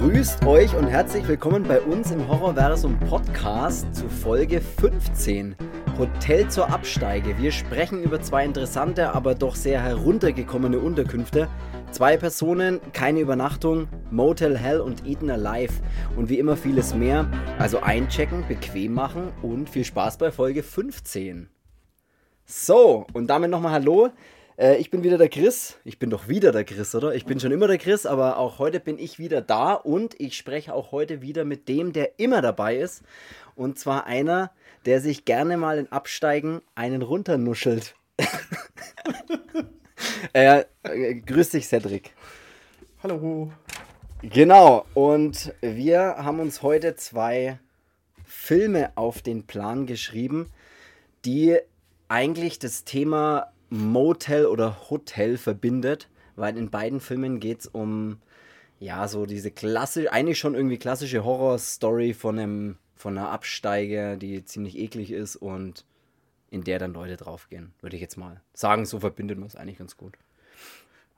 Grüßt 0.00 0.46
euch 0.46 0.74
und 0.74 0.86
herzlich 0.86 1.28
willkommen 1.28 1.62
bei 1.64 1.78
uns 1.78 2.10
im 2.10 2.26
Horrorversum 2.26 2.98
Podcast 3.00 3.94
zu 3.94 4.08
Folge 4.08 4.62
15. 4.62 5.54
Hotel 5.98 6.48
zur 6.48 6.70
Absteige. 6.70 7.36
Wir 7.36 7.52
sprechen 7.52 8.02
über 8.02 8.18
zwei 8.22 8.46
interessante, 8.46 9.12
aber 9.12 9.34
doch 9.34 9.54
sehr 9.54 9.82
heruntergekommene 9.82 10.78
Unterkünfte. 10.78 11.48
Zwei 11.90 12.16
Personen, 12.16 12.80
keine 12.94 13.20
Übernachtung, 13.20 13.88
Motel 14.10 14.56
Hell 14.56 14.80
und 14.80 15.06
Eden 15.06 15.28
Alive. 15.28 15.74
Und 16.16 16.30
wie 16.30 16.38
immer 16.38 16.56
vieles 16.56 16.94
mehr. 16.94 17.30
Also 17.58 17.80
einchecken, 17.80 18.48
bequem 18.48 18.94
machen 18.94 19.34
und 19.42 19.68
viel 19.68 19.84
Spaß 19.84 20.16
bei 20.16 20.32
Folge 20.32 20.62
15. 20.62 21.50
So, 22.46 23.06
und 23.12 23.26
damit 23.26 23.50
nochmal 23.50 23.72
Hallo. 23.72 24.08
Äh, 24.60 24.76
ich 24.76 24.90
bin 24.90 25.02
wieder 25.02 25.16
der 25.16 25.30
Chris. 25.30 25.78
Ich 25.84 25.98
bin 25.98 26.10
doch 26.10 26.28
wieder 26.28 26.52
der 26.52 26.64
Chris, 26.64 26.94
oder? 26.94 27.14
Ich 27.14 27.24
bin 27.24 27.40
schon 27.40 27.50
immer 27.50 27.66
der 27.66 27.78
Chris, 27.78 28.04
aber 28.04 28.36
auch 28.36 28.58
heute 28.58 28.78
bin 28.78 28.98
ich 28.98 29.18
wieder 29.18 29.40
da 29.40 29.72
und 29.72 30.20
ich 30.20 30.36
spreche 30.36 30.74
auch 30.74 30.92
heute 30.92 31.22
wieder 31.22 31.46
mit 31.46 31.66
dem, 31.68 31.94
der 31.94 32.18
immer 32.18 32.42
dabei 32.42 32.76
ist. 32.76 33.02
Und 33.56 33.78
zwar 33.78 34.04
einer, 34.04 34.52
der 34.84 35.00
sich 35.00 35.24
gerne 35.24 35.56
mal 35.56 35.78
in 35.78 35.90
Absteigen 35.90 36.60
einen 36.74 37.00
runternuschelt. 37.00 37.94
äh, 40.34 40.64
äh, 40.82 41.14
grüß 41.14 41.50
dich, 41.50 41.66
Cedric. 41.66 42.10
Hallo. 43.02 43.50
Genau, 44.22 44.84
und 44.92 45.54
wir 45.62 46.16
haben 46.18 46.40
uns 46.40 46.60
heute 46.60 46.96
zwei 46.96 47.58
Filme 48.26 48.92
auf 48.94 49.22
den 49.22 49.46
Plan 49.46 49.86
geschrieben, 49.86 50.52
die 51.24 51.56
eigentlich 52.08 52.58
das 52.58 52.84
Thema 52.84 53.54
Motel 53.70 54.46
oder 54.46 54.90
Hotel 54.90 55.38
verbindet, 55.38 56.08
weil 56.36 56.56
in 56.56 56.70
beiden 56.70 57.00
Filmen 57.00 57.40
geht 57.40 57.60
es 57.60 57.66
um, 57.66 58.18
ja, 58.78 59.06
so 59.08 59.26
diese 59.26 59.50
klassische, 59.50 60.12
eigentlich 60.12 60.38
schon 60.38 60.54
irgendwie 60.54 60.78
klassische 60.78 61.24
Horror-Story 61.24 62.14
von 62.14 62.38
einem, 62.38 62.76
von 62.96 63.16
einer 63.16 63.30
Absteige, 63.30 64.16
die 64.18 64.44
ziemlich 64.44 64.76
eklig 64.76 65.12
ist 65.12 65.36
und 65.36 65.84
in 66.50 66.64
der 66.64 66.78
dann 66.78 66.92
Leute 66.92 67.16
draufgehen, 67.16 67.72
würde 67.80 67.96
ich 67.96 68.02
jetzt 68.02 68.16
mal 68.16 68.40
sagen. 68.52 68.84
So 68.84 69.00
verbindet 69.00 69.38
man 69.38 69.46
es 69.46 69.56
eigentlich 69.56 69.78
ganz 69.78 69.96
gut. 69.96 70.14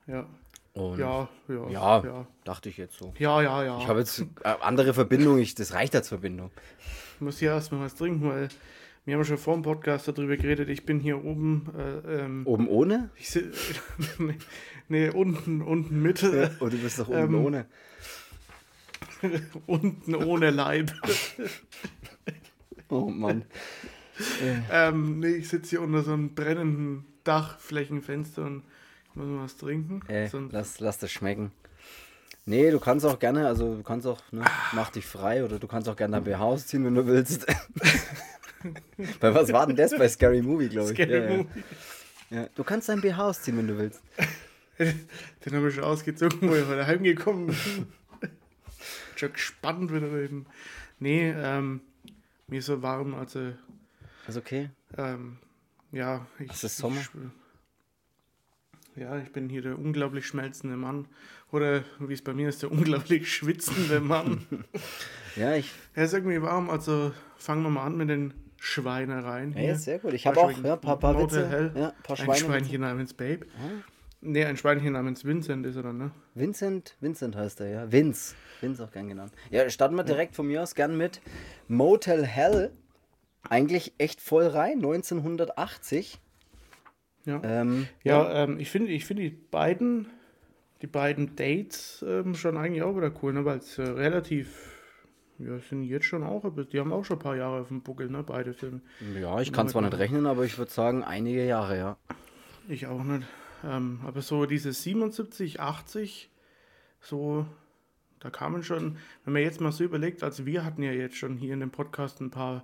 Ja. 0.05 0.27
Und 0.73 0.99
Ja, 0.99 1.29
ja, 1.47 1.69
ja, 1.69 2.03
ja. 2.03 2.27
dachte 2.43 2.69
ich 2.69 2.77
jetzt 2.77 2.97
so. 2.97 3.13
Ja, 3.19 3.41
ja, 3.41 3.63
ja. 3.63 3.79
Ich 3.79 3.87
habe 3.87 3.99
jetzt 3.99 4.19
äh, 4.19 4.25
andere 4.61 4.93
Verbindung, 4.93 5.37
ich, 5.37 5.55
das 5.55 5.73
reicht 5.73 5.95
als 5.95 6.07
Verbindung. 6.07 6.51
Ich 7.15 7.21
muss 7.21 7.39
hier 7.39 7.51
erstmal 7.51 7.81
was 7.81 7.95
trinken, 7.95 8.27
weil 8.27 8.49
wir 9.05 9.15
haben 9.15 9.25
schon 9.25 9.37
vor 9.37 9.55
dem 9.55 9.63
Podcast 9.63 10.07
darüber 10.07 10.37
geredet. 10.37 10.69
Ich 10.69 10.85
bin 10.85 10.99
hier 10.99 11.23
oben. 11.23 11.67
Äh, 11.77 12.21
ähm, 12.21 12.47
Oben 12.47 12.67
ohne? 12.67 13.09
ich 13.17 13.33
nee, 14.19 14.35
nee, 14.87 15.09
unten, 15.09 15.61
unten 15.61 16.01
mit. 16.01 16.21
Ja, 16.21 16.49
oh, 16.59 16.69
du 16.69 16.77
bist 16.77 16.99
doch 16.99 17.09
oben 17.09 17.35
Ähm, 17.35 17.45
ohne. 17.45 17.65
unten 19.67 20.15
ohne 20.15 20.49
Leib. 20.51 20.91
Oh 22.89 23.09
Mann. 23.09 23.45
ähm, 24.71 25.19
nee, 25.19 25.35
ich 25.35 25.49
sitze 25.49 25.71
hier 25.71 25.81
unter 25.81 26.03
so 26.03 26.13
einem 26.13 26.33
brennenden 26.35 27.05
Dachflächenfenster 27.23 28.43
und 28.45 28.63
ich 29.09 29.15
muss 29.15 29.27
mal 29.27 29.43
was 29.43 29.57
trinken. 29.57 30.01
Ey, 30.07 30.27
Sonst- 30.27 30.51
lass, 30.53 30.79
lass 30.79 30.99
das 30.99 31.11
schmecken. 31.11 31.51
Nee, 32.45 32.71
du 32.71 32.79
kannst 32.79 33.05
auch 33.05 33.19
gerne, 33.19 33.47
also 33.47 33.75
du 33.75 33.83
kannst 33.83 34.05
auch, 34.05 34.19
ne, 34.31 34.43
mach 34.73 34.89
dich 34.89 35.05
frei 35.05 35.45
oder 35.45 35.59
du 35.59 35.67
kannst 35.67 35.87
auch 35.87 35.95
gerne 35.95 36.17
dein 36.19 36.25
BH 36.25 36.41
ausziehen, 36.43 36.83
wenn 36.83 36.95
du 36.95 37.05
willst. 37.07 37.47
bei 39.19 39.33
was 39.33 39.51
war 39.51 39.67
denn 39.67 39.75
das? 39.75 39.91
Bei 39.91 40.07
Scary 40.07 40.41
Movie, 40.41 40.69
glaube 40.69 40.91
ich. 40.91 40.95
Scary 40.95 41.11
ja, 41.11 41.29
ja. 41.29 41.37
Movie. 41.37 41.63
Ja. 42.29 42.47
Du 42.55 42.63
kannst 42.63 42.89
dein 42.89 43.01
BH 43.01 43.29
ausziehen, 43.29 43.57
wenn 43.57 43.67
du 43.67 43.77
willst. 43.77 44.01
Den 44.79 45.53
habe 45.53 45.69
ich 45.69 45.75
schon 45.75 45.83
ausgezogen, 45.83 46.49
wo 46.49 46.55
ich 46.55 46.65
heute 46.65 46.87
heimgekommen 46.87 47.47
bin. 47.47 47.87
schon 49.15 49.33
gespannt 49.33 49.93
wieder 49.93 50.11
reden. 50.11 50.47
Nee, 50.99 51.31
ähm, 51.31 51.81
mir 52.47 52.59
ist 52.59 52.65
so 52.65 52.81
warm, 52.81 53.13
also 53.13 53.53
Ist 54.27 54.37
okay. 54.37 54.69
ähm, 54.97 55.37
ja, 55.91 56.25
ich, 56.39 56.51
ist 56.51 56.77
Sommer. 56.77 57.01
Ich, 57.01 59.01
ja, 59.01 59.17
ich 59.19 59.31
bin 59.31 59.49
hier 59.49 59.61
der 59.61 59.77
unglaublich 59.77 60.25
schmelzende 60.25 60.75
Mann. 60.75 61.07
Oder 61.51 61.83
wie 61.99 62.13
es 62.13 62.23
bei 62.23 62.33
mir 62.33 62.49
ist, 62.49 62.63
der 62.63 62.71
unglaublich 62.71 63.31
schwitzende 63.31 63.99
Mann. 63.99 64.45
Ja, 65.35 65.55
ich. 65.55 65.71
er 65.93 66.05
ist 66.05 66.13
irgendwie 66.13 66.41
warm, 66.41 66.69
also 66.69 67.11
fangen 67.37 67.63
wir 67.63 67.69
mal 67.69 67.85
an 67.85 67.97
mit 67.97 68.09
den 68.09 68.33
Schweinereien. 68.65 69.51
Hier. 69.51 69.75
sehr 69.75 69.99
gut. 69.99 70.13
Ich 70.13 70.25
habe 70.25 70.39
auch 70.39 70.49
ja, 70.49 70.77
paar, 70.77 70.97
paar 70.97 71.11
Motel 71.13 71.43
Witze. 71.43 71.49
Hell, 71.49 71.71
Ja, 71.75 71.93
paar 72.01 72.15
ein. 72.17 72.45
Schweinchen 72.45 72.79
namens 72.79 73.13
Babe. 73.13 73.45
Nee, 74.21 74.45
ein 74.45 74.55
Schweinchen 74.55 74.93
namens 74.93 75.25
Vincent 75.25 75.65
ist 75.65 75.75
er 75.75 75.83
dann, 75.83 75.97
ne? 75.97 76.11
Vincent, 76.33 76.95
Vincent 77.01 77.35
heißt 77.35 77.59
er, 77.59 77.67
ja. 77.67 77.91
Vince. 77.91 78.35
Vince 78.61 78.81
auch 78.85 78.91
gern 78.91 79.09
genannt. 79.09 79.33
Ja, 79.51 79.69
starten 79.69 79.95
wir 79.95 80.05
direkt 80.05 80.33
von 80.33 80.47
mir 80.47 80.63
aus 80.63 80.75
gern 80.75 80.95
mit 80.95 81.19
Motel 81.67 82.25
Hell. 82.25 82.71
Eigentlich 83.49 83.95
echt 83.97 84.21
voll 84.21 84.47
rein, 84.47 84.77
1980. 84.77 86.21
Ja. 87.25 87.41
Ähm, 87.43 87.87
Ja, 88.05 88.45
ähm, 88.45 88.59
ich 88.61 88.71
finde 88.71 88.93
ich 88.93 89.03
find 89.03 89.19
die 89.19 89.29
beiden, 89.29 90.07
die 90.81 90.87
beiden 90.87 91.35
Dates 91.35 92.03
ähm, 92.07 92.33
schon 92.33 92.55
eigentlich 92.55 92.83
auch 92.83 92.95
wieder 92.95 93.11
cool, 93.21 93.33
ne? 93.33 93.43
weil 93.43 93.57
es 93.57 93.77
äh, 93.77 93.81
relativ, 93.81 94.72
ja, 95.45 95.59
sind 95.59 95.83
jetzt 95.83 96.05
schon 96.05 96.23
auch, 96.23 96.43
die 96.71 96.79
haben 96.79 96.93
auch 96.93 97.03
schon 97.03 97.17
ein 97.17 97.23
paar 97.23 97.35
Jahre 97.35 97.61
auf 97.61 97.67
dem 97.67 97.81
Buckel, 97.81 98.09
ne? 98.09 98.23
beide 98.23 98.53
Filme. 98.53 98.81
Ja, 99.19 99.39
ich 99.41 99.51
kann 99.51 99.67
zwar 99.67 99.81
nicht 99.81 99.97
rechnen, 99.97 100.25
aber 100.25 100.45
ich 100.45 100.57
würde 100.57 100.71
sagen, 100.71 101.03
einige 101.03 101.45
Jahre, 101.45 101.77
ja. 101.77 101.97
Ich 102.67 102.87
auch 102.87 103.03
nicht. 103.03 103.27
Ähm, 103.63 103.99
aber 104.05 104.21
so 104.21 104.45
diese 104.45 104.73
77, 104.73 105.59
80, 105.59 106.29
so, 106.99 107.45
da 108.19 108.29
kamen 108.29 108.63
schon, 108.63 108.97
wenn 109.23 109.33
man 109.33 109.41
jetzt 109.41 109.61
mal 109.61 109.71
so 109.71 109.83
überlegt, 109.83 110.23
also 110.23 110.45
wir 110.45 110.65
hatten 110.65 110.83
ja 110.83 110.91
jetzt 110.91 111.17
schon 111.17 111.37
hier 111.37 111.53
in 111.53 111.59
dem 111.59 111.71
Podcast 111.71 112.21
ein 112.21 112.31
paar 112.31 112.63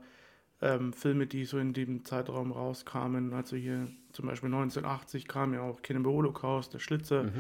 ähm, 0.62 0.94
Filme, 0.94 1.28
die 1.28 1.46
so 1.46 1.58
in 1.58 1.74
dem 1.74 2.06
Zeitraum 2.06 2.52
rauskamen. 2.52 3.34
Also 3.34 3.56
hier 3.56 3.88
zum 4.12 4.28
Beispiel 4.28 4.48
1980 4.48 5.28
kam 5.28 5.54
ja 5.54 5.62
auch 5.62 5.82
Cannibal 5.82 6.14
Holocaust, 6.14 6.74
der 6.74 6.80
Schlitzer. 6.80 7.32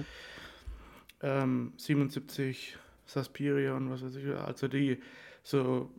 Ähm, 1.22 1.74
77 1.78 2.78
Suspiria 3.06 3.76
und 3.76 3.90
was 3.90 4.04
weiß 4.04 4.16
ich. 4.16 4.28
Also 4.30 4.68
die 4.68 5.00
so 5.44 5.92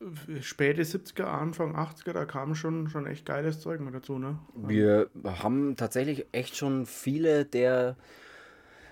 äh, 0.00 0.40
späte 0.42 0.82
70er, 0.82 1.24
Anfang 1.24 1.76
80er, 1.76 2.12
da 2.12 2.24
kam 2.24 2.54
schon, 2.54 2.88
schon 2.88 3.06
echt 3.06 3.26
geiles 3.26 3.60
Zeug 3.60 3.80
mal 3.80 3.92
dazu, 3.92 4.18
ne? 4.18 4.38
Wir 4.54 5.10
haben 5.24 5.76
tatsächlich 5.76 6.26
echt 6.32 6.56
schon 6.56 6.86
viele 6.86 7.44
der 7.44 7.96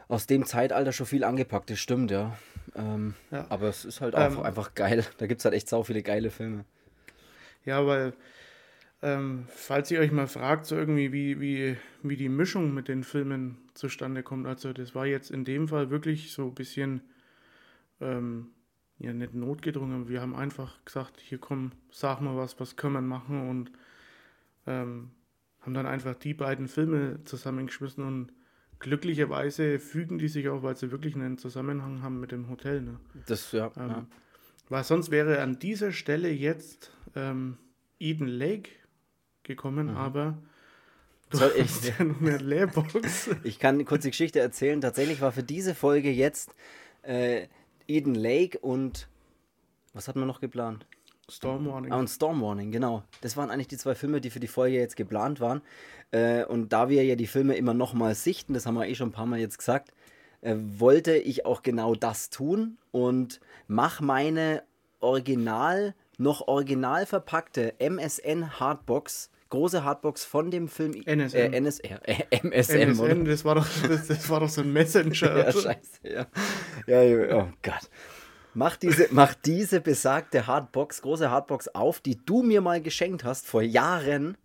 aus 0.08 0.26
dem 0.26 0.44
Zeitalter 0.44 0.92
schon 0.92 1.06
viel 1.06 1.22
angepackt, 1.22 1.70
das 1.70 1.78
stimmt, 1.78 2.10
ja. 2.10 2.36
Ähm, 2.74 3.14
Ja. 3.30 3.46
Aber 3.48 3.68
es 3.68 3.84
ist 3.84 4.00
halt 4.00 4.14
auch 4.16 4.38
Ähm, 4.38 4.42
einfach 4.42 4.74
geil. 4.74 5.04
Da 5.18 5.26
gibt 5.26 5.40
es 5.40 5.44
halt 5.44 5.54
echt 5.54 5.68
sau 5.68 5.82
viele 5.84 6.02
geile 6.02 6.30
Filme. 6.30 6.64
Ja, 7.64 7.86
weil, 7.86 8.12
ähm, 9.02 9.46
falls 9.48 9.90
ihr 9.90 10.00
euch 10.00 10.10
mal 10.10 10.26
fragt, 10.26 10.66
so 10.66 10.76
irgendwie, 10.76 11.12
wie, 11.12 11.40
wie, 11.40 11.76
wie 12.02 12.16
die 12.16 12.28
Mischung 12.28 12.74
mit 12.74 12.88
den 12.88 13.04
Filmen 13.04 13.58
zustande 13.74 14.22
kommt, 14.22 14.46
also 14.46 14.72
das 14.72 14.94
war 14.94 15.06
jetzt 15.06 15.30
in 15.30 15.44
dem 15.44 15.68
Fall 15.68 15.90
wirklich 15.90 16.32
so 16.32 16.46
ein 16.46 16.54
bisschen, 16.54 17.02
ähm, 18.00 18.48
ja, 19.00 19.12
nicht 19.12 19.34
notgedrungen, 19.34 20.08
wir 20.08 20.20
haben 20.20 20.34
einfach 20.36 20.84
gesagt, 20.84 21.20
hier 21.20 21.38
komm, 21.38 21.72
sag 21.90 22.20
mal 22.20 22.36
was, 22.36 22.60
was 22.60 22.76
können 22.76 22.94
wir 22.94 23.00
machen 23.00 23.48
und 23.48 23.72
ähm, 24.66 25.10
haben 25.60 25.74
dann 25.74 25.86
einfach 25.86 26.14
die 26.14 26.34
beiden 26.34 26.68
Filme 26.68 27.18
zusammengeschmissen 27.24 28.04
und 28.04 28.32
glücklicherweise 28.78 29.78
fügen 29.78 30.18
die 30.18 30.28
sich 30.28 30.48
auch, 30.48 30.62
weil 30.62 30.76
sie 30.76 30.90
wirklich 30.90 31.14
einen 31.14 31.38
Zusammenhang 31.38 32.02
haben 32.02 32.20
mit 32.20 32.32
dem 32.32 32.48
Hotel, 32.48 32.80
ne? 32.82 33.00
Das, 33.26 33.52
ja. 33.52 33.70
Ähm, 33.76 33.88
ja. 33.88 34.06
Weil 34.68 34.84
sonst 34.84 35.10
wäre 35.10 35.42
an 35.42 35.58
dieser 35.58 35.92
Stelle 35.92 36.30
jetzt 36.30 36.92
ähm, 37.14 37.56
Eden 37.98 38.26
Lake 38.28 38.70
gekommen, 39.42 39.90
aber 39.90 40.38
du 41.30 41.36
Mhm. 41.36 41.40
Soll 41.40 41.52
ich- 41.56 41.62
hast 41.62 41.98
ja 41.98 42.04
noch 42.04 42.20
eine 42.20 42.38
Leerbox. 42.38 43.30
Ich 43.44 43.58
kann 43.58 43.84
kurz 43.84 44.02
die 44.02 44.10
Geschichte 44.10 44.40
erzählen. 44.40 44.80
Tatsächlich 44.80 45.20
war 45.20 45.32
für 45.32 45.42
diese 45.42 45.74
Folge 45.74 46.10
jetzt 46.10 46.54
äh, 47.02 47.46
Eden 47.90 48.14
Lake 48.14 48.58
und 48.58 49.08
was 49.92 50.08
hat 50.08 50.16
man 50.16 50.28
noch 50.28 50.40
geplant? 50.40 50.86
Storm 51.28 51.66
Warning. 51.66 51.92
Ah, 51.92 51.98
und 51.98 52.08
Storm 52.08 52.40
Warning, 52.40 52.72
genau. 52.72 53.02
Das 53.20 53.36
waren 53.36 53.50
eigentlich 53.50 53.68
die 53.68 53.76
zwei 53.76 53.94
Filme, 53.94 54.20
die 54.20 54.30
für 54.30 54.40
die 54.40 54.48
Folge 54.48 54.76
jetzt 54.76 54.96
geplant 54.96 55.40
waren. 55.40 55.62
Äh, 56.10 56.44
und 56.44 56.72
da 56.72 56.88
wir 56.88 57.04
ja 57.04 57.14
die 57.14 57.26
Filme 57.26 57.56
immer 57.56 57.74
nochmal 57.74 58.14
sichten, 58.14 58.54
das 58.54 58.66
haben 58.66 58.74
wir 58.74 58.86
eh 58.86 58.94
schon 58.94 59.10
ein 59.10 59.12
paar 59.12 59.26
Mal 59.26 59.38
jetzt 59.38 59.58
gesagt, 59.58 59.92
äh, 60.40 60.56
wollte 60.56 61.16
ich 61.16 61.46
auch 61.46 61.62
genau 61.62 61.94
das 61.94 62.30
tun 62.30 62.78
und 62.90 63.40
mach 63.68 64.00
meine 64.00 64.62
original, 65.00 65.94
noch 66.18 66.48
original 66.48 67.06
verpackte 67.06 67.74
MSN 67.78 68.58
Hardbox, 68.58 69.30
große 69.50 69.84
Hardbox 69.84 70.24
von 70.24 70.50
dem 70.50 70.68
Film 70.68 70.92
NSM. 71.04 71.36
Äh, 71.36 71.56
NSR, 71.58 72.08
äh, 72.08 72.24
MSM? 72.42 72.90
MSN, 72.90 73.24
das 73.24 73.44
war 73.44 73.56
doch, 73.56 73.66
das, 73.86 74.06
das 74.06 74.28
war 74.30 74.40
doch 74.40 74.48
so 74.48 74.62
ein 74.62 74.72
Messenger. 74.72 75.10
Ja, 75.20 75.52
scheiße, 75.52 76.00
ja. 76.04 76.26
ja. 76.86 77.02
ja, 77.02 77.36
Oh 77.36 77.48
Gott. 77.62 77.90
Mach 78.54 78.76
diese, 78.76 79.08
mach 79.10 79.34
diese 79.34 79.80
besagte 79.80 80.46
Hardbox, 80.46 81.02
große 81.02 81.30
Hardbox 81.30 81.68
auf, 81.68 82.00
die 82.00 82.24
du 82.24 82.42
mir 82.42 82.60
mal 82.60 82.80
geschenkt 82.80 83.22
hast 83.22 83.46
vor 83.46 83.62
Jahren 83.62 84.36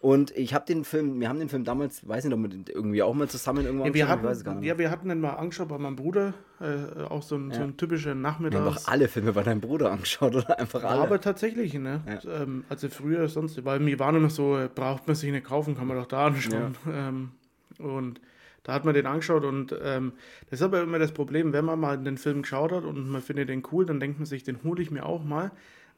Und 0.00 0.34
ich 0.34 0.54
habe 0.54 0.64
den 0.64 0.84
Film, 0.84 1.20
wir 1.20 1.28
haben 1.28 1.38
den 1.38 1.50
Film 1.50 1.62
damals, 1.64 2.08
weiß 2.08 2.24
nicht, 2.24 2.32
ob 2.32 2.40
wir 2.40 2.50
irgendwie 2.68 3.02
auch 3.02 3.12
mal 3.12 3.28
zusammen 3.28 3.66
irgendwann 3.66 3.88
Ja, 3.88 3.94
wir, 3.94 4.06
schon, 4.06 4.18
ich 4.18 4.24
weiß 4.24 4.38
es 4.38 4.46
hatten, 4.46 4.62
ja, 4.62 4.78
wir 4.78 4.90
hatten 4.90 5.10
den 5.10 5.20
mal 5.20 5.34
angeschaut 5.34 5.68
bei 5.68 5.76
meinem 5.76 5.96
Bruder, 5.96 6.32
äh, 6.58 7.02
auch 7.02 7.22
so 7.22 7.36
ein, 7.36 7.52
so 7.52 7.60
ein 7.60 7.76
typischer 7.76 8.14
Nachmittags. 8.14 8.84
doch 8.84 8.88
alle 8.88 9.08
Filme 9.08 9.34
bei 9.34 9.42
deinem 9.42 9.60
Bruder 9.60 9.92
angeschaut, 9.92 10.34
oder? 10.34 10.58
Einfach 10.58 10.84
alle. 10.84 11.02
Aber 11.02 11.20
tatsächlich, 11.20 11.74
ne? 11.74 12.00
Ähm, 12.26 12.64
also 12.70 12.88
früher 12.88 13.28
sonst, 13.28 13.62
weil 13.66 13.78
mir 13.78 13.98
waren 13.98 14.16
immer 14.16 14.30
so, 14.30 14.56
äh, 14.56 14.70
braucht 14.74 15.06
man 15.06 15.16
sich 15.16 15.30
nicht 15.30 15.44
kaufen, 15.44 15.76
kann 15.76 15.86
man 15.86 15.98
doch 15.98 16.06
da 16.06 16.28
anschauen. 16.28 16.76
Ähm, 16.90 17.32
und 17.78 18.22
da 18.62 18.72
hat 18.72 18.86
man 18.86 18.94
den 18.94 19.06
angeschaut 19.06 19.44
und 19.44 19.74
ähm, 19.82 20.12
das 20.48 20.60
ist 20.60 20.64
aber 20.64 20.82
immer 20.82 20.98
das 20.98 21.12
Problem, 21.12 21.52
wenn 21.52 21.64
man 21.66 21.78
mal 21.78 21.98
den 21.98 22.16
Film 22.16 22.42
geschaut 22.42 22.72
hat 22.72 22.84
und 22.84 23.08
man 23.10 23.20
findet 23.20 23.50
den 23.50 23.62
cool, 23.70 23.84
dann 23.84 24.00
denkt 24.00 24.18
man 24.18 24.26
sich, 24.26 24.44
den 24.44 24.62
hole 24.64 24.82
ich 24.82 24.90
mir 24.90 25.04
auch 25.04 25.22
mal. 25.24 25.50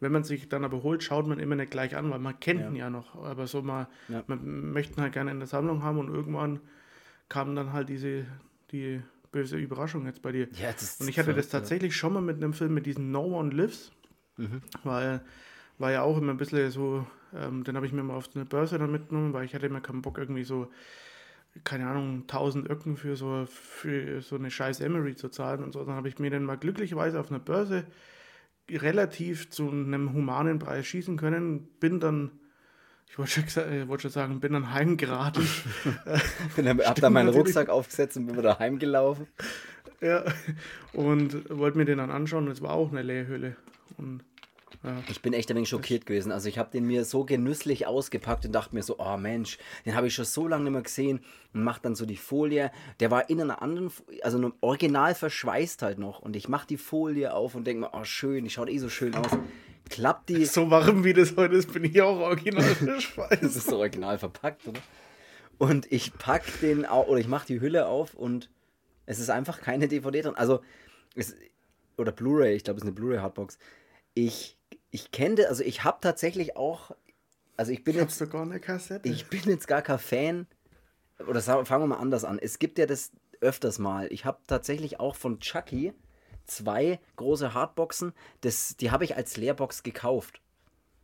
Wenn 0.03 0.13
man 0.13 0.25
sich 0.25 0.49
dann 0.49 0.65
aber 0.65 0.83
holt, 0.83 1.03
schaut 1.03 1.27
man 1.27 1.39
immer 1.39 1.55
nicht 1.55 1.71
gleich 1.71 1.97
an, 1.97 2.11
weil 2.11 2.19
man 2.19 2.39
kennt 2.41 2.61
ihn 2.67 2.77
ja 2.77 2.91
noch. 2.91 3.15
Aber 3.25 3.47
so 3.47 3.63
mal, 3.63 3.89
Ja. 4.09 4.23
man 4.27 4.73
möchte 4.73 4.99
ihn 4.99 5.03
halt 5.03 5.13
gerne 5.13 5.31
in 5.31 5.39
der 5.39 5.47
Sammlung 5.47 5.83
haben 5.83 5.99
und 5.99 6.09
irgendwann 6.09 6.61
kam 7.29 7.55
dann 7.57 7.73
halt 7.73 7.89
diese, 7.89 8.27
die 8.73 9.01
böse 9.31 9.57
Überraschung 9.57 10.05
jetzt 10.07 10.21
bei 10.21 10.33
dir. 10.33 10.49
Ja, 10.61 10.73
das 10.73 11.01
Und 11.01 11.09
ich 11.09 11.19
hatte 11.19 11.29
das 11.33 11.47
verrückt, 11.47 11.53
ja. 11.53 11.59
tatsächlich 11.61 11.97
schon 11.97 12.13
mal 12.13 12.21
mit 12.21 12.37
einem 12.37 12.53
Film 12.53 12.75
mit 12.75 12.85
diesem 12.85 13.11
No 13.11 13.23
One 13.39 13.51
Lives, 13.55 13.93
weil 14.85 15.23
war 15.79 15.93
ja 15.93 16.03
auch 16.03 16.19
immer 16.19 16.33
ein 16.33 16.37
bisschen 16.37 16.71
so, 16.71 17.07
ähm, 17.35 17.65
den 17.65 17.77
habe 17.77 17.87
ich 17.87 17.93
mir 17.93 18.03
mal 18.03 18.15
auf 18.15 18.29
eine 18.35 18.45
Börse 18.45 18.79
dann 18.79 18.93
mitgenommen, 18.93 19.33
weil 19.33 19.45
ich 19.45 19.55
hatte 19.55 19.67
immer 19.67 19.81
keinen 19.81 20.03
Bock 20.03 20.19
irgendwie 20.19 20.45
so, 20.45 20.69
keine 21.65 21.87
Ahnung, 21.87 22.25
1000 22.27 22.69
Öcken 22.69 22.97
für 22.97 23.17
so, 23.17 23.47
für 23.47 24.21
so 24.21 24.37
eine 24.37 24.51
scheiß 24.51 24.81
Emery 24.81 25.15
zu 25.17 25.29
zahlen 25.29 25.63
und 25.63 25.73
so. 25.73 25.85
Dann 25.85 25.95
habe 25.95 26.09
ich 26.09 26.19
mir 26.19 26.31
den 26.31 26.45
mal 26.45 26.57
glücklicherweise 26.59 27.19
auf 27.21 27.31
einer 27.31 27.41
Börse 27.41 27.85
relativ 28.71 29.51
zu 29.51 29.71
einem 29.71 30.13
humanen 30.13 30.59
Preis 30.59 30.87
schießen 30.87 31.17
können, 31.17 31.69
bin 31.81 32.01
dann, 32.01 32.31
ich 33.09 33.19
wollte 33.19 33.33
schon, 33.33 33.65
äh, 33.65 33.89
wollte 33.89 34.03
schon 34.03 34.11
sagen, 34.11 34.41
bin 34.41 34.53
dann 34.53 34.73
heimgeraten. 34.73 35.47
Ich 36.57 36.67
hab 36.67 36.79
da 36.79 36.93
Stimmt 36.93 37.13
meinen. 37.13 37.29
Rucksack 37.29 37.69
aufgesetzt 37.69 38.17
und 38.17 38.27
bin 38.27 38.37
wieder 38.37 38.59
heimgelaufen. 38.59 39.27
Ja, 40.01 40.25
und 40.93 41.49
wollte 41.49 41.79
mir 41.79 41.85
den 41.85 41.99
dann 41.99 42.11
anschauen 42.11 42.47
und 42.47 42.53
es 42.53 42.61
war 42.61 42.73
auch 42.73 42.91
eine 42.91 43.03
Leerhülle. 43.03 43.57
Und 43.99 44.25
ja, 44.85 45.03
Ich 45.09 45.23
bin 45.23 45.33
echt 45.33 45.51
ein 45.51 45.57
wenig 45.57 45.69
schockiert 45.69 46.07
gewesen. 46.07 46.33
Also 46.33 46.49
ich 46.49 46.59
habe 46.59 46.71
den 46.71 46.87
mir 46.87 47.05
so 47.05 47.25
genüsslich 47.25 47.87
ausgepackt 47.87 48.45
und 48.45 48.53
dachte 48.53 48.75
mir 48.75 48.83
so, 48.83 48.99
oh 48.99 49.17
Mensch, 49.17 49.59
den 49.87 49.95
habe 49.95 50.09
ich 50.09 50.15
schon 50.15 50.25
so 50.25 50.49
lange 50.49 50.65
nicht 50.65 50.73
mehr 50.73 50.83
gesehen 50.83 51.21
und 51.53 51.63
mach 51.63 51.79
dann 51.79 51.95
so 51.95 52.07
die 52.07 52.17
Folie. 52.17 52.71
Der 53.01 53.11
war 53.11 53.31
in 53.31 53.41
einer 53.41 53.63
anderen, 53.63 53.91
also 54.23 54.39
einem 54.39 54.55
original 54.61 55.15
verschweißt 55.15 55.83
halt 55.83 55.99
noch 55.99 56.21
und 56.21 56.37
ich 56.37 56.49
mach 56.49 56.65
die 56.65 56.77
Folie 56.77 57.33
auf 57.35 57.55
und 57.55 57.67
denke 57.67 57.83
mir, 57.83 57.91
oh 57.93 58.05
schön, 58.05 58.45
die 58.45 58.51
schaut 58.51 58.69
eh 58.69 58.79
so 58.79 58.89
schön 58.89 59.15
aus. 59.15 59.31
Klapp 59.89 60.27
die, 60.27 60.47
so 60.47 60.71
warm 60.71 61.05
wie 61.05 61.13
das 61.13 61.37
heute 61.37 61.55
ist, 61.55 61.73
bin 61.73 61.85
ich 61.85 62.01
auch 62.01 62.19
original 62.19 62.65
das 62.69 62.79
verschweißt. 62.79 63.43
ist 63.43 63.69
so 63.69 63.79
original 63.79 64.19
verpackt, 64.19 64.67
oder? 64.67 64.81
Und 65.59 65.91
ich 65.93 66.15
pack 66.15 66.45
den 66.61 66.85
oder 66.87 67.19
ich 67.19 67.29
mach 67.29 67.45
die 67.45 67.61
Hülle 67.61 67.87
auf 67.87 68.15
und 68.15 68.51
es 69.07 69.19
ist 69.21 69.31
einfach 69.31 69.61
keine 69.61 69.87
DVD 69.87 70.23
drin. 70.23 70.35
Also 70.35 70.61
es, 71.15 71.37
oder 71.97 72.13
Blu-ray, 72.13 72.57
ich 72.57 72.65
glaube, 72.65 72.79
es 72.79 72.83
ist 72.83 72.89
eine 72.89 72.95
Blu-ray-Hardbox. 72.95 73.59
Ich 74.15 74.57
ich 74.91 75.11
kenne, 75.11 75.49
also 75.49 75.63
ich 75.63 75.85
habe 75.85 75.99
tatsächlich 76.01 76.57
auch, 76.57 76.93
also 77.57 77.73
ich 77.73 77.85
bin 77.85 77.95
Ich 77.95 78.01
jetzt 78.01 78.19
sogar 78.19 78.43
eine 78.43 78.61
Kassette. 78.61 79.09
ich 79.09 79.29
bin 79.29 79.43
jetzt 79.47 79.67
gar 79.69 79.83
kein 79.83 79.99
Fan. 79.99 80.47
Oder 81.27 81.41
sagen, 81.41 81.67
fangen 81.67 81.85
wir 81.85 81.89
mal 81.89 82.01
anders 82.03 82.25
an. 82.25 82.39
Es 82.39 82.59
gibt 82.59 82.79
ja 82.79 82.87
das 82.87 83.13
öfters 83.41 83.79
mal. 83.79 84.13
Ich 84.13 84.25
habe 84.25 84.39
tatsächlich 84.47 85.01
auch 85.01 85.17
von 85.17 85.41
Chucky 85.41 85.93
zwei 86.47 87.01
große 87.17 87.55
Hardboxen. 87.55 88.13
Das, 88.41 88.77
die 88.77 88.91
habe 88.91 89.05
ich 89.05 89.17
als 89.17 89.37
Leerbox 89.37 89.83
gekauft. 89.83 90.41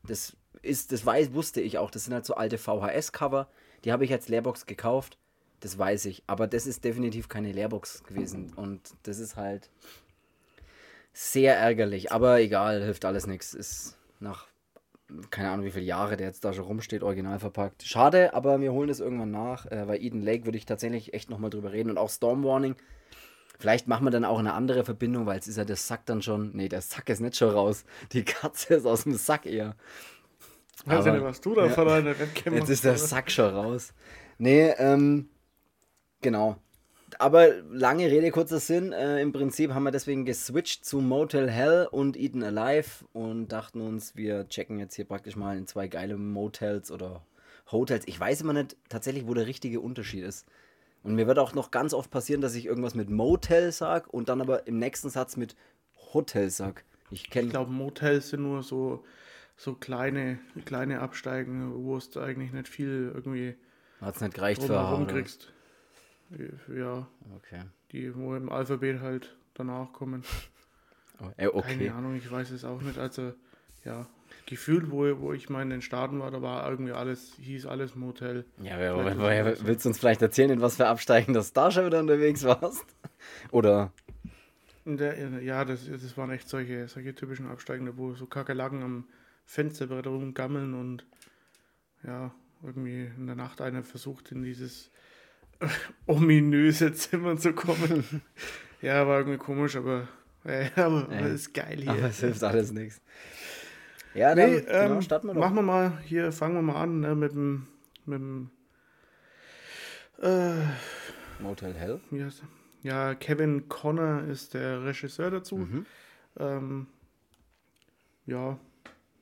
Das 0.04 0.36
ist, 0.62 0.92
das 0.92 1.04
weiß, 1.04 1.32
wusste 1.32 1.60
ich 1.60 1.78
auch. 1.78 1.90
Das 1.90 2.04
sind 2.04 2.14
halt 2.14 2.26
so 2.26 2.34
alte 2.34 2.58
VHS-Cover. 2.58 3.48
Die 3.84 3.92
habe 3.92 4.04
ich 4.04 4.12
als 4.12 4.28
Leerbox 4.28 4.66
gekauft. 4.66 5.18
Das 5.60 5.78
weiß 5.78 6.06
ich. 6.06 6.22
Aber 6.26 6.46
das 6.46 6.66
ist 6.66 6.84
definitiv 6.84 7.28
keine 7.28 7.52
Leerbox 7.52 8.04
gewesen. 8.04 8.52
Und 8.54 8.94
das 9.04 9.18
ist 9.18 9.36
halt 9.36 9.70
sehr 11.18 11.56
ärgerlich. 11.56 12.12
Aber 12.12 12.40
egal, 12.40 12.82
hilft 12.82 13.04
alles 13.04 13.26
nichts. 13.26 13.52
Ist 13.52 13.98
nach 14.20 14.46
keine 15.30 15.50
Ahnung, 15.50 15.64
wie 15.64 15.70
viele 15.70 15.86
Jahre 15.86 16.16
der 16.18 16.26
jetzt 16.26 16.44
da 16.44 16.52
schon 16.52 16.64
rumsteht, 16.64 17.02
original 17.02 17.38
verpackt. 17.38 17.82
Schade, 17.82 18.34
aber 18.34 18.60
wir 18.60 18.72
holen 18.72 18.88
das 18.88 19.00
irgendwann 19.00 19.30
nach. 19.30 19.64
Äh, 19.66 19.86
bei 19.86 19.98
Eden 19.98 20.22
Lake 20.22 20.44
würde 20.44 20.58
ich 20.58 20.66
tatsächlich 20.66 21.14
echt 21.14 21.30
nochmal 21.30 21.48
drüber 21.50 21.72
reden. 21.72 21.90
Und 21.90 21.98
auch 21.98 22.10
Storm 22.10 22.44
Warning. 22.44 22.76
Vielleicht 23.58 23.88
machen 23.88 24.04
wir 24.04 24.10
dann 24.10 24.24
auch 24.26 24.38
eine 24.38 24.52
andere 24.52 24.84
Verbindung, 24.84 25.26
weil 25.26 25.38
es 25.38 25.48
ist 25.48 25.56
ja 25.56 25.64
der 25.64 25.76
Sack 25.76 26.04
dann 26.06 26.22
schon. 26.22 26.54
Nee, 26.54 26.68
der 26.68 26.82
Sack 26.82 27.08
ist 27.08 27.20
nicht 27.20 27.36
schon 27.36 27.50
raus. 27.50 27.84
Die 28.12 28.24
Katze 28.24 28.74
ist 28.74 28.86
aus 28.86 29.04
dem 29.04 29.14
Sack 29.14 29.46
eher. 29.46 29.76
weiß 30.84 31.06
ja 31.06 31.10
aber- 31.10 31.12
nicht, 31.12 31.24
was 31.24 31.40
du 31.40 31.54
da 31.54 31.66
ja. 31.66 31.72
von 31.72 31.88
deiner 31.88 32.18
Webcam 32.18 32.54
Jetzt 32.54 32.68
ist 32.68 32.84
der 32.84 32.98
Sack 32.98 33.30
schon 33.30 33.52
raus. 33.52 33.94
Nee, 34.36 34.68
ähm, 34.78 35.30
genau. 36.20 36.58
Aber 37.18 37.48
lange 37.70 38.10
Rede, 38.10 38.30
kurzer 38.30 38.60
Sinn. 38.60 38.92
Äh, 38.92 39.20
Im 39.20 39.32
Prinzip 39.32 39.72
haben 39.72 39.84
wir 39.84 39.90
deswegen 39.90 40.24
geswitcht 40.24 40.84
zu 40.84 41.00
Motel 41.00 41.50
Hell 41.50 41.88
und 41.90 42.16
Eden 42.16 42.42
Alive 42.42 43.04
und 43.12 43.48
dachten 43.48 43.80
uns, 43.80 44.14
wir 44.14 44.48
checken 44.48 44.78
jetzt 44.78 44.94
hier 44.94 45.06
praktisch 45.06 45.36
mal 45.36 45.56
in 45.56 45.66
zwei 45.66 45.88
geile 45.88 46.16
Motels 46.16 46.90
oder 46.90 47.22
Hotels. 47.70 48.04
Ich 48.06 48.18
weiß 48.18 48.42
immer 48.42 48.52
nicht 48.52 48.76
tatsächlich, 48.88 49.26
wo 49.26 49.34
der 49.34 49.46
richtige 49.46 49.80
Unterschied 49.80 50.24
ist. 50.24 50.46
Und 51.02 51.14
mir 51.14 51.26
wird 51.26 51.38
auch 51.38 51.54
noch 51.54 51.70
ganz 51.70 51.94
oft 51.94 52.10
passieren, 52.10 52.40
dass 52.40 52.54
ich 52.54 52.66
irgendwas 52.66 52.94
mit 52.94 53.08
Motel 53.08 53.72
sag 53.72 54.12
und 54.12 54.28
dann 54.28 54.40
aber 54.40 54.66
im 54.66 54.78
nächsten 54.78 55.10
Satz 55.10 55.36
mit 55.36 55.54
Hotel 56.12 56.50
sag. 56.50 56.84
Ich 57.10 57.34
Ich 57.34 57.50
glaube, 57.50 57.70
Motels 57.70 58.30
sind 58.30 58.42
nur 58.42 58.62
so, 58.62 59.04
so 59.56 59.74
kleine, 59.74 60.38
kleine 60.64 61.00
Absteigen, 61.00 61.72
wo 61.84 61.96
es 61.96 62.14
eigentlich 62.16 62.52
nicht 62.52 62.68
viel 62.68 63.12
irgendwie 63.14 63.54
hat 64.00 64.16
es 64.16 64.20
nicht 64.20 64.34
gereicht 64.34 64.62
für 64.62 64.72
oder? 64.72 65.06
kriegst. 65.06 65.52
Ja, 66.74 67.08
Okay. 67.36 67.62
die, 67.92 68.14
wo 68.14 68.34
im 68.34 68.50
Alphabet 68.50 69.00
halt 69.00 69.36
danach 69.54 69.92
kommen. 69.92 70.22
Oh, 71.20 71.32
äh, 71.36 71.48
okay. 71.48 71.78
Keine 71.78 71.94
Ahnung, 71.94 72.14
ich 72.14 72.30
weiß 72.30 72.52
es 72.52 72.64
auch 72.64 72.80
nicht. 72.80 72.96
Also, 72.96 73.32
ja, 73.84 74.06
gefühlt, 74.46 74.88
wo, 74.92 75.18
wo 75.18 75.32
ich 75.32 75.50
mal 75.50 75.62
in 75.62 75.70
den 75.70 75.82
Staaten 75.82 76.20
war, 76.20 76.30
da 76.30 76.42
war 76.42 76.70
irgendwie 76.70 76.92
alles, 76.92 77.32
hieß 77.40 77.66
alles 77.66 77.96
Motel. 77.96 78.44
Ja, 78.62 78.76
ist 78.76 79.18
wer, 79.18 79.46
es 79.46 79.58
so. 79.58 79.66
willst 79.66 79.84
du 79.84 79.88
uns 79.88 79.98
vielleicht 79.98 80.22
erzählen, 80.22 80.50
in 80.50 80.60
was 80.60 80.76
für 80.76 80.86
Absteigen 80.86 81.32
das 81.32 81.52
da 81.52 81.72
schon 81.72 81.86
wieder 81.86 81.98
unterwegs 81.98 82.44
warst? 82.44 82.84
Oder, 83.50 83.92
der, 84.84 85.42
ja, 85.42 85.64
das, 85.64 85.86
das 85.90 86.16
waren 86.16 86.30
echt 86.30 86.48
solche, 86.48 86.88
solche 86.88 87.14
typischen 87.14 87.48
Absteigende, 87.48 87.96
wo 87.96 88.14
so 88.14 88.26
Kakerlaken 88.26 88.82
am 88.82 89.04
Fensterbrett 89.44 90.06
rumgammeln 90.06 90.74
und 90.74 91.04
ja, 92.04 92.32
irgendwie 92.62 93.10
in 93.16 93.26
der 93.26 93.36
Nacht 93.36 93.60
einer 93.60 93.82
versucht, 93.82 94.32
in 94.32 94.42
dieses 94.42 94.90
ominöse 96.06 96.92
Zimmer 96.92 97.36
zu 97.36 97.52
kommen. 97.52 98.22
ja, 98.82 99.06
war 99.06 99.18
irgendwie 99.18 99.38
komisch, 99.38 99.76
aber, 99.76 100.08
äh, 100.44 100.68
aber 100.76 101.08
Ja. 101.12 101.26
ist 101.26 101.52
geil 101.54 101.78
hier. 101.80 101.90
aber 101.90 102.02
es 102.04 102.20
hilft 102.20 102.42
alles 102.44 102.72
nichts. 102.72 103.00
Ja, 104.14 104.34
dann 104.34 104.50
Nee, 104.50 104.60
genau, 104.62 104.94
ähm, 104.96 105.02
starten 105.02 105.26
wir 105.28 105.34
doch. 105.34 105.40
machen 105.40 105.56
wir 105.56 105.62
mal, 105.62 105.98
hier 106.04 106.32
fangen 106.32 106.54
wir 106.54 106.62
mal 106.62 106.80
an 106.82 107.00
ne, 107.00 107.14
mit 107.14 107.32
dem, 107.32 107.66
mit 108.06 108.18
dem 108.18 108.50
äh, 110.22 110.62
Motel 111.40 111.74
Hell. 111.74 112.00
er? 112.42 112.48
Ja, 112.82 113.14
Kevin 113.14 113.68
Connor 113.68 114.22
ist 114.24 114.54
der 114.54 114.84
Regisseur 114.84 115.30
dazu. 115.30 115.58
Mhm. 115.58 115.86
Ähm, 116.38 116.86
ja, 118.26 118.58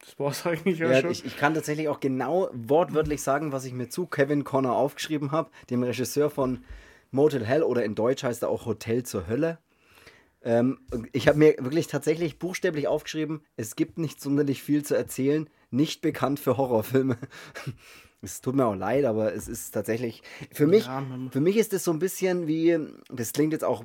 das 0.07 0.19
war 0.21 0.31
es 0.31 0.47
eigentlich 0.47 0.79
ja, 0.79 1.01
schon. 1.01 1.11
ich, 1.11 1.25
ich 1.25 1.37
kann 1.37 1.55
tatsächlich 1.55 1.89
auch 1.89 1.99
genau 1.99 2.49
wortwörtlich 2.53 3.23
sagen, 3.23 3.51
was 3.51 3.65
ich 3.65 3.73
mir 3.73 3.89
zu 3.89 4.07
Kevin 4.07 4.45
Connor 4.45 4.77
aufgeschrieben 4.77 5.33
habe, 5.33 5.51
dem 5.69 5.83
Regisseur 5.83 6.31
von 6.31 6.65
Motel 7.11 7.45
Hell 7.45 7.65
oder 7.65 7.85
in 7.85 7.97
Deutsch 7.97 8.23
heißt 8.23 8.43
er 8.43 8.49
auch 8.49 8.67
Hotel 8.67 9.03
zur 9.03 9.27
Hölle. 9.27 9.59
Ähm, 10.43 10.79
ich 11.13 11.27
habe 11.27 11.39
mir 11.39 11.57
wirklich 11.59 11.89
tatsächlich 11.89 12.39
buchstäblich 12.39 12.87
aufgeschrieben, 12.87 13.43
es 13.57 13.75
gibt 13.75 13.99
nicht 13.99 14.21
sonderlich 14.21 14.63
viel 14.63 14.85
zu 14.85 14.95
erzählen, 14.95 15.51
nicht 15.71 16.03
bekannt 16.03 16.39
für 16.39 16.57
Horrorfilme. 16.57 17.19
Es 18.23 18.41
tut 18.41 18.57
mir 18.57 18.65
auch 18.65 18.75
leid, 18.75 19.05
aber 19.05 19.35
es 19.35 19.47
ist 19.47 19.73
tatsächlich 19.73 20.23
für 20.51 20.67
mich, 20.67 20.87
Ja, 20.87 21.05
für 21.31 21.41
mich 21.41 21.59
ist 21.59 21.73
es 21.75 21.85
so 21.85 21.93
ein 21.93 21.99
bisschen 21.99 22.49
wie, 22.49 22.77
das 23.13 23.33
klingt 23.33 23.53
jetzt 23.53 23.63
auch 23.63 23.85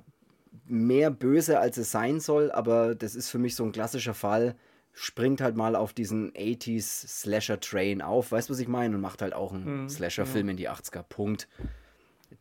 mehr 0.66 1.12
böse, 1.12 1.60
als 1.60 1.78
es 1.78 1.92
sein 1.92 2.22
soll, 2.22 2.50
aber 2.50 2.96
das 2.96 3.14
ist 3.14 3.30
für 3.30 3.38
mich 3.38 3.56
so 3.56 3.66
ein 3.66 3.74
klassischer 3.74 4.14
Fall. 4.14 4.56
Springt 4.94 5.42
halt 5.42 5.56
mal 5.56 5.76
auf 5.76 5.94
diesen 5.94 6.32
80s 6.34 7.08
Slasher-Train 7.08 8.02
auf, 8.02 8.32
weißt 8.32 8.50
du, 8.50 8.54
was 8.54 8.60
ich 8.60 8.68
meine? 8.68 8.96
Und 8.96 9.02
macht 9.02 9.22
halt 9.22 9.34
auch 9.34 9.54
einen 9.54 9.90
Slasher-Film 9.90 10.50
in 10.50 10.58
die 10.58 10.70
80er. 10.70 11.04
Punkt. 11.04 11.48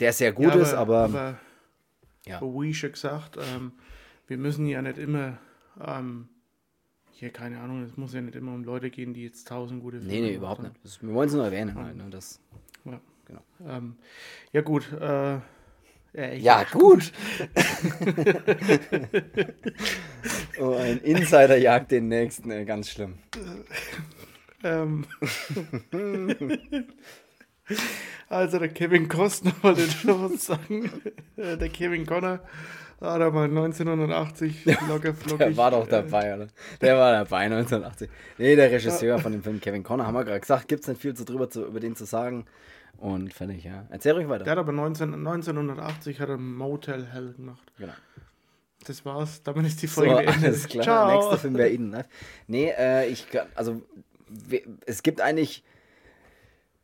Der 0.01 0.13
sehr 0.13 0.33
gut 0.33 0.55
ja, 0.55 0.61
ist, 0.61 0.75
aber, 0.75 1.05
aber 1.05 1.39
ja. 2.27 2.41
wie 2.43 2.75
schon 2.75 2.93
gesagt, 2.93 3.37
ähm, 3.39 3.73
wir 4.27 4.39
müssen 4.39 4.67
ja 4.67 4.83
nicht 4.83 4.99
immer, 4.99 5.39
ähm, 5.81 6.29
hier, 7.13 7.31
keine 7.31 7.61
Ahnung, 7.61 7.83
es 7.83 7.97
muss 7.97 8.15
ja 8.15 8.21
nicht 8.21 8.37
immer 8.37 8.55
um 8.55 8.65
Leute 8.65 8.91
gehen, 8.91 9.15
die 9.15 9.25
jetzt 9.25 9.49
tausend 9.49 9.83
gute 9.83 9.99
nee, 9.99 10.21
nee, 10.21 10.21
machen, 10.23 10.35
überhaupt 10.35 10.57
sondern- 10.59 10.73
nicht. 10.75 10.85
Das, 10.85 11.03
wir 11.03 11.13
wollen 11.13 11.29
es 11.29 11.35
nur 11.35 11.45
erwähnen 11.45 11.75
halt, 11.75 11.97
ne? 11.97 12.07
Das, 12.11 12.41
Ja. 12.85 13.01
Genau. 13.27 13.43
Ähm, 13.69 13.97
ja, 14.53 14.61
gut. 14.61 14.91
Äh, 14.93 15.39
äh, 16.15 16.39
ja, 16.39 16.65
gut. 16.65 17.13
oh, 20.59 20.75
ein 20.75 20.99
Insider 20.99 21.57
jagt 21.57 21.91
den 21.91 22.09
nächsten, 22.09 22.51
ey, 22.51 22.65
ganz 22.65 22.91
schlimm. 22.91 23.19
Ähm, 24.63 25.07
Also 28.29 28.61
der 28.61 28.69
Kevin 28.69 29.09
Costner 29.09 29.53
wollte 29.63 29.83
ich 29.83 30.05
noch 30.05 30.31
was 30.31 30.47
sagen. 30.47 30.91
Äh, 31.37 31.57
der 31.57 31.69
Kevin 31.69 32.07
Connor 32.07 32.39
hat 33.01 33.21
er 33.21 33.31
mal 33.33 33.45
1980 33.45 34.67
locker 34.89 35.15
flockig. 35.15 35.39
Der 35.39 35.57
war 35.57 35.71
doch 35.73 35.89
dabei, 35.89 36.35
oder? 36.35 36.47
Der 36.81 36.97
war 36.97 37.13
dabei 37.13 37.47
1980. 37.47 38.09
Nee, 38.39 38.55
der 38.55 38.71
Regisseur 38.71 39.19
von 39.19 39.33
dem 39.33 39.43
Film 39.43 39.61
Kevin 39.61 39.83
Connor, 39.83 40.07
haben 40.07 40.15
wir 40.15 40.25
gerade 40.25 40.41
gesagt, 40.41 40.69
gibt 40.69 40.83
es 40.83 40.89
nicht 40.89 41.01
viel 41.01 41.15
zu 41.15 41.25
drüber 41.25 41.51
zu, 41.51 41.67
über 41.67 41.81
den 41.81 41.97
zu 41.97 42.05
sagen. 42.05 42.45
Und 42.99 43.33
fertig, 43.33 43.65
ja. 43.65 43.87
Erzähl 43.91 44.13
ruhig 44.13 44.29
weiter. 44.29 44.45
Der 44.45 44.53
hat 44.53 44.59
aber 44.59 44.73
19, 44.73 45.15
1980 45.15 46.21
hat 46.21 46.29
er 46.29 46.37
Motel 46.37 47.07
Hell 47.07 47.33
gemacht. 47.33 47.73
Genau. 47.79 47.93
Das 48.87 49.05
war's, 49.05 49.43
damit 49.43 49.67
ist 49.67 49.83
die 49.83 49.87
Folge 49.87 50.11
So, 50.13 50.17
beendet. 50.19 50.45
alles 50.45 50.69
klar. 50.69 50.83
Ciao. 50.85 51.15
Nächster 51.17 51.39
Film 51.39 51.55
wäre 51.57 51.71
Eden. 51.71 51.91
Ne? 51.91 52.05
Nee, 52.47 52.73
äh, 52.79 53.07
ich, 53.09 53.29
kann- 53.31 53.47
also, 53.55 53.83
es 54.87 55.03
gibt 55.03 55.21
eigentlich, 55.21 55.63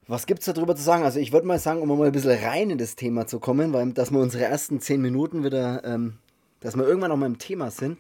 was 0.07 0.27
gibt's 0.27 0.45
da 0.47 0.53
drüber 0.53 0.77
zu 0.77 0.83
sagen? 0.83 1.05
Also, 1.05 1.19
ich 1.21 1.33
würde 1.33 1.47
mal 1.47 1.59
sagen, 1.59 1.81
um 1.81 1.89
mal 1.99 2.07
ein 2.07 2.13
bisschen 2.13 2.39
rein 2.45 2.71
in 2.71 2.79
das 2.79 2.97
Thema 2.97 3.27
zu 3.27 3.41
kommen, 3.41 3.73
weil, 3.73 3.93
dass 3.93 4.11
wir 4.11 4.21
unsere 4.21 4.45
ersten 4.45 4.81
zehn 4.81 5.01
Minuten 5.01 5.43
wieder, 5.45 5.85
ähm, 5.85 6.19
dass 6.61 6.77
wir 6.77 6.85
irgendwann 6.87 7.11
noch 7.11 7.17
mal 7.17 7.27
im 7.27 7.39
Thema 7.39 7.71
sind. 7.71 7.99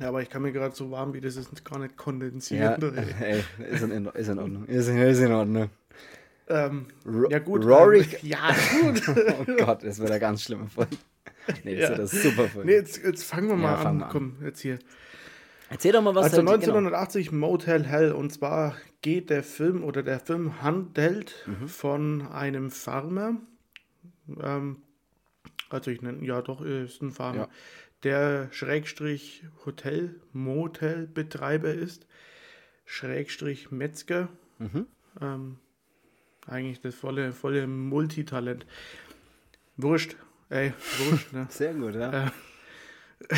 Ja, 0.00 0.08
aber 0.08 0.22
ich 0.22 0.30
kann 0.30 0.40
mir 0.42 0.52
gerade 0.52 0.74
so 0.74 0.90
warm 0.90 1.12
wie 1.12 1.20
das 1.20 1.36
ist 1.36 1.64
gar 1.64 1.78
nicht 1.78 1.90
Ja, 1.92 1.96
kondensieren. 1.96 2.96
ey. 3.20 3.42
ey, 3.60 3.70
ist 3.70 3.82
in, 3.82 4.06
ist 4.06 4.28
in 4.28 4.38
Ordnung. 4.38 4.64
Ist, 4.66 4.88
ist 4.88 5.18
in 5.20 5.32
Ordnung. 5.32 5.68
Ähm, 6.48 6.86
Ro- 7.04 7.28
ja 7.30 7.38
gut. 7.40 7.64
Rory- 7.64 8.06
Ähm, 8.22 8.28
ja 8.28 8.54
gut. 8.82 9.02
Oh 9.40 9.64
Gott, 9.64 9.82
das 9.82 9.98
wird 9.98 10.10
eine 10.10 10.20
ganz 10.20 10.42
schlimme 10.42 10.68
Folge. 10.68 10.96
Nee, 11.64 11.76
das 11.76 11.90
Ja. 11.90 11.98
wird 11.98 12.08
super 12.08 12.48
Folge. 12.48 12.66
nee, 12.68 12.74
jetzt, 12.74 13.02
jetzt 13.04 13.22
fangen 13.24 13.48
wir 13.48 13.56
mal 13.56 13.72
Ja, 13.72 13.88
an. 13.88 13.98
wir 13.98 14.06
an. 14.06 14.12
Komm, 14.12 14.36
jetzt 14.44 14.60
hier. 14.60 14.78
Erzähl 15.70 15.92
doch 15.92 16.02
mal 16.02 16.14
was. 16.14 16.24
Also 16.26 16.36
da- 16.36 16.42
genau. 16.42 16.52
1980 16.76 17.32
Motel 17.32 17.84
Hell 17.84 18.12
und 18.12 18.32
zwar 18.32 18.76
geht 19.02 19.30
der 19.30 19.42
Film 19.42 19.82
oder 19.84 20.02
der 20.04 20.20
Film 20.20 20.62
handelt 20.62 21.44
Mhm. 21.46 21.68
von 21.68 22.26
einem 22.28 22.70
Farmer, 22.70 23.36
ähm, 24.40 24.82
also 25.68 25.90
ich 25.90 26.02
nenne, 26.02 26.24
ja 26.24 26.42
doch, 26.42 26.60
ist 26.60 27.02
ein 27.02 27.10
Farmer, 27.12 27.36
Ja. 27.42 27.48
der 28.04 28.48
Schrägstrich 28.52 29.44
Hotel, 29.64 30.20
Motel 30.32 31.06
Betreiber 31.08 31.72
ist, 31.74 32.06
Schrägstrich 32.84 33.70
Metzger, 33.72 34.28
Mhm. 34.58 34.86
ähm, 35.20 35.58
eigentlich 36.46 36.80
das 36.80 36.94
volle, 36.94 37.32
volle 37.32 37.66
Multitalent. 37.66 38.66
Wurscht, 39.76 40.16
ey, 40.50 40.72
wurscht, 40.98 41.32
ne? 41.32 41.46
Sehr 41.50 41.74
gut, 41.74 41.94
ja. 41.94 42.26
Äh, 42.26 42.30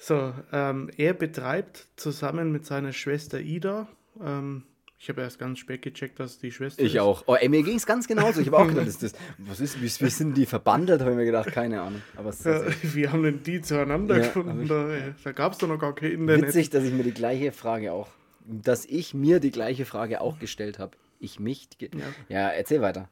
So, 0.00 0.32
ähm, 0.52 0.90
er 0.96 1.12
betreibt 1.12 1.88
zusammen 1.96 2.52
mit 2.52 2.64
seiner 2.64 2.92
Schwester 2.92 3.40
Ida, 3.40 3.88
ähm, 4.24 4.62
ich 5.00 5.08
habe 5.08 5.20
erst 5.22 5.38
ganz 5.38 5.60
spät 5.60 5.82
gecheckt, 5.82 6.18
dass 6.18 6.38
die 6.40 6.50
Schwester 6.50 6.82
Ich 6.82 6.96
ist. 6.96 7.00
auch. 7.00 7.22
Oh, 7.26 7.34
ey, 7.36 7.48
mir 7.48 7.62
ging 7.62 7.76
es 7.76 7.86
ganz 7.86 8.08
genauso. 8.08 8.40
Ich 8.40 8.48
habe 8.48 8.58
auch 8.58 8.66
gedacht, 8.68 8.86
das, 8.88 8.98
das, 8.98 9.12
was 9.38 9.60
ist, 9.60 9.76
wie, 9.80 9.84
wie 10.06 10.10
sind 10.10 10.36
die 10.36 10.44
verbandelt? 10.46 11.00
Habe 11.00 11.12
ich 11.12 11.16
mir 11.16 11.24
gedacht, 11.24 11.52
keine 11.52 11.82
Ahnung. 11.82 12.02
Aber 12.16 12.32
Ja, 12.44 12.62
wie 12.82 13.08
haben 13.08 13.22
denn 13.22 13.42
die 13.44 13.60
zueinander 13.60 14.16
Ja, 14.18 14.26
gefunden? 14.26 14.62
ich- 14.62 14.68
Da, 14.68 14.88
da 15.22 15.32
gab 15.32 15.52
es 15.52 15.58
doch 15.58 15.68
noch 15.68 15.78
gar 15.78 15.94
kein 15.94 16.10
Internet. 16.12 16.42
witzig, 16.48 16.70
dass 16.70 16.82
ich 16.82 16.92
mir 16.92 17.04
die 17.04 17.14
gleiche 17.14 17.52
Frage 17.52 17.92
auch, 17.92 18.08
dass 18.44 18.84
ich 18.86 19.14
mir 19.14 19.38
die 19.38 19.52
gleiche 19.52 19.84
Frage 19.84 20.20
auch 20.20 20.38
gestellt 20.40 20.78
habe. 20.80 20.96
Ich 21.18 21.40
mich. 21.40 21.68
Ja. 21.80 21.88
ja, 22.28 22.48
erzähl 22.48 22.80
weiter. 22.80 23.08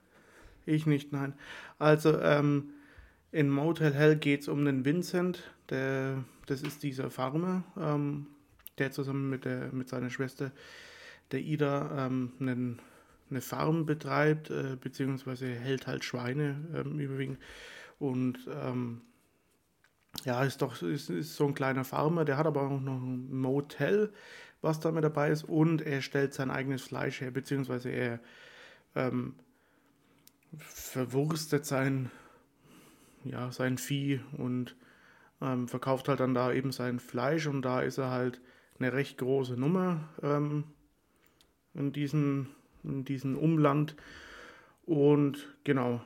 Ich 0.65 0.87
nicht, 0.87 1.13
nein. 1.13 1.35
Also, 1.79 2.21
ähm, 2.21 2.73
in 3.33 3.51
Motel 3.51 3.95
Hell 3.95 4.17
geht 4.17 4.43
es 4.43 4.49
um 4.49 4.65
den 4.65 4.85
Vincent, 4.85 5.43
der, 5.69 6.25
das 6.47 6.63
ist 6.63 6.83
dieser 6.83 7.11
Farmer, 7.11 7.65
ähm, 7.79 8.29
der 8.79 8.93
zusammen 8.93 9.29
mit, 9.29 9.45
der, 9.45 9.73
mit 9.73 9.89
seiner 9.89 10.11
Schwester, 10.11 10.53
der 11.33 11.41
Ida, 11.41 12.07
ähm, 12.07 12.33
einen, 12.41 12.81
eine 13.31 13.41
Farm 13.41 13.87
betreibt, 13.87 14.51
äh, 14.51 14.77
beziehungsweise 14.81 15.47
hält 15.49 15.87
halt 15.87 16.05
Schweine 16.05 16.57
ähm, 16.75 16.99
überwiegend. 16.99 17.39
Und 17.99 18.39
ähm, 18.51 19.03
ja, 20.25 20.43
ist 20.45 20.63
doch 20.63 20.81
ist, 20.83 21.11
ist 21.11 21.37
so 21.37 21.47
ein 21.47 21.55
kleiner 21.55 21.85
Farmer, 21.85 22.25
der 22.25 22.37
hat 22.37 22.47
aber 22.47 22.63
auch 22.63 22.81
noch 22.81 23.03
ein 23.03 23.35
Motel, 23.35 24.13
was 24.67 24.81
da 24.81 24.93
mit 24.93 25.05
dabei 25.05 25.31
ist, 25.31 25.45
und 25.45 25.81
er 25.81 26.03
stellt 26.03 26.35
sein 26.35 26.51
eigenes 26.51 26.83
Fleisch 26.83 27.21
her, 27.23 27.31
beziehungsweise 27.31 27.89
er 27.89 28.21
ähm, 28.95 29.35
verwurstet 30.59 31.65
sein, 31.65 32.11
ja, 33.25 33.51
sein 33.53 33.79
Vieh 33.79 34.21
und 34.37 34.77
ähm, 35.41 35.69
verkauft 35.69 36.09
halt 36.09 36.21
dann 36.21 36.35
da 36.35 36.53
eben 36.53 36.73
sein 36.73 36.99
Fleisch. 36.99 37.47
Und 37.47 37.63
da 37.63 37.81
ist 37.81 37.99
er 37.99 38.11
halt 38.11 38.41
eine 38.79 38.93
recht 38.93 39.19
große 39.19 39.57
Nummer 39.57 40.09
ähm, 40.23 40.65
in, 41.75 41.93
diesem, 41.93 42.49
in 42.83 43.05
diesem 43.05 43.37
Umland. 43.37 43.97
Und 44.85 45.55
genau, 45.65 46.03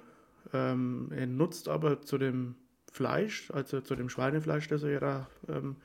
ähm, 0.52 1.08
er 1.14 1.26
nutzt 1.26 1.68
aber 1.68 2.02
zu 2.02 2.18
dem 2.18 2.56
Fleisch, 2.92 3.50
also 3.52 3.80
zu 3.80 3.94
dem 3.94 4.08
Schweinefleisch, 4.08 4.68
das 4.68 4.82
er 4.82 4.90
ja 4.90 5.00
da 5.00 5.30
ähm, 5.48 5.76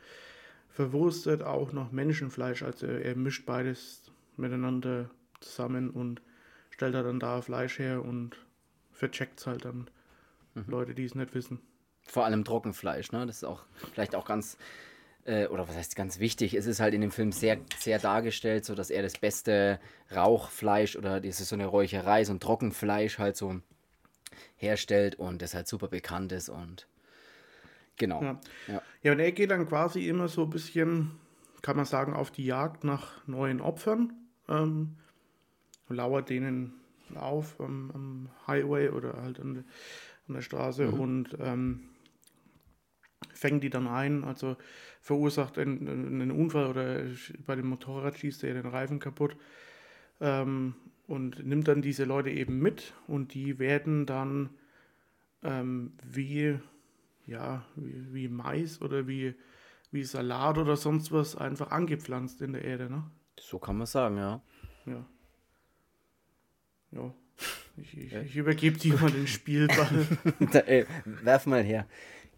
verwurstet, 0.76 1.42
auch 1.42 1.72
noch 1.72 1.94
Menschenfleisch, 1.94 2.62
also 2.62 2.86
er 2.86 3.16
mischt 3.16 3.46
beides 3.46 4.12
miteinander 4.36 5.10
zusammen 5.40 5.90
und 5.90 6.22
stellt 6.70 6.94
er 6.94 7.04
dann 7.04 7.18
da 7.18 7.42
Fleisch 7.42 7.80
her 7.80 8.04
und 8.04 8.36
vercheckt 8.92 9.40
es 9.40 9.48
halt 9.48 9.64
dann 9.64 9.90
Leute, 10.68 10.94
die 10.94 11.06
es 11.06 11.16
nicht 11.16 11.34
wissen. 11.34 11.62
Vor 12.04 12.26
allem 12.26 12.44
Trockenfleisch, 12.44 13.14
ne? 13.14 13.26
Das 13.26 13.38
ist 13.38 13.44
auch 13.46 13.64
vielleicht 13.94 14.16
auch 14.16 14.26
ganz, 14.26 14.58
äh, 15.24 15.48
oder 15.48 15.66
was 15.70 15.78
heißt 15.78 15.96
ganz 15.96 16.20
wichtig, 16.20 16.54
es 16.54 16.66
ist 16.66 16.82
halt 16.82 16.94
in 16.94 17.00
dem 17.00 17.12
Film 17.12 17.32
sehr, 17.32 17.58
sehr 17.80 17.98
dargestellt, 17.98 18.66
so 18.66 18.76
dass 18.76 18.90
er 18.90 19.02
das 19.02 19.18
beste 19.18 19.80
Rauchfleisch 20.14 20.98
oder 20.98 21.22
das 21.22 21.40
ist 21.40 21.50
so 21.50 21.56
eine 21.56 21.68
Räucherei, 21.68 22.26
so 22.26 22.34
ein 22.34 22.42
Trockenfleisch 22.42 23.18
halt 23.18 23.38
so 23.38 23.62
herstellt 24.58 25.16
und 25.16 25.42
das 25.42 25.54
halt 25.54 25.70
super 25.70 25.88
bekannt 25.88 26.34
ist 26.34 26.50
und 26.50 26.86
genau. 27.98 28.22
Ja. 28.22 28.40
Ja. 28.68 28.82
Ja, 29.04 29.12
und 29.12 29.20
er 29.20 29.32
geht 29.32 29.52
dann 29.52 29.68
quasi 29.68 30.08
immer 30.08 30.28
so 30.28 30.44
ein 30.44 30.50
bisschen, 30.50 31.12
kann 31.62 31.76
man 31.78 31.86
sagen, 31.86 32.14
auf 32.14 32.32
die 32.32 32.46
Jagd 32.46 32.84
nach 32.84 33.26
neuen 33.28 33.62
Opfern. 33.62 34.14
Ähm, 34.50 34.96
lauert 35.90 36.30
denen 36.30 36.74
auf 37.14 37.60
am, 37.60 37.92
am 37.92 38.30
Highway 38.48 38.90
oder 38.90 39.22
halt 39.22 39.40
an, 39.40 39.54
der- 39.54 39.64
an 40.28 40.34
der 40.34 40.42
Straße 40.42 40.90
und 40.90 41.38
ähm, 41.40 41.82
fängt 43.34 43.64
die 43.64 43.70
dann 43.70 43.88
ein, 43.88 44.24
also 44.24 44.56
verursacht 45.02 45.58
einen, 45.60 45.88
einen 45.88 46.32
Unfall 46.32 46.66
oder 46.68 47.04
bei 47.46 47.56
dem 47.56 47.68
Motorrad 47.68 48.18
schießt 48.18 48.44
er 48.44 48.54
den 48.56 48.66
Reifen 48.66 49.00
kaputt 49.00 49.36
ähm, 50.22 50.74
und 51.08 51.46
nimmt 51.46 51.68
dann 51.68 51.82
diese 51.84 52.06
Leute 52.06 52.32
eben 52.32 52.60
mit 52.60 52.94
und 53.08 53.34
die 53.36 53.60
werden 53.60 54.06
dann 54.08 54.50
ähm, 55.44 55.94
wie 56.04 56.58
ja, 57.28 57.66
wie, 57.76 58.14
wie 58.14 58.28
Mais 58.28 58.82
oder 58.82 59.08
wie, 59.08 59.36
wie 59.92 60.04
Salat 60.04 60.58
oder 60.58 60.76
sonst 60.76 61.12
was 61.12 61.36
einfach 61.36 61.72
angepflanzt 61.72 62.42
in 62.42 62.54
der 62.54 62.64
Erde, 62.64 62.90
ne? 62.90 63.04
So 63.40 63.60
kann 63.60 63.78
man 63.78 63.88
sagen, 63.88 64.18
ja. 64.18 64.42
Ja. 64.86 65.06
Ja. 66.92 67.14
Ich, 67.78 67.98
ich, 67.98 68.14
ich 68.14 68.36
übergebe 68.38 68.78
dir 68.78 68.96
mal 68.96 69.12
den 69.12 69.28
Spielball. 69.28 70.08
Da, 70.52 70.60
ey, 70.60 70.86
werf 71.04 71.46
mal 71.46 71.64
her. 71.64 71.88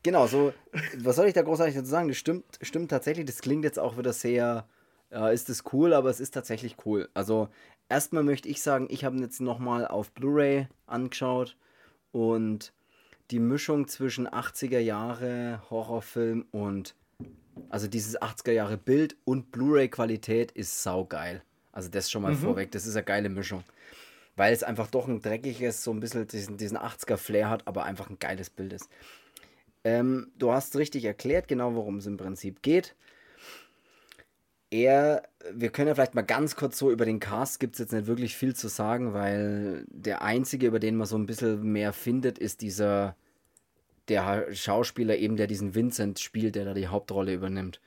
Genau, 0.01 0.27
so, 0.27 0.53
was 0.97 1.15
soll 1.15 1.27
ich 1.27 1.33
da 1.33 1.41
großartig 1.41 1.75
dazu 1.75 1.89
sagen? 1.89 2.07
Das 2.07 2.17
stimmt, 2.17 2.45
stimmt 2.61 2.89
tatsächlich. 2.89 3.25
Das 3.25 3.41
klingt 3.41 3.63
jetzt 3.63 3.77
auch 3.77 3.97
wieder 3.97 4.13
sehr, 4.13 4.67
ja, 5.11 5.29
ist 5.29 5.49
das 5.49 5.63
cool, 5.73 5.93
aber 5.93 6.09
es 6.09 6.19
ist 6.19 6.31
tatsächlich 6.31 6.77
cool. 6.85 7.09
Also, 7.13 7.49
erstmal 7.89 8.23
möchte 8.23 8.49
ich 8.49 8.61
sagen, 8.61 8.87
ich 8.89 9.05
habe 9.05 9.15
ihn 9.17 9.21
jetzt 9.21 9.41
nochmal 9.41 9.85
auf 9.87 10.11
Blu-ray 10.11 10.67
angeschaut 10.87 11.57
und 12.11 12.73
die 13.31 13.39
Mischung 13.39 13.87
zwischen 13.87 14.27
80er 14.27 14.79
Jahre 14.79 15.61
Horrorfilm 15.69 16.45
und, 16.51 16.95
also 17.69 17.87
dieses 17.87 18.19
80er 18.21 18.51
Jahre 18.51 18.77
Bild 18.77 19.17
und 19.25 19.51
Blu-ray-Qualität 19.51 20.51
ist 20.51 20.83
saugeil. 20.83 21.41
Also, 21.71 21.89
das 21.89 22.09
schon 22.09 22.23
mal 22.23 22.33
vorweg, 22.33 22.71
das 22.71 22.87
ist 22.87 22.95
eine 22.95 23.05
geile 23.05 23.29
Mischung 23.29 23.63
weil 24.37 24.53
es 24.53 24.63
einfach 24.63 24.87
doch 24.87 25.07
ein 25.07 25.21
dreckiges, 25.21 25.83
so 25.83 25.91
ein 25.91 25.99
bisschen 25.99 26.27
diesen, 26.27 26.57
diesen 26.57 26.77
80er-Flair 26.77 27.49
hat, 27.49 27.67
aber 27.67 27.83
einfach 27.83 28.09
ein 28.09 28.19
geiles 28.19 28.49
Bild 28.49 28.71
ist. 28.71 28.87
Ähm, 29.83 30.31
du 30.37 30.51
hast 30.51 30.75
richtig 30.77 31.03
erklärt, 31.05 31.47
genau 31.47 31.73
worum 31.73 31.97
es 31.97 32.05
im 32.05 32.17
Prinzip 32.17 32.61
geht. 32.61 32.95
Er, 34.69 35.23
wir 35.53 35.69
können 35.69 35.87
ja 35.87 35.95
vielleicht 35.95 36.15
mal 36.15 36.23
ganz 36.23 36.55
kurz 36.57 36.77
so 36.77 36.91
über 36.91 37.05
den 37.05 37.19
Cast, 37.21 37.59
gibt 37.59 37.75
es 37.75 37.79
jetzt 37.79 37.93
nicht 37.93 38.07
wirklich 38.07 38.35
viel 38.35 38.53
zu 38.53 38.67
sagen, 38.67 39.13
weil 39.13 39.85
der 39.89 40.21
einzige, 40.21 40.67
über 40.67 40.79
den 40.79 40.97
man 40.97 41.07
so 41.07 41.17
ein 41.17 41.25
bisschen 41.25 41.63
mehr 41.71 41.93
findet, 41.93 42.37
ist 42.37 42.61
dieser, 42.61 43.15
der 44.09 44.25
Ha- 44.25 44.53
Schauspieler 44.53 45.17
eben, 45.17 45.37
der 45.37 45.47
diesen 45.47 45.75
Vincent 45.75 46.19
spielt, 46.19 46.55
der 46.55 46.65
da 46.65 46.73
die 46.73 46.87
Hauptrolle 46.89 47.33
übernimmt. 47.33 47.81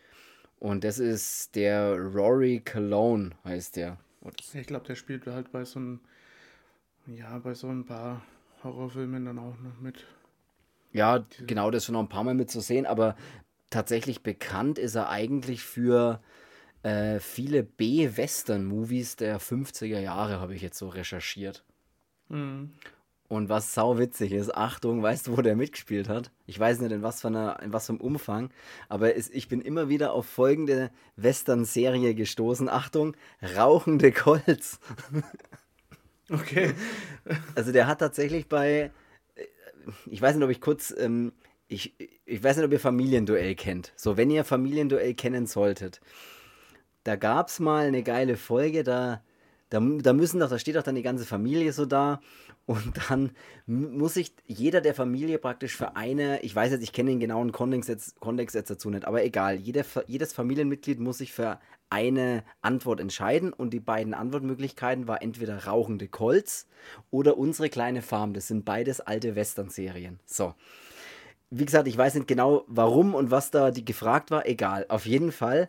Und 0.60 0.84
das 0.84 0.98
ist 0.98 1.56
der 1.56 1.96
Rory 1.96 2.62
Cologne, 2.64 3.30
heißt 3.44 3.76
der. 3.76 3.98
Ich 4.54 4.66
glaube, 4.66 4.86
der 4.86 4.94
spielt 4.94 5.26
halt 5.26 5.52
bei 5.52 5.64
so 5.64 5.78
ein, 5.78 6.00
ja, 7.06 7.38
bei 7.38 7.52
so 7.52 7.68
ein 7.68 7.84
paar 7.84 8.22
Horrorfilmen 8.64 9.26
dann 9.26 9.38
auch 9.38 9.58
noch 9.58 9.78
mit. 9.80 10.06
Ja, 10.92 11.24
genau, 11.46 11.70
das 11.70 11.84
schon 11.84 11.92
noch 11.92 12.00
ein 12.02 12.08
paar 12.08 12.24
Mal 12.24 12.34
mit 12.34 12.50
zu 12.50 12.60
sehen, 12.60 12.86
aber 12.86 13.16
tatsächlich 13.70 14.22
bekannt 14.22 14.78
ist 14.78 14.96
er 14.96 15.08
eigentlich 15.08 15.62
für 15.62 16.20
äh, 16.82 17.20
viele 17.20 17.62
B-Western-Movies 17.62 19.16
der 19.16 19.40
50er 19.40 20.00
Jahre, 20.00 20.40
habe 20.40 20.54
ich 20.54 20.62
jetzt 20.62 20.78
so 20.78 20.88
recherchiert. 20.88 21.64
Mhm. 22.28 22.70
Und 23.28 23.48
was 23.48 23.74
sau 23.74 23.96
witzig 23.96 24.32
ist, 24.32 24.52
Achtung, 24.52 25.04
weißt 25.04 25.28
du, 25.28 25.36
wo 25.36 25.42
der 25.42 25.54
mitgespielt 25.54 26.08
hat? 26.08 26.32
Ich 26.46 26.58
weiß 26.58 26.80
nicht, 26.80 26.90
in 26.90 27.02
was 27.02 27.20
für, 27.20 27.28
einer, 27.28 27.62
in 27.62 27.72
was 27.72 27.86
für 27.86 27.92
einem 27.92 28.00
Umfang, 28.00 28.50
aber 28.88 29.14
es, 29.14 29.30
ich 29.30 29.46
bin 29.46 29.60
immer 29.60 29.88
wieder 29.88 30.12
auf 30.14 30.26
folgende 30.26 30.90
Western-Serie 31.14 32.16
gestoßen. 32.16 32.68
Achtung, 32.68 33.16
Rauchende 33.56 34.12
Colts. 34.12 34.80
Okay. 36.30 36.74
Also 37.54 37.70
der 37.70 37.86
hat 37.86 37.98
tatsächlich 37.98 38.48
bei, 38.48 38.90
äh, 39.34 39.44
ich 40.06 40.22
weiß 40.22 40.34
nicht, 40.34 40.44
ob 40.44 40.50
ich 40.50 40.60
kurz, 40.60 40.94
ähm, 40.96 41.32
ich, 41.68 41.94
ich 42.24 42.42
weiß 42.42 42.56
nicht, 42.56 42.64
ob 42.64 42.72
ihr 42.72 42.80
Familienduell 42.80 43.54
kennt. 43.54 43.92
So, 43.94 44.16
wenn 44.16 44.30
ihr 44.30 44.44
Familienduell 44.44 45.14
kennen 45.14 45.46
solltet, 45.46 46.00
da 47.10 47.16
gab 47.16 47.48
es 47.48 47.58
mal 47.58 47.88
eine 47.88 48.04
geile 48.04 48.36
Folge, 48.36 48.84
da, 48.84 49.20
da, 49.68 49.80
da 49.80 50.12
müssen 50.12 50.38
doch, 50.38 50.48
da 50.48 50.60
steht 50.60 50.76
doch 50.76 50.84
dann 50.84 50.94
die 50.94 51.02
ganze 51.02 51.24
Familie 51.24 51.72
so 51.72 51.84
da 51.84 52.20
und 52.66 52.92
dann 53.08 53.32
muss 53.66 54.14
sich 54.14 54.32
jeder 54.46 54.80
der 54.80 54.94
Familie 54.94 55.38
praktisch 55.38 55.76
für 55.76 55.96
eine, 55.96 56.40
ich 56.42 56.54
weiß 56.54 56.70
jetzt, 56.70 56.84
ich 56.84 56.92
kenne 56.92 57.10
den 57.10 57.18
genauen 57.18 57.50
Kontext 57.50 57.88
jetzt, 57.88 58.20
Kontext 58.20 58.54
jetzt 58.54 58.70
dazu 58.70 58.90
nicht, 58.90 59.06
aber 59.06 59.24
egal, 59.24 59.56
jeder, 59.56 59.84
jedes 60.06 60.32
Familienmitglied 60.32 61.00
muss 61.00 61.18
sich 61.18 61.32
für 61.32 61.58
eine 61.88 62.44
Antwort 62.62 63.00
entscheiden 63.00 63.52
und 63.52 63.70
die 63.70 63.80
beiden 63.80 64.14
Antwortmöglichkeiten 64.14 65.08
war 65.08 65.20
entweder 65.20 65.66
rauchende 65.66 66.06
Colts 66.06 66.68
oder 67.10 67.38
unsere 67.38 67.70
kleine 67.70 68.02
Farm. 68.02 68.34
Das 68.34 68.46
sind 68.46 68.64
beides 68.64 69.00
alte 69.00 69.34
Western-Serien. 69.34 70.20
So. 70.26 70.54
Wie 71.50 71.64
gesagt, 71.64 71.88
ich 71.88 71.98
weiß 71.98 72.14
nicht 72.14 72.28
genau 72.28 72.62
warum 72.68 73.16
und 73.16 73.32
was 73.32 73.50
da 73.50 73.72
die 73.72 73.84
gefragt 73.84 74.30
war. 74.30 74.46
Egal. 74.46 74.86
Auf 74.88 75.06
jeden 75.06 75.32
Fall 75.32 75.68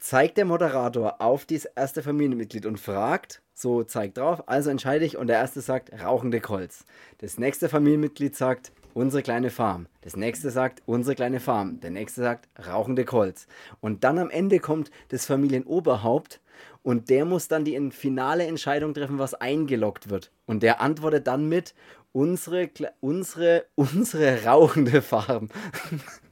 zeigt 0.00 0.38
der 0.38 0.44
Moderator 0.44 1.20
auf 1.20 1.44
dieses 1.44 1.70
erste 1.76 2.02
Familienmitglied 2.02 2.66
und 2.66 2.78
fragt, 2.78 3.42
so 3.54 3.84
zeigt 3.84 4.18
drauf, 4.18 4.48
also 4.48 4.70
entscheide 4.70 5.04
ich 5.04 5.16
und 5.16 5.26
der 5.26 5.36
erste 5.36 5.60
sagt 5.60 5.92
rauchende 6.02 6.40
Colts. 6.40 6.84
Das 7.18 7.38
nächste 7.38 7.68
Familienmitglied 7.68 8.34
sagt 8.34 8.72
unsere 8.94 9.22
kleine 9.22 9.50
Farm. 9.50 9.86
Das 10.00 10.16
nächste 10.16 10.50
sagt 10.50 10.82
unsere 10.86 11.14
kleine 11.14 11.40
Farm. 11.40 11.80
Der 11.80 11.90
nächste 11.90 12.22
sagt 12.22 12.48
rauchende 12.66 13.04
Colts. 13.04 13.46
Und 13.80 14.02
dann 14.02 14.18
am 14.18 14.30
Ende 14.30 14.58
kommt 14.58 14.90
das 15.08 15.26
Familienoberhaupt 15.26 16.40
und 16.82 17.10
der 17.10 17.24
muss 17.24 17.48
dann 17.48 17.64
die 17.64 17.90
finale 17.90 18.46
Entscheidung 18.46 18.94
treffen, 18.94 19.18
was 19.18 19.34
eingeloggt 19.34 20.08
wird. 20.08 20.32
Und 20.46 20.62
der 20.62 20.80
antwortet 20.80 21.26
dann 21.26 21.48
mit 21.48 21.74
unsere, 22.12 22.70
unsere, 23.00 23.66
unsere 23.74 24.44
rauchende 24.44 25.02
Farm. 25.02 25.48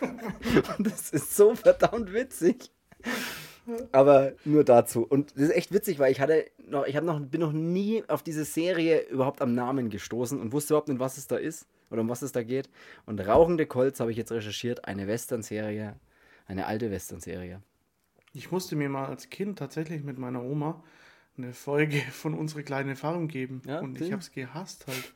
und 0.79 0.87
das 0.87 1.11
ist 1.11 1.37
so 1.37 1.55
verdammt 1.55 2.13
witzig. 2.13 2.71
Aber 3.93 4.33
nur 4.45 4.65
dazu. 4.65 5.05
Und 5.05 5.33
das 5.33 5.45
ist 5.45 5.57
echt 5.57 5.73
witzig, 5.73 5.99
weil 5.99 6.13
ich 6.13 6.21
hatte 6.21 6.47
noch, 6.69 6.87
ich 6.87 7.01
noch, 7.01 7.21
bin 7.21 7.41
noch 7.41 7.53
nie 7.53 8.05
auf 8.09 8.23
diese 8.23 8.45
Serie 8.45 9.01
überhaupt 9.09 9.43
am 9.43 9.55
Namen 9.55 9.91
gestoßen 9.91 10.41
und 10.41 10.53
wusste 10.53 10.75
überhaupt 10.75 10.89
nicht, 10.89 11.01
was 11.01 11.19
es 11.19 11.27
da 11.27 11.37
ist 11.37 11.67
oder 11.91 12.03
um 12.03 12.09
was 12.09 12.23
es 12.23 12.33
da 12.33 12.43
geht. 12.43 12.69
Und 13.07 13.21
Rauchende 13.21 13.67
Colts 13.67 14.01
habe 14.01 14.11
ich 14.11 14.17
jetzt 14.17 14.33
recherchiert, 14.33 14.85
eine 14.85 15.07
Western-Serie, 15.07 15.97
eine 16.47 16.67
alte 16.67 16.91
Western-Serie. 16.91 17.63
Ich 18.33 18.51
musste 18.51 18.77
mir 18.77 18.89
mal 18.89 19.07
als 19.07 19.31
Kind 19.31 19.59
tatsächlich 19.59 20.03
mit 20.05 20.19
meiner 20.19 20.43
Oma 20.43 20.83
eine 21.37 21.53
Folge 21.53 22.01
von 22.13 22.35
Unsere 22.35 22.63
kleine 22.63 22.97
Farm 22.97 23.29
geben. 23.29 23.63
Ja, 23.67 23.81
und 23.81 24.01
ich 24.01 24.13
habe 24.13 24.23
es 24.23 24.33
gehasst 24.33 24.87
halt. 24.87 25.15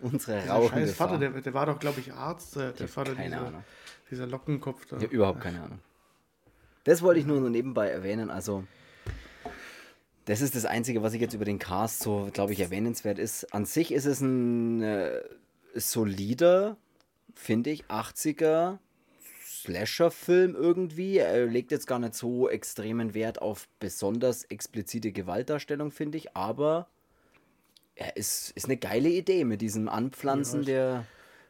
Unsere 0.00 0.46
rauchende 0.46 0.86
scheiß 0.86 0.96
Vater, 0.96 1.18
der, 1.18 1.30
der, 1.30 1.54
war 1.54 1.66
doch, 1.66 1.80
glaube 1.80 1.98
ich, 1.98 2.12
Arzt, 2.12 2.54
der, 2.54 2.70
der 2.70 2.86
Vater 2.86 3.16
keine 3.16 3.30
dieser, 3.30 3.46
Ahnung. 3.48 3.64
dieser 4.08 4.26
Lockenkopf 4.28 4.86
da. 4.86 4.96
Ich 4.98 5.02
habe 5.02 5.14
überhaupt 5.14 5.40
keine 5.40 5.60
Ahnung. 5.60 5.80
Das 6.84 7.02
wollte 7.02 7.20
ich 7.20 7.26
nur 7.26 7.40
so 7.40 7.48
nebenbei 7.48 7.88
erwähnen. 7.88 8.30
Also, 8.30 8.64
das 10.24 10.40
ist 10.40 10.54
das 10.54 10.64
Einzige, 10.64 11.02
was 11.02 11.14
ich 11.14 11.20
jetzt 11.20 11.34
über 11.34 11.44
den 11.44 11.58
Cast 11.58 12.00
so, 12.00 12.28
glaube 12.32 12.52
ich, 12.52 12.60
erwähnenswert 12.60 13.18
ist. 13.18 13.52
An 13.54 13.64
sich 13.64 13.92
ist 13.92 14.04
es 14.04 14.20
ein 14.20 14.82
äh, 14.82 15.22
solider, 15.74 16.76
finde 17.34 17.70
ich, 17.70 17.86
80er 17.86 18.78
Slasher-Film 19.44 20.54
irgendwie. 20.54 21.18
Er 21.18 21.46
legt 21.46 21.70
jetzt 21.70 21.86
gar 21.86 21.98
nicht 21.98 22.14
so 22.14 22.48
extremen 22.48 23.14
Wert 23.14 23.40
auf 23.40 23.68
besonders 23.80 24.44
explizite 24.44 25.12
Gewaltdarstellung, 25.12 25.90
finde 25.90 26.18
ich, 26.18 26.36
aber 26.36 26.88
er 27.94 28.16
ist, 28.16 28.52
ist 28.52 28.66
eine 28.66 28.76
geile 28.76 29.08
Idee 29.08 29.44
mit 29.44 29.60
diesem 29.60 29.88
Anpflanzen 29.88 30.60
ja, 30.60 30.66
der, 30.66 31.04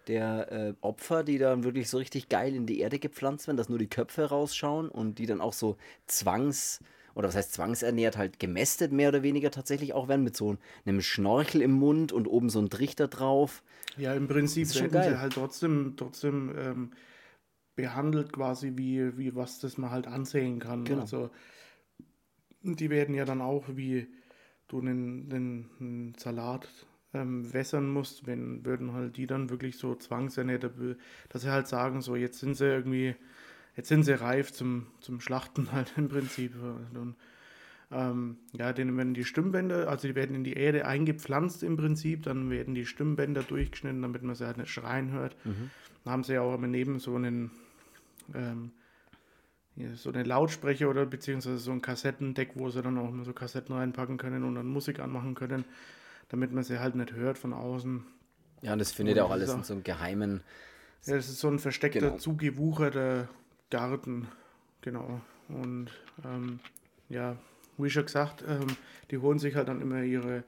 der 0.09 0.53
äh, 0.53 0.75
Opfer, 0.81 1.23
die 1.23 1.38
dann 1.38 1.64
wirklich 1.64 1.88
so 1.88 1.99
richtig 1.99 2.29
geil 2.29 2.55
in 2.55 2.66
die 2.66 2.81
Erde 2.81 2.99
gepflanzt 2.99 3.47
werden, 3.47 3.57
dass 3.57 3.68
nur 3.68 3.79
die 3.79 3.88
Köpfe 3.88 4.25
rausschauen 4.25 4.88
und 4.88 5.18
die 5.18 5.27
dann 5.27 5.40
auch 5.40 5.53
so 5.53 5.77
zwangs- 6.07 6.81
oder 7.14 7.29
was 7.29 7.37
heißt 7.37 7.53
zwangsernährt, 7.53 8.16
halt 8.16 8.38
gemästet 8.38 8.92
mehr 8.92 9.09
oder 9.09 9.25
weniger 9.25 9.51
tatsächlich 9.51 9.92
auch 9.92 10.07
werden, 10.07 10.23
mit 10.23 10.37
so 10.37 10.57
einem 10.87 11.01
Schnorchel 11.01 11.62
im 11.62 11.73
Mund 11.73 12.12
und 12.12 12.29
oben 12.29 12.49
so 12.49 12.61
ein 12.61 12.71
Trichter 12.71 13.09
drauf. 13.09 13.64
Ja, 13.97 14.14
im 14.14 14.29
Prinzip 14.29 14.73
werden 14.75 14.92
geil. 14.92 15.11
sie 15.11 15.18
halt 15.18 15.33
trotzdem, 15.33 15.94
trotzdem 15.97 16.53
ähm, 16.57 16.90
behandelt 17.75 18.33
quasi 18.33 18.73
wie, 18.77 19.18
wie 19.18 19.35
was 19.35 19.59
das 19.59 19.79
man 19.79 19.90
halt 19.90 20.07
ansehen 20.07 20.61
kann. 20.61 20.85
Genau. 20.85 21.01
Also 21.01 21.31
die 22.62 22.90
werden 22.90 23.14
ja 23.16 23.25
dann 23.25 23.40
auch 23.40 23.64
wie 23.68 24.07
du 24.68 24.81
einen, 24.81 25.33
einen 25.81 26.14
Salat 26.16 26.68
ähm, 27.14 27.53
wässern 27.53 27.88
musst, 27.90 28.27
wenn 28.27 28.64
würden 28.64 28.92
halt 28.92 29.16
die 29.16 29.27
dann 29.27 29.51
wirklich 29.51 29.79
so 29.79 29.94
zwangsernährt, 29.94 30.71
dass 31.31 31.42
sie 31.42 31.51
halt 31.51 31.66
sagen, 31.66 32.03
so 32.03 32.16
jetzt 32.16 32.40
sind 32.40 32.55
sie 32.55 32.66
irgendwie, 32.66 33.14
jetzt 33.77 33.88
sind 33.88 34.03
sie 34.05 34.21
reif 34.21 34.53
zum, 34.53 34.87
zum 35.01 35.21
Schlachten 35.21 35.73
halt 35.73 35.92
im 35.97 36.09
Prinzip. 36.09 36.55
Und, 36.94 37.16
ähm, 37.90 38.37
ja, 38.53 38.75
denen 38.75 38.97
werden 38.99 39.14
die 39.14 39.25
Stimmbänder, 39.25 39.88
also 39.88 40.07
die 40.07 40.14
werden 40.14 40.37
in 40.37 40.44
die 40.44 40.53
Erde 40.53 40.87
eingepflanzt 40.87 41.62
im 41.62 41.79
Prinzip, 41.79 42.25
dann 42.25 42.51
werden 42.51 42.75
die 42.75 42.85
Stimmbänder 42.85 43.42
durchgeschnitten, 43.42 44.03
damit 44.03 44.23
man 44.23 44.35
sie 44.35 44.47
halt 44.47 44.59
nicht 44.59 44.71
schreien 44.71 45.11
hört. 45.12 45.35
Mhm. 45.47 45.71
Dann 46.05 46.12
haben 46.12 46.25
sie 46.25 46.35
ja 46.35 46.42
auch 46.42 46.55
immer 46.55 46.66
neben 46.66 46.99
so 46.99 47.14
einen 47.14 47.51
ähm, 48.35 48.73
so 49.94 50.11
eine 50.11 50.25
Lautsprecher 50.25 50.90
oder 50.90 51.07
beziehungsweise 51.07 51.59
so 51.59 51.71
ein 51.71 51.81
Kassettendeck, 51.81 52.51
wo 52.55 52.68
sie 52.68 52.83
dann 52.83 52.99
auch 52.99 53.12
mal 53.12 53.25
so 53.25 53.33
Kassetten 53.33 53.75
reinpacken 53.77 54.18
können 54.18 54.42
und 54.42 54.57
dann 54.57 54.66
Musik 54.66 54.99
anmachen 54.99 55.37
können 55.37 55.64
damit 56.29 56.53
man 56.53 56.64
sie 56.64 56.79
halt 56.79 56.95
nicht 56.95 57.12
hört 57.12 57.38
von 57.38 57.53
außen. 57.53 58.05
Ja, 58.62 58.73
und 58.73 58.79
das 58.79 58.93
findet 58.93 59.17
ja 59.17 59.25
auch 59.25 59.31
alles 59.31 59.53
in 59.53 59.62
so 59.62 59.75
einem 59.75 59.85
geheimen. 59.85 60.43
Ja, 61.05 61.17
das 61.17 61.29
ist 61.29 61.41
so 61.41 61.49
ein 61.49 61.59
versteckter, 61.59 62.01
genau. 62.01 62.17
zugewucherter 62.17 63.29
Garten. 63.71 64.29
Genau. 64.81 65.21
Und 65.49 65.91
ähm, 66.25 66.61
ja, 67.09 67.37
wie 67.79 67.91
schon 67.91 68.07
gesagt, 68.07 68.45
ähm, 68.47 68.77
die 69.11 69.19
holen 69.19 69.38
sich 69.38 69.55
halt 69.55 69.69
dann 69.69 69.81
immer 69.81 70.03
ihre, 70.03 70.43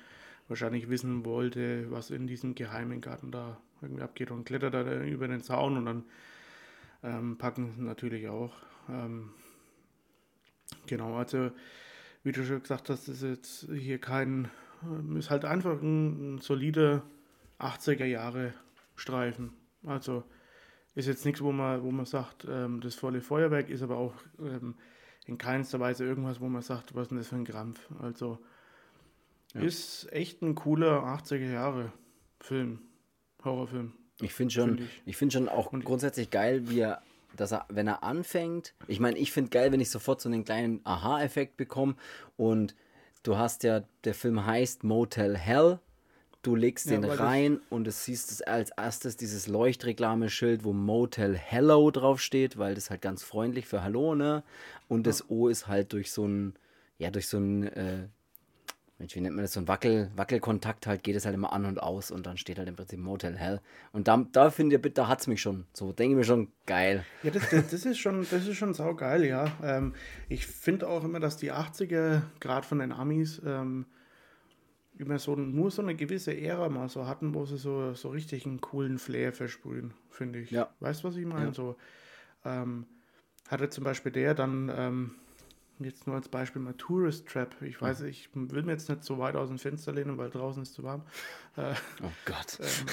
wahrscheinlich 0.48 0.90
wissen 0.90 1.26
wollte, 1.26 1.90
was 1.92 2.10
in 2.10 2.28
diesem 2.28 2.56
geheimen 2.56 3.02
Garten 3.02 3.32
da 3.32 3.58
irgendwie 3.82 4.02
abgeht 4.02 4.32
und 4.32 4.46
klettert 4.46 4.74
da 4.74 5.04
über 5.04 5.28
den 5.28 5.42
Zaun 5.42 5.78
und 5.78 5.86
dann 5.86 6.04
ähm, 7.04 7.38
packen 7.38 7.86
natürlich 7.86 8.28
auch. 8.28 8.54
Ähm, 8.90 9.30
genau, 10.88 11.16
also 11.16 11.52
wie 12.24 12.32
du 12.32 12.44
schon 12.44 12.62
gesagt 12.62 12.90
hast, 12.90 13.08
ist 13.08 13.22
jetzt 13.22 13.68
hier 13.72 14.00
kein, 14.00 14.50
ähm, 14.84 15.18
ist 15.18 15.30
halt 15.30 15.46
einfach 15.46 15.82
ein, 15.82 16.36
ein 16.36 16.38
solider 16.40 17.04
80er 17.60 18.06
Jahre 18.06 18.54
Streifen. 18.96 19.54
Also 19.86 20.24
ist 20.96 21.08
jetzt 21.08 21.26
nichts, 21.26 21.42
wo 21.42 21.52
man, 21.52 21.84
wo 21.84 21.92
man 21.92 22.06
sagt, 22.06 22.48
ähm, 22.50 22.82
das 22.82 22.96
volle 22.96 23.22
Feuerwerk 23.22 23.70
ist 23.70 23.84
aber 23.84 23.98
auch 23.98 24.14
ähm, 24.40 24.76
in 25.26 25.38
keinster 25.38 25.80
Weise 25.80 26.06
irgendwas, 26.06 26.40
wo 26.40 26.48
man 26.48 26.62
sagt, 26.62 26.96
was 26.96 27.04
ist 27.04 27.12
denn 27.12 27.18
das 27.18 27.28
für 27.28 27.36
ein 27.36 27.46
Krampf. 27.46 27.90
Also 28.02 28.40
ja. 29.54 29.62
ist 29.62 30.12
echt 30.12 30.42
ein 30.42 30.56
cooler 30.56 31.04
80er 31.04 31.52
Jahre 31.52 31.92
Film, 32.40 32.80
Horrorfilm. 33.44 33.94
Ich 34.22 34.34
finde 34.34 34.54
schon, 34.54 34.78
find 34.78 34.82
ich. 34.82 35.02
ich 35.06 35.18
finde 35.18 35.34
schon 35.34 35.50
auch 35.50 35.74
Und 35.74 35.84
grundsätzlich 35.84 36.30
geil, 36.30 36.70
wie 36.70 36.80
er, 36.80 37.02
dass 37.36 37.52
er, 37.52 37.66
wenn 37.70 37.88
er 37.88 38.04
anfängt, 38.04 38.74
ich 38.88 39.02
meine, 39.02 39.18
ich 39.18 39.34
finde 39.34 39.50
geil, 39.50 39.72
wenn 39.72 39.82
ich 39.82 39.90
sofort 39.90 40.22
so 40.22 40.30
einen 40.30 40.46
kleinen 40.46 40.80
Aha-Effekt 40.86 41.58
bekomme 41.58 41.96
und 42.38 42.76
du 43.24 43.38
hast 43.38 43.64
ja, 43.64 43.84
der 44.06 44.14
Film 44.14 44.46
heißt 44.46 44.86
Motel 44.86 45.36
Hell 45.36 45.80
Du 46.46 46.54
legst 46.54 46.86
ja, 46.92 46.98
den 46.98 47.10
rein 47.10 47.60
und 47.72 47.88
es 47.88 48.06
siehst 48.06 48.32
es 48.32 48.44
als 48.44 48.70
erstes 48.70 49.18
dieses 49.18 49.48
Leuchtreklameschild, 49.48 50.64
wo 50.64 50.74
Motel 50.74 51.36
Hello 51.36 51.90
draufsteht, 51.90 52.60
weil 52.60 52.76
das 52.76 52.92
halt 52.92 53.02
ganz 53.02 53.24
freundlich 53.24 53.66
für 53.66 53.82
Hallo, 53.82 54.14
ne? 54.14 54.44
Und 54.88 55.08
das 55.08 55.28
O 55.32 55.48
ist 55.48 55.66
halt 55.68 55.92
durch 55.92 56.12
so 56.12 56.28
ein, 56.28 56.54
ja, 57.00 57.10
durch 57.10 57.28
so 57.30 57.40
ein, 57.40 57.64
äh, 57.64 58.08
Mensch, 59.00 59.16
wie 59.16 59.22
nennt 59.22 59.36
man 59.36 59.44
das? 59.44 59.54
So 59.54 59.60
ein 59.60 59.68
Wackel, 59.68 60.12
Wackelkontakt 60.16 60.86
halt, 60.86 61.02
geht 61.02 61.16
es 61.16 61.26
halt 61.26 61.34
immer 61.34 61.52
an 61.52 61.66
und 61.66 61.82
aus 61.82 62.12
und 62.12 62.28
dann 62.28 62.38
steht 62.38 62.60
halt 62.60 62.70
im 62.70 62.76
Prinzip 62.76 63.00
Motel 63.00 63.36
Hell. 63.36 63.60
Und 63.92 64.08
da, 64.08 64.24
da 64.32 64.52
finde 64.52 64.76
ich, 64.76 64.94
da 64.94 65.08
hat 65.08 65.22
es 65.22 65.28
mich 65.28 65.42
schon. 65.42 65.66
So, 65.74 65.94
denke 65.94 66.14
ich 66.14 66.18
mir 66.18 66.24
schon 66.26 66.52
geil. 66.68 67.04
Ja, 67.24 67.32
das, 67.32 67.50
das, 67.50 67.70
das 67.72 67.86
ist 67.86 67.98
schon, 67.98 68.20
das 68.30 68.48
ist 68.48 68.56
schon 68.56 68.76
saugeil, 68.76 69.26
ja. 69.26 69.52
Ähm, 69.64 69.96
ich 70.30 70.46
finde 70.46 70.88
auch 70.88 71.04
immer, 71.04 71.20
dass 71.20 71.38
die 71.38 71.52
80er, 71.52 72.22
gerade 72.40 72.68
von 72.68 72.78
den 72.78 72.92
Amis, 72.92 73.42
ähm, 73.44 73.88
immer 74.98 75.20
so 75.20 75.36
nur 75.36 75.72
so 75.72 75.82
eine 75.82 75.96
gewisse 75.96 76.36
Ära 76.36 76.70
mal 76.70 76.90
so 76.90 77.06
hatten, 77.08 77.34
wo 77.34 77.46
sie 77.46 77.58
so, 77.58 77.94
so 77.94 78.10
richtig 78.10 78.46
einen 78.46 78.62
coolen 78.62 78.98
Flair 79.00 79.34
versprühen, 79.34 79.94
finde 80.10 80.40
ich. 80.40 80.52
Ja. 80.52 80.70
Weißt 80.80 81.04
du, 81.04 81.08
was 81.10 81.16
ich 81.16 81.26
meine? 81.26 81.48
Ja. 81.48 81.54
So, 81.54 81.76
ähm, 82.46 82.86
hatte 83.50 83.70
zum 83.70 83.84
Beispiel 83.84 84.12
der 84.12 84.34
dann, 84.34 84.72
ähm, 84.76 85.16
jetzt 85.80 86.08
nur 86.08 86.16
als 86.16 86.30
Beispiel 86.30 86.62
mal 86.62 86.74
Tourist 86.74 87.28
Trap. 87.28 87.62
Ich 87.62 87.82
weiß, 87.82 88.02
ich 88.02 88.30
will 88.34 88.64
mir 88.64 88.72
jetzt 88.72 88.88
nicht 88.90 89.04
so 89.04 89.18
weit 89.20 89.36
aus 89.36 89.50
dem 89.50 89.60
Fenster 89.60 89.92
lehnen, 89.92 90.18
weil 90.18 90.30
draußen 90.30 90.64
ist 90.64 90.74
zu 90.74 90.84
warm. 90.84 91.04
Äh, 91.58 91.74
Oh 92.02 92.12
Gott. 92.26 92.60
ähm, 92.62 92.88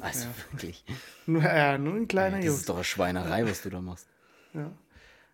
Also 0.00 0.24
ja. 0.28 0.34
wirklich. 0.50 0.84
nur, 1.26 1.42
äh, 1.44 1.76
nur 1.76 1.94
ein 1.94 2.08
kleiner 2.08 2.36
das 2.38 2.46
Junge. 2.46 2.58
ist 2.58 2.68
doch 2.68 2.76
eine 2.76 2.84
Schweinerei, 2.84 3.44
was 3.44 3.62
du 3.62 3.70
da 3.70 3.80
machst. 3.80 4.08
Ja, 4.54 4.72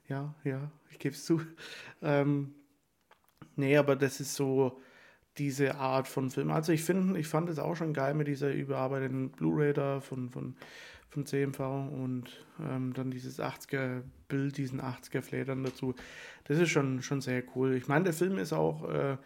ja, 0.09 0.35
ja, 0.44 0.70
ich 0.90 0.99
gebe 0.99 1.14
es 1.14 1.25
zu. 1.25 1.40
Ähm, 2.03 2.55
nee, 3.57 3.75
aber 3.79 3.96
das 3.96 4.20
ist 4.20 4.35
so 4.35 4.79
diese 5.38 5.77
Art 5.77 6.09
von 6.09 6.31
Film. 6.31 6.51
Also 6.51 6.72
ich 6.72 6.83
finde, 6.83 7.18
ich 7.18 7.29
fand 7.29 7.49
es 7.51 7.59
auch 7.59 7.77
schon 7.77 7.92
geil 7.92 8.14
mit 8.14 8.29
dieser 8.29 8.53
überarbeiteten 8.53 9.31
Blu-ray 9.31 9.72
da 9.72 10.01
von, 10.01 10.31
von, 10.31 10.55
von 11.11 11.27
CMV 11.27 11.61
und 11.61 12.46
ähm, 12.61 12.94
dann 12.94 13.11
dieses 13.11 13.40
80er-Bild, 13.40 14.57
diesen 14.57 14.81
80er-Flair 14.81 15.44
dann 15.44 15.64
dazu. 15.64 15.94
Das 16.44 16.59
ist 16.59 16.70
schon, 16.70 17.03
schon 17.03 17.20
sehr 17.20 17.42
cool. 17.55 17.75
Ich 17.75 17.88
meine, 17.88 18.05
der 18.05 18.12
Film 18.14 18.38
ist 18.38 18.53
auch 18.53 18.88
äh, 18.88 19.16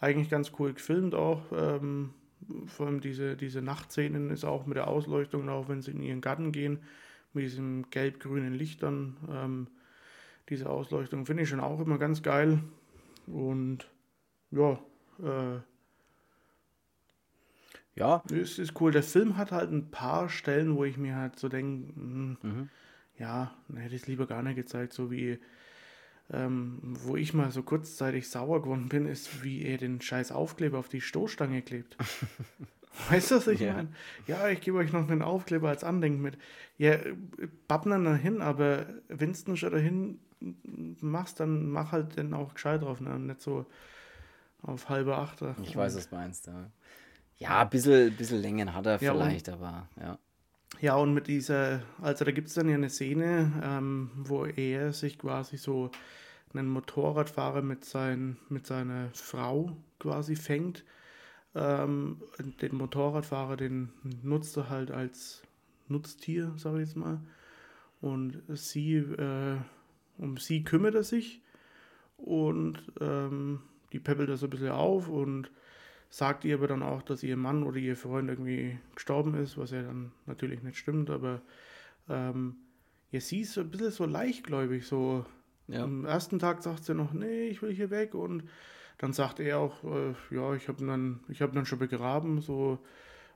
eigentlich 0.00 0.30
ganz 0.30 0.52
cool 0.58 0.72
gefilmt 0.72 1.14
auch. 1.14 1.42
Ähm, 1.52 2.10
vor 2.66 2.86
allem 2.86 3.00
diese, 3.00 3.36
diese 3.36 3.62
Nachtszenen 3.62 4.30
ist 4.30 4.44
auch 4.44 4.66
mit 4.66 4.76
der 4.76 4.88
Ausleuchtung, 4.88 5.48
auch 5.48 5.68
wenn 5.68 5.80
sie 5.80 5.92
in 5.92 6.02
ihren 6.02 6.20
Garten 6.20 6.50
gehen, 6.50 6.80
mit 7.32 7.44
diesen 7.44 7.88
gelb-grünen 7.90 8.52
Lichtern. 8.52 9.16
Ähm, 9.30 9.66
diese 10.48 10.68
Ausleuchtung 10.68 11.24
finde 11.24 11.44
ich 11.44 11.48
schon 11.48 11.60
auch 11.60 11.80
immer 11.80 11.98
ganz 11.98 12.22
geil. 12.22 12.58
Und 13.28 13.88
ja, 14.50 14.78
äh, 15.22 15.60
Ja, 17.94 18.22
es 18.32 18.58
ist 18.58 18.80
cool. 18.80 18.90
Der 18.92 19.02
Film 19.02 19.36
hat 19.36 19.52
halt 19.52 19.70
ein 19.70 19.90
paar 19.90 20.28
Stellen, 20.28 20.76
wo 20.76 20.84
ich 20.84 20.96
mir 20.96 21.16
halt 21.16 21.38
so 21.38 21.48
denke, 21.48 21.92
Mhm. 22.42 22.68
ja, 23.18 23.54
dann 23.68 23.76
hätte 23.78 23.94
ich 23.94 24.02
es 24.02 24.08
lieber 24.08 24.26
gar 24.26 24.42
nicht 24.42 24.56
gezeigt, 24.56 24.92
so 24.92 25.10
wie 25.10 25.38
ähm, 26.32 26.78
wo 27.04 27.16
ich 27.16 27.34
mal 27.34 27.50
so 27.52 27.62
kurzzeitig 27.62 28.28
sauer 28.30 28.62
geworden 28.62 28.88
bin, 28.88 29.06
ist, 29.06 29.44
wie 29.44 29.62
er 29.64 29.78
den 29.78 30.00
scheiß 30.00 30.32
Aufkleber 30.32 30.78
auf 30.78 30.88
die 30.88 31.00
Stoßstange 31.02 31.62
klebt. 31.62 31.96
Weißt 33.08 33.30
du, 33.30 33.36
was 33.36 33.46
ich 33.48 33.60
Ja. 33.60 33.74
meine? 33.74 33.88
Ja, 34.26 34.48
ich 34.48 34.60
gebe 34.60 34.78
euch 34.78 34.92
noch 34.92 35.08
einen 35.08 35.22
Aufkleber 35.22 35.68
als 35.68 35.84
Andenken 35.84 36.22
mit. 36.22 36.38
Ja, 36.78 36.96
bappen 37.68 37.90
dann 37.90 38.16
hin, 38.16 38.40
aber 38.42 38.86
wenn 39.08 39.34
du 39.44 39.56
schon 39.56 39.72
dahin 39.72 40.18
machst, 41.00 41.40
dann 41.40 41.70
mach 41.70 41.92
halt 41.92 42.18
dann 42.18 42.34
auch 42.34 42.54
gescheit 42.54 42.82
drauf, 42.82 43.00
ne? 43.00 43.18
Nicht 43.18 43.40
so 43.40 43.66
auf 44.62 44.88
halbe 44.88 45.16
Achter. 45.16 45.56
ich 45.62 45.76
weiß, 45.76 45.96
was 45.96 46.08
du 46.08 46.14
meinst. 46.16 46.46
Ja, 46.46 46.70
ja 47.38 47.62
ein 47.62 47.70
bisschen, 47.70 48.16
bisschen 48.16 48.40
Längen 48.40 48.74
hat 48.74 48.86
er 48.86 49.00
Ja, 49.02 49.12
und- 49.12 49.18
vielleicht, 49.18 49.48
aber 49.48 49.88
ja. 50.00 50.18
Ja, 50.80 50.96
und 50.96 51.12
mit 51.12 51.26
dieser, 51.26 51.82
also 52.00 52.24
da 52.24 52.30
gibt 52.32 52.48
es 52.48 52.54
dann 52.54 52.68
ja 52.68 52.74
eine 52.76 52.88
Szene, 52.88 53.52
ähm, 53.62 54.10
wo 54.16 54.46
er 54.46 54.92
sich 54.94 55.18
quasi 55.18 55.58
so 55.58 55.90
einen 56.54 56.66
Motorradfahrer 56.68 57.60
mit, 57.62 57.84
sein, 57.84 58.38
mit 58.48 58.66
seiner 58.66 59.10
Frau 59.12 59.76
quasi 59.98 60.34
fängt. 60.34 60.84
Ähm, 61.54 62.22
und 62.38 62.62
den 62.62 62.74
Motorradfahrer, 62.76 63.56
den 63.56 63.92
nutzt 64.22 64.56
er 64.56 64.70
halt 64.70 64.90
als 64.90 65.42
Nutztier, 65.88 66.52
sage 66.56 66.80
ich 66.82 66.88
jetzt 66.88 66.96
mal. 66.96 67.20
Und 68.00 68.42
sie, 68.48 68.96
äh, 68.96 69.56
um 70.18 70.38
sie 70.38 70.64
kümmert 70.64 70.94
er 70.94 71.04
sich 71.04 71.42
und 72.16 72.82
ähm, 73.00 73.60
die 73.92 74.00
peppelt 74.00 74.36
so 74.38 74.46
ein 74.46 74.50
bisschen 74.50 74.70
auf 74.70 75.08
und 75.08 75.50
sagt 76.10 76.44
ihr 76.44 76.56
aber 76.56 76.68
dann 76.68 76.82
auch, 76.82 77.02
dass 77.02 77.22
ihr 77.22 77.36
Mann 77.36 77.62
oder 77.62 77.78
ihr 77.78 77.96
Freund 77.96 78.28
irgendwie 78.28 78.78
gestorben 78.94 79.34
ist, 79.34 79.56
was 79.56 79.70
ja 79.70 79.82
dann 79.82 80.12
natürlich 80.26 80.62
nicht 80.62 80.78
stimmt, 80.78 81.08
aber 81.08 81.40
ähm, 82.08 82.56
ja, 83.10 83.20
sie 83.20 83.40
ist 83.40 83.54
so 83.54 83.60
ein 83.62 83.70
bisschen 83.70 83.90
so 83.90 84.04
leichtgläubig, 84.06 84.86
so 84.86 85.24
Ja. 85.68 85.84
am 85.84 86.04
ersten 86.04 86.38
Tag 86.38 86.62
sagt 86.62 86.84
sie 86.84 86.94
noch, 86.94 87.12
nee, 87.12 87.46
ich 87.48 87.62
will 87.62 87.72
hier 87.72 87.90
weg 87.90 88.14
und 88.14 88.44
dann 88.98 89.12
sagt 89.12 89.40
er 89.40 89.58
auch, 89.58 89.82
äh, 89.84 90.14
ja, 90.34 90.54
ich 90.54 90.68
habe 90.68 90.84
dann, 90.84 91.20
ich 91.28 91.40
habe 91.40 91.54
dann 91.54 91.66
schon 91.66 91.78
begraben, 91.78 92.40
so, 92.40 92.78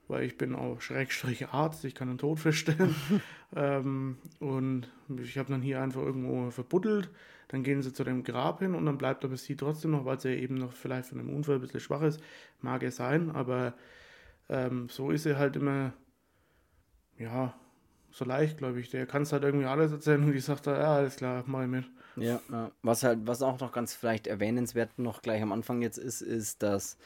weil 0.08 0.24
ich 0.24 0.36
bin 0.36 0.54
auch 0.54 0.80
Schrägstrich 0.80 1.48
Arzt, 1.48 1.84
ich 1.84 1.94
kann 1.94 2.08
den 2.08 2.18
Tod 2.18 2.38
feststellen 2.38 2.94
ähm, 3.56 4.18
und 4.38 4.88
ich 5.18 5.38
habe 5.38 5.50
dann 5.50 5.62
hier 5.62 5.80
einfach 5.80 6.02
irgendwo 6.02 6.50
verbuddelt, 6.50 7.10
dann 7.48 7.62
gehen 7.62 7.82
sie 7.82 7.92
zu 7.92 8.04
dem 8.04 8.24
Grab 8.24 8.60
hin 8.60 8.74
und 8.74 8.86
dann 8.86 8.98
bleibt 8.98 9.24
aber 9.24 9.36
sie 9.36 9.56
trotzdem 9.56 9.92
noch, 9.92 10.04
weil 10.04 10.20
sie 10.20 10.34
eben 10.34 10.56
noch 10.56 10.72
vielleicht 10.72 11.08
von 11.08 11.18
dem 11.18 11.34
Unfall 11.34 11.56
ein 11.56 11.60
bisschen 11.60 11.80
schwach 11.80 12.02
ist, 12.02 12.20
mag 12.60 12.82
es 12.82 12.96
sein, 12.96 13.30
aber 13.30 13.74
ähm, 14.48 14.88
so 14.88 15.10
ist 15.10 15.26
er 15.26 15.38
halt 15.38 15.56
immer, 15.56 15.92
ja, 17.18 17.54
so 18.10 18.24
leichtgläubig. 18.24 18.90
Der 18.90 19.06
kann 19.06 19.22
es 19.22 19.32
halt 19.32 19.44
irgendwie 19.44 19.66
alles 19.66 19.92
erzählen 19.92 20.22
und 20.24 20.32
die 20.32 20.40
sagt 20.40 20.66
da, 20.66 20.78
ja, 20.78 20.96
alles 20.96 21.16
klar, 21.16 21.44
mach 21.46 21.62
ich 21.62 21.68
mit. 21.68 21.84
Ja. 22.16 22.40
Was 22.82 23.02
halt, 23.02 23.20
was 23.26 23.42
auch 23.42 23.60
noch 23.60 23.72
ganz 23.72 23.94
vielleicht 23.94 24.26
erwähnenswert 24.26 24.98
noch 24.98 25.20
gleich 25.20 25.42
am 25.42 25.52
Anfang 25.52 25.82
jetzt 25.82 25.98
ist, 25.98 26.22
ist, 26.22 26.62
dass 26.62 26.96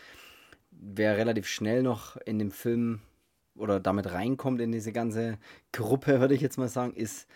wer 0.70 1.16
relativ 1.16 1.48
schnell 1.48 1.83
noch 1.83 2.16
in 2.16 2.38
dem 2.38 2.53
Film 2.53 3.00
oder 3.57 3.81
damit 3.81 4.12
reinkommt 4.12 4.61
in 4.61 4.72
diese 4.72 4.92
ganze 4.92 5.38
Gruppe, 5.72 6.20
würde 6.20 6.35
ich 6.35 6.40
jetzt 6.40 6.59
mal 6.59 6.68
sagen, 6.68 6.94
ist 6.94 7.29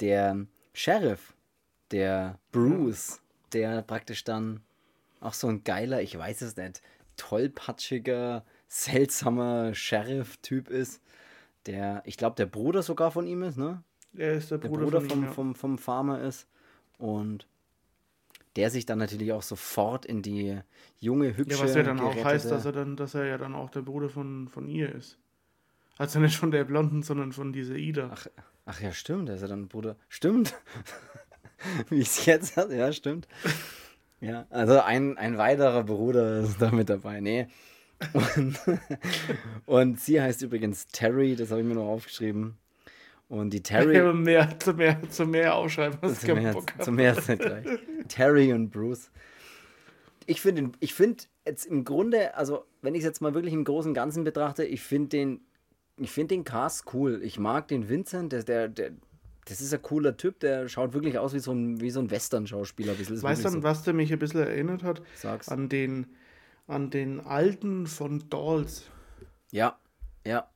der 0.00 0.46
Sheriff, 0.74 1.33
der 1.94 2.40
Bruce, 2.50 3.20
der 3.52 3.82
praktisch 3.82 4.24
dann 4.24 4.60
auch 5.20 5.32
so 5.32 5.46
ein 5.46 5.62
geiler, 5.62 6.02
ich 6.02 6.18
weiß 6.18 6.42
es 6.42 6.56
nicht, 6.56 6.82
tollpatschiger, 7.16 8.44
seltsamer 8.66 9.74
Sheriff-Typ 9.74 10.68
ist, 10.68 11.00
der, 11.66 12.02
ich 12.04 12.16
glaube, 12.16 12.34
der 12.34 12.46
Bruder 12.46 12.82
sogar 12.82 13.12
von 13.12 13.28
ihm 13.28 13.44
ist, 13.44 13.56
ne? 13.56 13.84
Er 14.16 14.34
ist 14.34 14.50
der 14.50 14.58
der 14.58 14.68
Bruder, 14.68 14.84
Bruder, 14.84 15.00
von 15.02 15.08
vom, 15.10 15.18
ihm, 15.20 15.24
ja. 15.24 15.32
vom, 15.32 15.54
vom 15.54 15.78
Farmer 15.78 16.20
ist. 16.20 16.48
Und 16.98 17.46
der 18.56 18.70
sich 18.70 18.86
dann 18.86 18.98
natürlich 18.98 19.32
auch 19.32 19.42
sofort 19.42 20.04
in 20.04 20.20
die 20.20 20.58
junge, 20.98 21.36
hübsche, 21.36 21.58
Ja, 21.58 21.64
was 21.64 21.74
ja 21.76 21.82
dann 21.84 22.00
auch 22.00 22.24
heißt, 22.24 22.50
dass 22.50 22.64
er 22.64 22.72
dann, 22.72 22.96
dass 22.96 23.14
er 23.14 23.26
ja 23.26 23.38
dann 23.38 23.54
auch 23.54 23.70
der 23.70 23.82
Bruder 23.82 24.08
von, 24.08 24.48
von 24.48 24.68
ihr 24.68 24.92
ist. 24.92 25.18
Also 25.96 26.18
nicht 26.18 26.36
von 26.36 26.50
der 26.50 26.64
Blonden, 26.64 27.04
sondern 27.04 27.32
von 27.32 27.52
dieser 27.52 27.76
Ida. 27.76 28.10
Ach, 28.12 28.26
ach 28.66 28.80
ja, 28.80 28.92
stimmt, 28.92 29.28
der 29.28 29.36
ist 29.36 29.42
ja 29.42 29.48
dann 29.48 29.68
Bruder. 29.68 29.96
Stimmt. 30.08 30.54
Wie 31.88 32.00
ich 32.00 32.08
es 32.08 32.26
jetzt 32.26 32.56
hatte, 32.56 32.76
ja, 32.76 32.92
stimmt. 32.92 33.28
Ja, 34.20 34.46
also 34.50 34.80
ein, 34.80 35.18
ein 35.18 35.38
weiterer 35.38 35.84
Bruder 35.84 36.40
ist 36.40 36.60
da 36.60 36.70
mit 36.70 36.88
dabei. 36.88 37.20
Nee. 37.20 37.46
Und, 38.12 38.58
und 39.66 40.00
sie 40.00 40.20
heißt 40.20 40.42
übrigens 40.42 40.86
Terry, 40.86 41.36
das 41.36 41.50
habe 41.50 41.60
ich 41.60 41.66
mir 41.66 41.74
noch 41.74 41.88
aufgeschrieben. 41.88 42.56
Und 43.28 43.50
die 43.50 43.62
Terry. 43.62 43.96
Ja, 43.96 44.12
mehr, 44.12 44.58
zu 44.58 44.74
mehr, 44.74 44.98
zu 45.10 45.26
mehr 45.26 45.54
aufschreiben, 45.54 45.98
was 46.00 46.20
Zum 46.20 46.34
März, 46.34 46.54
Bock 46.54 46.72
zum 46.80 46.94
März 46.94 47.28
nicht 47.28 47.40
gleich. 47.40 47.66
Terry 48.08 48.52
und 48.52 48.70
Bruce. 48.70 49.10
Ich 50.26 50.40
finde 50.40 50.72
ich 50.80 50.94
find 50.94 51.28
jetzt 51.46 51.66
im 51.66 51.84
Grunde, 51.84 52.34
also 52.36 52.64
wenn 52.82 52.94
ich 52.94 53.00
es 53.00 53.06
jetzt 53.06 53.20
mal 53.20 53.34
wirklich 53.34 53.54
im 53.54 53.64
Großen 53.64 53.90
und 53.90 53.94
Ganzen 53.94 54.24
betrachte, 54.24 54.64
ich 54.64 54.82
finde 54.82 55.08
den, 55.08 55.40
ich 55.96 56.10
finde 56.10 56.34
den 56.34 56.44
Cast 56.44 56.92
cool. 56.94 57.20
Ich 57.22 57.38
mag 57.38 57.68
den 57.68 57.88
Vincent, 57.88 58.32
der, 58.32 58.42
der, 58.42 58.68
der, 58.68 58.92
das 59.46 59.60
ist 59.60 59.74
ein 59.74 59.82
cooler 59.82 60.16
Typ, 60.16 60.40
der 60.40 60.68
schaut 60.68 60.92
wirklich 60.94 61.18
aus 61.18 61.34
wie 61.34 61.38
so 61.38 61.52
ein, 61.52 61.80
wie 61.80 61.90
so 61.90 62.00
ein 62.00 62.10
Western-Schauspieler. 62.10 62.94
Weißt 62.98 63.44
du, 63.44 63.48
an 63.48 63.62
was 63.62 63.82
der 63.82 63.92
mich 63.94 64.12
ein 64.12 64.18
bisschen 64.18 64.40
erinnert 64.40 64.82
hat? 64.82 64.98
so. 64.98 65.04
Sag's. 65.28 65.48
An 65.48 65.68
den, 65.68 66.06
an 66.66 66.90
den 66.90 67.20
alten 67.20 67.86
von 67.86 68.28
Dolls. 68.30 68.84
Ja, 69.50 69.78
ja. 70.26 70.48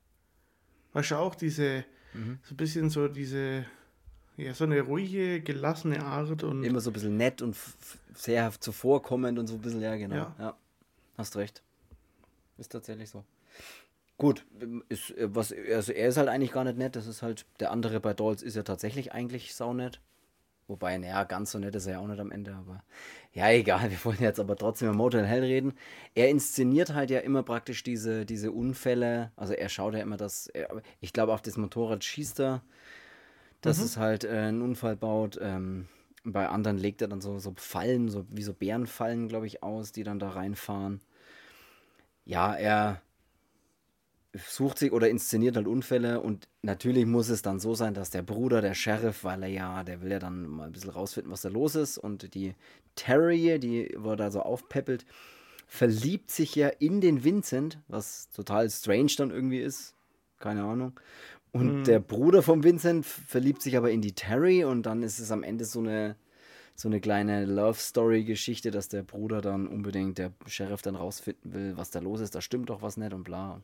Weißt 0.93 1.11
du 1.11 1.17
auch 1.17 1.35
diese, 1.35 1.85
Mhm. 2.15 2.39
so 2.43 2.55
ein 2.55 2.57
bisschen 2.57 2.89
so 2.91 3.07
diese, 3.09 3.67
ja, 4.39 4.55
so 4.55 4.65
eine 4.65 4.81
ruhige, 4.81 5.41
gelassene 5.43 6.03
Art 6.03 6.43
und 6.43 6.65
Immer 6.65 6.81
so 6.81 6.91
ein 6.91 6.95
bisschen 6.95 7.17
nett 7.19 7.43
und 7.43 7.55
sehr 8.15 8.51
zuvorkommend 8.59 9.39
und 9.39 9.47
so 9.47 9.55
ein 9.57 9.61
bisschen, 9.61 9.83
ja, 9.83 9.95
genau. 9.97 10.15
Ja. 10.15 10.35
Ja. 10.39 10.57
Hast 11.19 11.37
recht. 11.37 11.63
Ist 12.57 12.73
tatsächlich 12.73 13.11
so. 13.11 13.25
Gut, 14.19 14.45
ist, 14.89 15.13
äh, 15.17 15.35
was, 15.35 15.55
also 15.73 15.93
er 15.93 16.09
ist 16.09 16.17
halt 16.17 16.29
eigentlich 16.29 16.53
gar 16.53 16.65
nicht 16.65 16.77
nett. 16.77 16.97
Das 16.97 17.07
ist 17.07 17.23
halt, 17.23 17.47
der 17.61 17.71
andere 17.71 18.01
bei 18.01 18.15
Dolls 18.15 18.43
ist 18.43 18.57
ja 18.57 18.65
tatsächlich 18.65 19.13
eigentlich 19.13 19.55
saunett. 19.55 20.01
Wobei, 20.67 20.99
naja, 20.99 21.25
ganz 21.25 21.53
so 21.53 21.59
nett 21.59 21.75
ist 21.75 21.87
er 21.87 21.95
ja 21.95 21.99
auch 22.01 22.09
nicht 22.09 22.21
am 22.21 22.31
Ende, 22.31 22.55
aber 22.55 22.83
ja, 23.33 23.49
egal, 23.51 23.91
wir 23.91 24.05
wollen 24.05 24.19
jetzt 24.21 24.41
aber 24.41 24.57
trotzdem 24.57 24.89
über 24.89 24.97
Motel 24.99 25.25
Hell 25.25 25.43
reden. 25.45 25.73
Er 26.15 26.29
inszeniert 26.29 26.93
halt 26.93 27.11
ja 27.11 27.21
immer 27.21 27.43
praktisch 27.43 27.83
diese, 27.85 28.27
diese 28.27 28.53
Unfälle, 28.53 29.33
also 29.37 29.55
er 29.55 29.69
schaut 29.71 29.95
ja 29.95 30.01
immer, 30.01 30.19
dass, 30.19 30.49
er, 30.49 30.83
ich 31.01 31.13
glaube, 31.13 31.33
auf 31.33 31.41
das 31.41 31.57
Motorrad 31.57 32.05
schießt 32.05 32.41
er, 32.41 32.63
dass 33.63 33.79
es 33.79 33.97
halt 33.97 34.25
äh, 34.25 34.31
einen 34.31 34.63
Unfall 34.63 34.97
baut. 34.97 35.39
Ähm, 35.41 35.89
bei 36.25 36.49
anderen 36.49 36.77
legt 36.79 37.01
er 37.03 37.09
dann 37.09 37.21
so, 37.21 37.39
so 37.39 37.55
Fallen, 37.57 38.09
so 38.09 38.27
wie 38.31 38.43
so 38.43 38.53
Bärenfallen, 38.53 39.29
glaube 39.29 39.47
ich, 39.47 39.63
aus, 39.63 39.93
die 39.93 40.03
dann 40.05 40.19
da 40.19 40.31
reinfahren. 40.31 41.01
ja, 42.25 42.55
er 42.55 43.01
sucht 44.47 44.79
sich 44.79 44.93
oder 44.93 45.09
inszeniert 45.09 45.57
halt 45.57 45.67
Unfälle 45.67 46.21
und 46.21 46.49
natürlich 46.63 47.07
muss 47.07 47.29
es 47.29 47.43
dann 47.43 47.61
so 47.61 47.75
sein, 47.75 47.95
dass 47.95 48.11
der 48.11 48.23
Bruder, 48.23 48.61
der 48.61 48.75
Sheriff, 48.75 49.25
weil 49.25 49.43
er 49.43 49.49
ja, 49.49 49.85
der 49.85 50.03
will 50.03 50.11
ja 50.11 50.19
dann 50.19 50.47
mal 50.47 50.67
ein 50.67 50.73
bisschen 50.73 50.91
rausfinden, 50.91 51.33
was 51.33 51.43
da 51.43 51.49
los 51.49 51.75
ist 51.75 51.99
und 51.99 52.35
die 52.35 52.55
Terry, 52.95 53.59
die 53.59 53.95
er 53.95 54.17
da 54.17 54.31
so 54.31 54.41
aufpeppelt, 54.41 55.05
verliebt 55.67 56.31
sich 56.31 56.55
ja 56.55 56.69
in 56.69 57.01
den 57.01 57.25
Vincent, 57.25 57.79
was 57.89 58.31
total 58.31 58.69
strange 58.71 59.13
dann 59.19 59.31
irgendwie 59.31 59.61
ist, 59.61 59.95
keine 60.39 60.65
Ahnung. 60.65 60.99
Und 61.53 61.81
mhm. 61.81 61.85
der 61.85 62.01
Bruder 62.01 62.43
von 62.43 62.63
Vincent 62.63 63.07
verliebt 63.07 63.63
sich 63.63 63.77
aber 63.77 63.91
in 63.91 64.01
die 64.01 64.13
Terry 64.13 64.65
und 64.65 64.85
dann 64.85 65.03
ist 65.03 65.19
es 65.19 65.31
am 65.31 65.43
Ende 65.43 65.65
so 65.65 65.81
eine 65.81 66.17
so 66.79 66.89
eine 66.89 67.01
kleine 67.01 67.45
Love 67.45 67.79
Story 67.79 68.23
Geschichte, 68.23 68.71
dass 68.71 68.89
der 68.89 69.03
Bruder 69.03 69.41
dann 69.41 69.67
unbedingt 69.67 70.17
der 70.17 70.33
Sheriff 70.47 70.81
dann 70.81 70.95
rausfinden 70.95 71.53
will, 71.53 71.77
was 71.77 71.91
da 71.91 71.99
los 71.99 72.21
ist, 72.21 72.37
da 72.37 72.41
stimmt 72.41 72.71
doch 72.71 72.83
was 72.83 72.97
nicht 72.97 73.13
und 73.13 73.25
bla. 73.25 73.61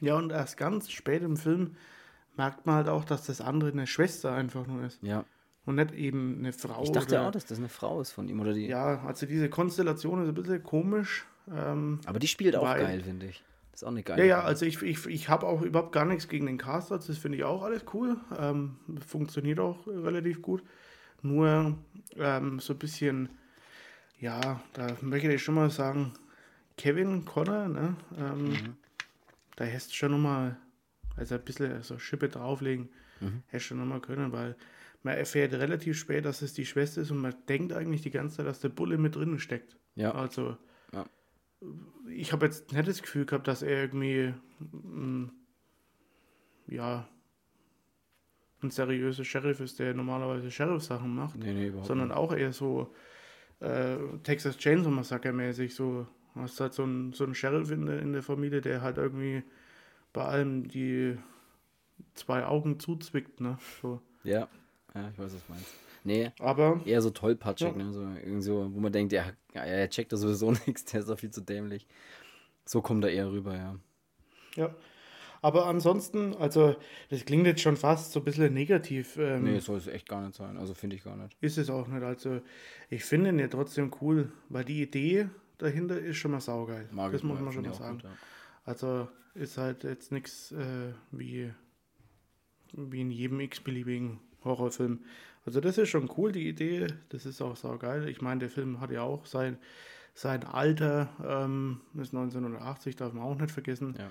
Ja, 0.00 0.16
und 0.16 0.32
erst 0.32 0.56
ganz 0.56 0.90
spät 0.90 1.22
im 1.22 1.36
Film 1.36 1.76
merkt 2.36 2.66
man 2.66 2.76
halt 2.76 2.88
auch, 2.88 3.04
dass 3.04 3.26
das 3.26 3.40
andere 3.40 3.70
eine 3.70 3.86
Schwester 3.86 4.32
einfach 4.32 4.66
nur 4.66 4.84
ist. 4.84 5.02
Ja. 5.02 5.24
Und 5.66 5.74
nicht 5.76 5.92
eben 5.92 6.38
eine 6.38 6.52
Frau. 6.52 6.82
Ich 6.82 6.90
dachte 6.90 7.16
oder, 7.16 7.28
auch, 7.28 7.30
dass 7.32 7.44
das 7.44 7.58
eine 7.58 7.68
Frau 7.68 8.00
ist 8.00 8.12
von 8.12 8.28
ihm 8.28 8.40
oder 8.40 8.54
die. 8.54 8.66
Ja, 8.66 9.04
also 9.04 9.26
diese 9.26 9.50
Konstellation 9.50 10.22
ist 10.22 10.28
ein 10.28 10.34
bisschen 10.34 10.62
komisch. 10.62 11.26
Ähm, 11.52 12.00
Aber 12.06 12.18
die 12.18 12.28
spielt 12.28 12.56
auch 12.56 12.64
weil, 12.64 12.82
geil, 12.82 13.02
finde 13.02 13.26
ich. 13.26 13.44
Das 13.70 13.82
ist 13.82 13.84
auch 13.86 13.90
eine 13.90 14.02
geile. 14.02 14.22
Ja, 14.22 14.38
ja, 14.38 14.40
also 14.42 14.64
ich, 14.64 14.80
ich, 14.82 15.06
ich 15.06 15.28
habe 15.28 15.46
auch 15.46 15.60
überhaupt 15.62 15.92
gar 15.92 16.06
nichts 16.06 16.28
gegen 16.28 16.46
den 16.46 16.58
Cast, 16.58 16.90
also 16.92 17.08
das 17.08 17.18
finde 17.18 17.38
ich 17.38 17.44
auch 17.44 17.62
alles 17.62 17.84
cool. 17.92 18.16
Ähm, 18.38 18.76
funktioniert 19.06 19.60
auch 19.60 19.86
relativ 19.86 20.40
gut. 20.40 20.62
Nur 21.22 21.76
ähm, 22.16 22.58
so 22.58 22.72
ein 22.72 22.78
bisschen, 22.78 23.28
ja, 24.18 24.60
da 24.72 24.86
möchte 25.02 25.30
ich 25.32 25.42
schon 25.42 25.54
mal 25.54 25.70
sagen, 25.70 26.14
Kevin 26.78 27.26
Connor, 27.26 27.68
ne? 27.68 27.96
Ähm, 28.18 28.48
mhm 28.48 28.76
da 29.60 29.66
hättest 29.66 29.90
du 29.90 29.94
schon 29.94 30.12
nochmal, 30.12 30.56
also 31.16 31.34
ein 31.34 31.44
bisschen 31.44 31.82
so 31.82 31.98
Schippe 31.98 32.30
drauflegen, 32.30 32.88
mhm. 33.20 33.42
hättest 33.48 33.66
schon 33.66 33.78
nochmal 33.78 34.00
können, 34.00 34.32
weil 34.32 34.56
man 35.02 35.18
erfährt 35.18 35.52
relativ 35.52 35.98
spät, 35.98 36.24
dass 36.24 36.40
es 36.40 36.54
die 36.54 36.64
Schwester 36.64 37.02
ist 37.02 37.10
und 37.10 37.18
man 37.18 37.34
denkt 37.46 37.74
eigentlich 37.74 38.00
die 38.00 38.10
ganze 38.10 38.38
Zeit, 38.38 38.46
dass 38.46 38.60
der 38.60 38.70
Bulle 38.70 38.96
mit 38.96 39.16
drin 39.16 39.38
steckt. 39.38 39.76
Ja. 39.96 40.12
Also, 40.12 40.56
ja. 40.94 41.04
ich 42.08 42.32
habe 42.32 42.46
jetzt 42.46 42.72
nicht 42.72 42.88
das 42.88 43.02
Gefühl 43.02 43.26
gehabt, 43.26 43.48
dass 43.48 43.60
er 43.60 43.82
irgendwie, 43.82 44.32
mh, 44.60 45.02
mm, 45.02 45.32
ja, 46.68 47.06
ein 48.62 48.70
seriöser 48.70 49.24
Sheriff 49.26 49.60
ist, 49.60 49.78
der 49.78 49.92
normalerweise 49.92 50.50
Sheriff-Sachen 50.50 51.14
macht, 51.14 51.36
nee, 51.36 51.52
nee, 51.52 51.72
sondern 51.82 52.08
nicht. 52.08 52.16
auch 52.16 52.32
eher 52.32 52.54
so 52.54 52.94
äh, 53.58 53.98
Texas 54.22 54.56
Chainsaw 54.56 54.90
Massacre 54.90 55.34
mäßig 55.34 55.74
so 55.74 56.06
Hast 56.34 56.60
halt 56.60 56.72
so 56.72 56.84
einen, 56.84 57.12
so 57.12 57.24
einen 57.24 57.34
Sheriff 57.34 57.70
in 57.70 57.86
der, 57.86 58.00
in 58.00 58.12
der 58.12 58.22
Familie, 58.22 58.60
der 58.60 58.82
halt 58.82 58.98
irgendwie 58.98 59.42
bei 60.12 60.24
allem 60.24 60.68
die 60.68 61.16
zwei 62.14 62.44
Augen 62.44 62.78
zuzwickt, 62.78 63.40
ne? 63.40 63.58
So. 63.82 64.00
Ja, 64.24 64.48
ja, 64.94 65.08
ich 65.10 65.18
weiß, 65.18 65.34
was 65.34 65.46
du 65.46 65.52
meinst. 65.52 65.74
Nee, 66.02 66.32
aber 66.38 66.80
eher 66.86 67.02
so 67.02 67.10
tollpatschig, 67.10 67.76
ja. 67.76 67.76
ne? 67.76 67.92
So, 67.92 68.00
irgendwie 68.00 68.42
so, 68.42 68.74
wo 68.74 68.80
man 68.80 68.92
denkt, 68.92 69.12
ja, 69.12 69.32
er 69.52 69.90
checkt 69.90 70.12
da 70.12 70.16
sowieso 70.16 70.50
nichts, 70.66 70.84
der 70.86 71.00
ist 71.00 71.08
doch 71.08 71.18
viel 71.18 71.30
zu 71.30 71.42
dämlich. 71.42 71.86
So 72.64 72.80
kommt 72.80 73.04
er 73.04 73.10
eher 73.10 73.30
rüber, 73.30 73.56
ja. 73.56 73.76
Ja. 74.56 74.74
Aber 75.42 75.66
ansonsten, 75.66 76.34
also, 76.36 76.76
das 77.08 77.24
klingt 77.24 77.46
jetzt 77.46 77.62
schon 77.62 77.76
fast 77.76 78.12
so 78.12 78.20
ein 78.20 78.24
bisschen 78.24 78.52
negativ. 78.52 79.16
Ähm, 79.16 79.44
nee, 79.44 79.58
soll 79.58 79.78
es 79.78 79.86
echt 79.86 80.06
gar 80.06 80.20
nicht 80.20 80.34
sein. 80.34 80.58
Also, 80.58 80.74
finde 80.74 80.96
ich 80.96 81.04
gar 81.04 81.16
nicht. 81.16 81.34
Ist 81.40 81.56
es 81.56 81.70
auch 81.70 81.88
nicht. 81.88 82.02
Also, 82.02 82.42
ich 82.90 83.04
finde 83.04 83.30
ihn 83.30 83.38
ja 83.38 83.48
trotzdem 83.48 83.90
cool, 84.02 84.30
weil 84.50 84.64
die 84.64 84.82
Idee 84.82 85.30
dahinter 85.62 85.98
ist 85.98 86.16
schon 86.16 86.30
mal 86.30 86.40
saugeil. 86.40 86.88
Mag 86.92 87.12
das 87.12 87.22
muss 87.22 87.40
man 87.40 87.52
schon 87.52 87.64
mal 87.64 87.74
sagen. 87.74 87.98
Gut, 87.98 88.04
ja. 88.04 88.10
Also 88.64 89.08
ist 89.34 89.58
halt 89.58 89.84
jetzt 89.84 90.12
nichts 90.12 90.52
äh, 90.52 90.92
wie, 91.10 91.52
wie 92.72 93.00
in 93.00 93.10
jedem 93.10 93.40
x-beliebigen 93.40 94.20
Horrorfilm. 94.44 95.00
Also 95.46 95.60
das 95.60 95.78
ist 95.78 95.88
schon 95.88 96.10
cool, 96.16 96.32
die 96.32 96.48
Idee. 96.48 96.88
Das 97.08 97.26
ist 97.26 97.40
auch 97.40 97.56
saugeil. 97.56 98.08
Ich 98.08 98.20
meine, 98.20 98.40
der 98.40 98.50
Film 98.50 98.80
hat 98.80 98.90
ja 98.90 99.02
auch 99.02 99.26
sein, 99.26 99.58
sein 100.14 100.44
Alter, 100.44 101.08
ähm, 101.24 101.80
ist 101.94 102.14
1980, 102.14 102.96
darf 102.96 103.12
man 103.12 103.24
auch 103.24 103.38
nicht 103.38 103.50
vergessen. 103.50 103.94
Ja. 103.98 104.10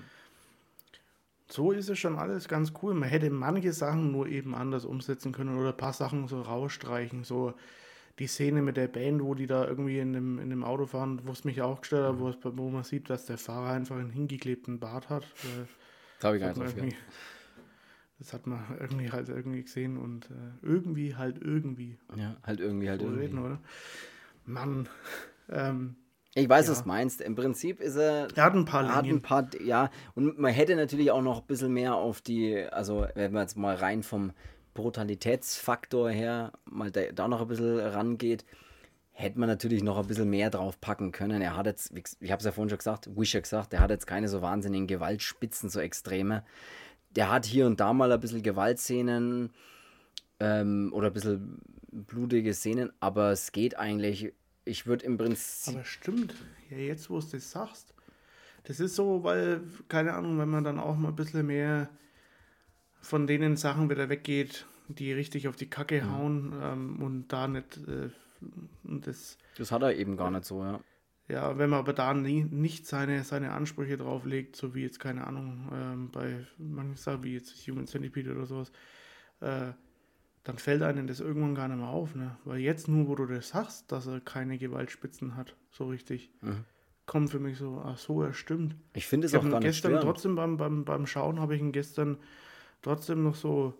So 1.48 1.72
ist 1.72 1.88
es 1.88 1.98
schon 1.98 2.16
alles 2.16 2.48
ganz 2.48 2.72
cool. 2.82 2.94
Man 2.94 3.08
hätte 3.08 3.28
manche 3.30 3.72
Sachen 3.72 4.12
nur 4.12 4.28
eben 4.28 4.54
anders 4.54 4.84
umsetzen 4.84 5.32
können 5.32 5.58
oder 5.58 5.70
ein 5.70 5.76
paar 5.76 5.92
Sachen 5.92 6.28
so 6.28 6.40
rausstreichen. 6.42 7.24
So, 7.24 7.54
die 8.20 8.26
Szene 8.26 8.60
mit 8.60 8.76
der 8.76 8.86
Band, 8.86 9.22
wo 9.22 9.34
die 9.34 9.46
da 9.46 9.66
irgendwie 9.66 9.98
in 9.98 10.12
dem, 10.12 10.38
in 10.38 10.50
dem 10.50 10.62
Auto 10.62 10.84
fahren, 10.84 11.22
wo 11.24 11.32
es 11.32 11.44
mich 11.44 11.62
auch 11.62 11.80
gestellt 11.80 12.04
hat, 12.04 12.20
wo, 12.20 12.32
wo 12.56 12.68
man 12.68 12.84
sieht, 12.84 13.08
dass 13.08 13.24
der 13.24 13.38
Fahrer 13.38 13.72
einfach 13.72 13.96
einen 13.96 14.10
hingeklebten 14.10 14.78
Bart 14.78 15.08
hat. 15.08 15.24
Das 16.18 16.26
habe 16.26 16.36
ich 16.36 16.42
gar 16.42 16.84
nicht 16.84 16.96
Das 18.18 18.34
hat 18.34 18.46
man 18.46 18.62
irgendwie 18.78 19.10
halt 19.10 19.30
irgendwie 19.30 19.62
gesehen 19.62 19.96
und 19.96 20.26
äh, 20.26 20.66
irgendwie 20.66 21.16
halt 21.16 21.38
irgendwie. 21.40 21.96
Ja, 22.14 22.36
halt 22.42 22.60
irgendwie 22.60 22.90
halt 22.90 23.00
so 23.00 23.06
irgendwie. 23.06 23.24
Reden, 23.24 23.38
oder? 23.38 23.58
Mann. 24.44 24.86
Ähm, 25.48 25.96
ich 26.34 26.46
weiß, 26.46 26.66
ja. 26.66 26.72
was 26.72 26.82
du 26.82 26.88
meinst. 26.88 27.22
Im 27.22 27.34
Prinzip 27.34 27.80
ist 27.80 27.96
er. 27.96 28.28
Er 28.36 28.44
hat 28.44 28.54
ein 28.54 28.66
paar 28.66 28.82
Linien. 28.82 28.96
Hat 28.96 29.06
ein 29.06 29.22
paar, 29.22 29.60
ja. 29.62 29.90
Und 30.14 30.38
man 30.38 30.52
hätte 30.52 30.76
natürlich 30.76 31.10
auch 31.10 31.22
noch 31.22 31.40
ein 31.40 31.46
bisschen 31.46 31.72
mehr 31.72 31.94
auf 31.94 32.20
die, 32.20 32.62
also 32.70 33.06
wenn 33.14 33.32
man 33.32 33.42
jetzt 33.44 33.56
mal 33.56 33.74
rein 33.76 34.02
vom 34.02 34.32
Brutalitätsfaktor 34.74 36.10
her 36.10 36.52
mal 36.64 36.90
da, 36.90 37.12
da 37.12 37.28
noch 37.28 37.40
ein 37.40 37.48
bisschen 37.48 37.78
rangeht, 37.78 38.44
hätte 39.12 39.38
man 39.38 39.48
natürlich 39.48 39.82
noch 39.82 39.98
ein 39.98 40.06
bisschen 40.06 40.30
mehr 40.30 40.50
drauf 40.50 40.80
packen 40.80 41.12
können. 41.12 41.42
Er 41.42 41.56
hat 41.56 41.66
jetzt, 41.66 41.92
ich 42.20 42.30
habe 42.30 42.40
es 42.40 42.44
ja 42.44 42.52
vorhin 42.52 42.70
schon 42.70 42.78
gesagt, 42.78 43.10
Wisher 43.16 43.40
gesagt, 43.40 43.72
er 43.74 43.80
hat 43.80 43.90
jetzt 43.90 44.06
keine 44.06 44.28
so 44.28 44.42
wahnsinnigen 44.42 44.86
Gewaltspitzen, 44.86 45.68
so 45.68 45.80
extreme. 45.80 46.44
Der 47.16 47.30
hat 47.30 47.44
hier 47.44 47.66
und 47.66 47.80
da 47.80 47.92
mal 47.92 48.12
ein 48.12 48.20
bisschen 48.20 48.42
Gewaltszenen 48.42 49.50
ähm, 50.38 50.90
oder 50.94 51.08
ein 51.08 51.12
bisschen 51.12 51.60
blutige 51.92 52.54
Szenen, 52.54 52.92
aber 53.00 53.32
es 53.32 53.52
geht 53.52 53.76
eigentlich, 53.78 54.32
ich 54.64 54.86
würde 54.86 55.04
im 55.04 55.18
Prinzip... 55.18 55.74
Aber 55.74 55.84
stimmt, 55.84 56.34
ja 56.70 56.78
jetzt 56.78 57.10
wo 57.10 57.18
du 57.20 57.26
das 57.26 57.50
sagst, 57.50 57.94
das 58.64 58.80
ist 58.80 58.94
so, 58.94 59.24
weil, 59.24 59.62
keine 59.88 60.14
Ahnung, 60.14 60.38
wenn 60.38 60.48
man 60.48 60.64
dann 60.64 60.78
auch 60.78 60.96
mal 60.96 61.08
ein 61.08 61.16
bisschen 61.16 61.46
mehr 61.46 61.88
von 63.00 63.26
denen 63.26 63.56
Sachen 63.56 63.90
wieder 63.90 64.08
weggeht, 64.08 64.66
die 64.88 65.12
richtig 65.12 65.48
auf 65.48 65.56
die 65.56 65.70
Kacke 65.70 66.02
mhm. 66.02 66.12
hauen 66.12 66.52
ähm, 66.62 67.02
und 67.02 67.28
da 67.28 67.48
nicht 67.48 67.78
äh, 67.88 68.10
das. 68.82 69.38
Das 69.56 69.72
hat 69.72 69.82
er 69.82 69.94
eben 69.94 70.16
gar 70.16 70.30
nicht 70.30 70.44
so, 70.44 70.62
ja. 70.62 70.80
Ja, 71.28 71.58
wenn 71.58 71.70
man 71.70 71.78
aber 71.78 71.92
da 71.92 72.12
nie, 72.12 72.42
nicht 72.42 72.86
seine, 72.86 73.22
seine 73.22 73.52
Ansprüche 73.52 73.96
drauflegt, 73.96 74.56
so 74.56 74.74
wie 74.74 74.82
jetzt, 74.82 74.98
keine 74.98 75.24
Ahnung, 75.28 75.70
ähm, 75.72 76.10
bei 76.10 76.44
manchen 76.58 76.96
Sachen 76.96 77.22
wie 77.22 77.34
jetzt 77.34 77.54
Human 77.68 77.86
Centipede 77.86 78.32
oder 78.32 78.46
sowas, 78.46 78.72
äh, 79.40 79.72
dann 80.42 80.58
fällt 80.58 80.82
einem 80.82 81.06
das 81.06 81.20
irgendwann 81.20 81.54
gar 81.54 81.68
nicht 81.68 81.78
mehr 81.78 81.88
auf, 81.88 82.16
ne? 82.16 82.36
Weil 82.44 82.58
jetzt 82.58 82.88
nur, 82.88 83.06
wo 83.06 83.14
du 83.14 83.26
das 83.26 83.50
sagst, 83.50 83.92
dass 83.92 84.08
er 84.08 84.20
keine 84.20 84.58
Gewaltspitzen 84.58 85.36
hat, 85.36 85.54
so 85.70 85.86
richtig, 85.86 86.32
mhm. 86.40 86.64
kommt 87.06 87.30
für 87.30 87.38
mich 87.38 87.58
so, 87.58 87.80
ach 87.84 87.98
so, 87.98 88.22
er 88.22 88.32
stimmt. 88.32 88.74
Ich 88.94 89.06
finde 89.06 89.26
es 89.28 89.34
auch 89.34 89.42
gar 89.42 89.60
nicht 89.60 89.68
gestern 89.68 90.00
trotzdem 90.00 90.34
beim, 90.34 90.56
beim, 90.56 90.84
beim 90.84 91.06
Schauen 91.06 91.38
habe 91.38 91.54
ich 91.54 91.60
ihn 91.60 91.70
gestern 91.70 92.18
trotzdem 92.82 93.22
noch 93.22 93.34
so, 93.34 93.74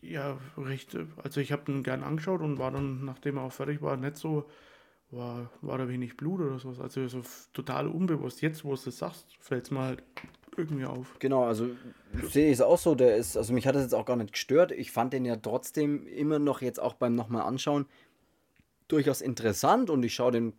ja, 0.00 0.38
recht, 0.56 0.96
also 1.22 1.40
ich 1.40 1.52
habe 1.52 1.70
ihn 1.70 1.82
gern 1.82 2.02
angeschaut 2.02 2.40
und 2.40 2.58
war 2.58 2.70
dann, 2.70 3.04
nachdem 3.04 3.38
er 3.38 3.44
auch 3.44 3.52
fertig 3.52 3.82
war, 3.82 3.96
nicht 3.96 4.16
so, 4.16 4.48
war, 5.10 5.50
war 5.60 5.78
da 5.78 5.88
wenig 5.88 6.16
Blut 6.16 6.40
oder 6.40 6.58
sowas. 6.58 6.80
Also 6.80 7.06
so 7.08 7.22
total 7.52 7.88
unbewusst. 7.88 8.42
Jetzt, 8.42 8.64
wo 8.64 8.74
du 8.74 8.88
es 8.88 8.98
sagst, 8.98 9.26
fällt 9.38 9.64
es 9.64 9.70
mir 9.70 9.80
halt 9.80 10.02
irgendwie 10.56 10.84
auf. 10.84 11.16
Genau, 11.18 11.44
also 11.44 11.68
sehe 12.22 12.46
ich 12.46 12.54
es 12.54 12.60
auch 12.60 12.78
so, 12.78 12.94
der 12.94 13.16
ist, 13.16 13.36
also 13.36 13.52
mich 13.52 13.66
hat 13.66 13.76
es 13.76 13.82
jetzt 13.82 13.94
auch 13.94 14.06
gar 14.06 14.16
nicht 14.16 14.32
gestört. 14.32 14.72
Ich 14.72 14.92
fand 14.92 15.12
den 15.12 15.24
ja 15.24 15.36
trotzdem 15.36 16.06
immer 16.06 16.38
noch 16.38 16.62
jetzt 16.62 16.80
auch 16.80 16.94
beim 16.94 17.14
nochmal 17.14 17.42
anschauen 17.42 17.86
durchaus 18.88 19.20
interessant 19.20 19.90
und 19.90 20.02
ich 20.04 20.14
schaue 20.14 20.32
den 20.32 20.52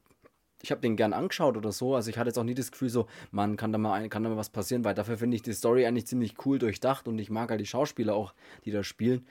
ich 0.62 0.72
habe 0.72 0.82
den 0.82 0.96
gern 0.96 1.14
angeschaut 1.14 1.58
oder 1.58 1.72
so. 1.72 1.96
Also 1.96 2.10
ich 2.10 2.18
hatte 2.18 2.30
jetzt 2.30 2.38
auch 2.38 2.44
nie 2.44 2.54
das 2.54 2.72
Gefühl 2.72 2.90
so, 2.90 3.08
man 3.32 3.58
kann 3.58 3.72
da 3.72 3.78
mal 3.78 4.08
kann 4.10 4.24
da 4.24 4.30
mal 4.30 4.38
was 4.38 4.50
passieren, 4.50 4.84
weil 4.84 4.96
dafür 4.96 5.18
finde 5.18 5.36
ich 5.36 5.44
die 5.44 5.54
Story 5.54 5.86
eigentlich 5.86 6.08
ziemlich 6.08 6.36
cool 6.46 6.60
durchdacht 6.60 7.08
und 7.08 7.20
ich 7.20 7.30
mag 7.30 7.50
halt 7.50 7.62
die 7.62 7.66
Schauspieler 7.66 8.16
auch, 8.16 8.34
die 8.66 8.72
da 8.72 8.84
spielen. 8.84 9.26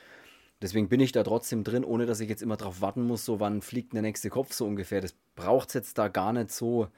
Deswegen 0.63 0.89
bin 0.89 1.01
ich 1.01 1.13
da 1.13 1.23
trotzdem 1.23 1.65
drin, 1.65 1.85
ohne 1.85 2.07
dass 2.07 2.21
ich 2.21 2.29
jetzt 2.29 2.43
immer 2.43 2.57
drauf 2.57 2.81
warten 2.81 3.07
muss, 3.07 3.25
so 3.25 3.41
wann 3.41 3.61
fliegt 3.61 3.93
der 3.93 4.03
nächste 4.03 4.31
Kopf 4.31 4.53
so 4.53 4.65
ungefähr. 4.65 5.01
Das 5.01 5.15
braucht 5.35 5.69
es 5.69 5.75
jetzt 5.75 5.99
da 5.99 6.09
gar 6.09 6.33
nicht 6.33 6.53
so. 6.53 6.89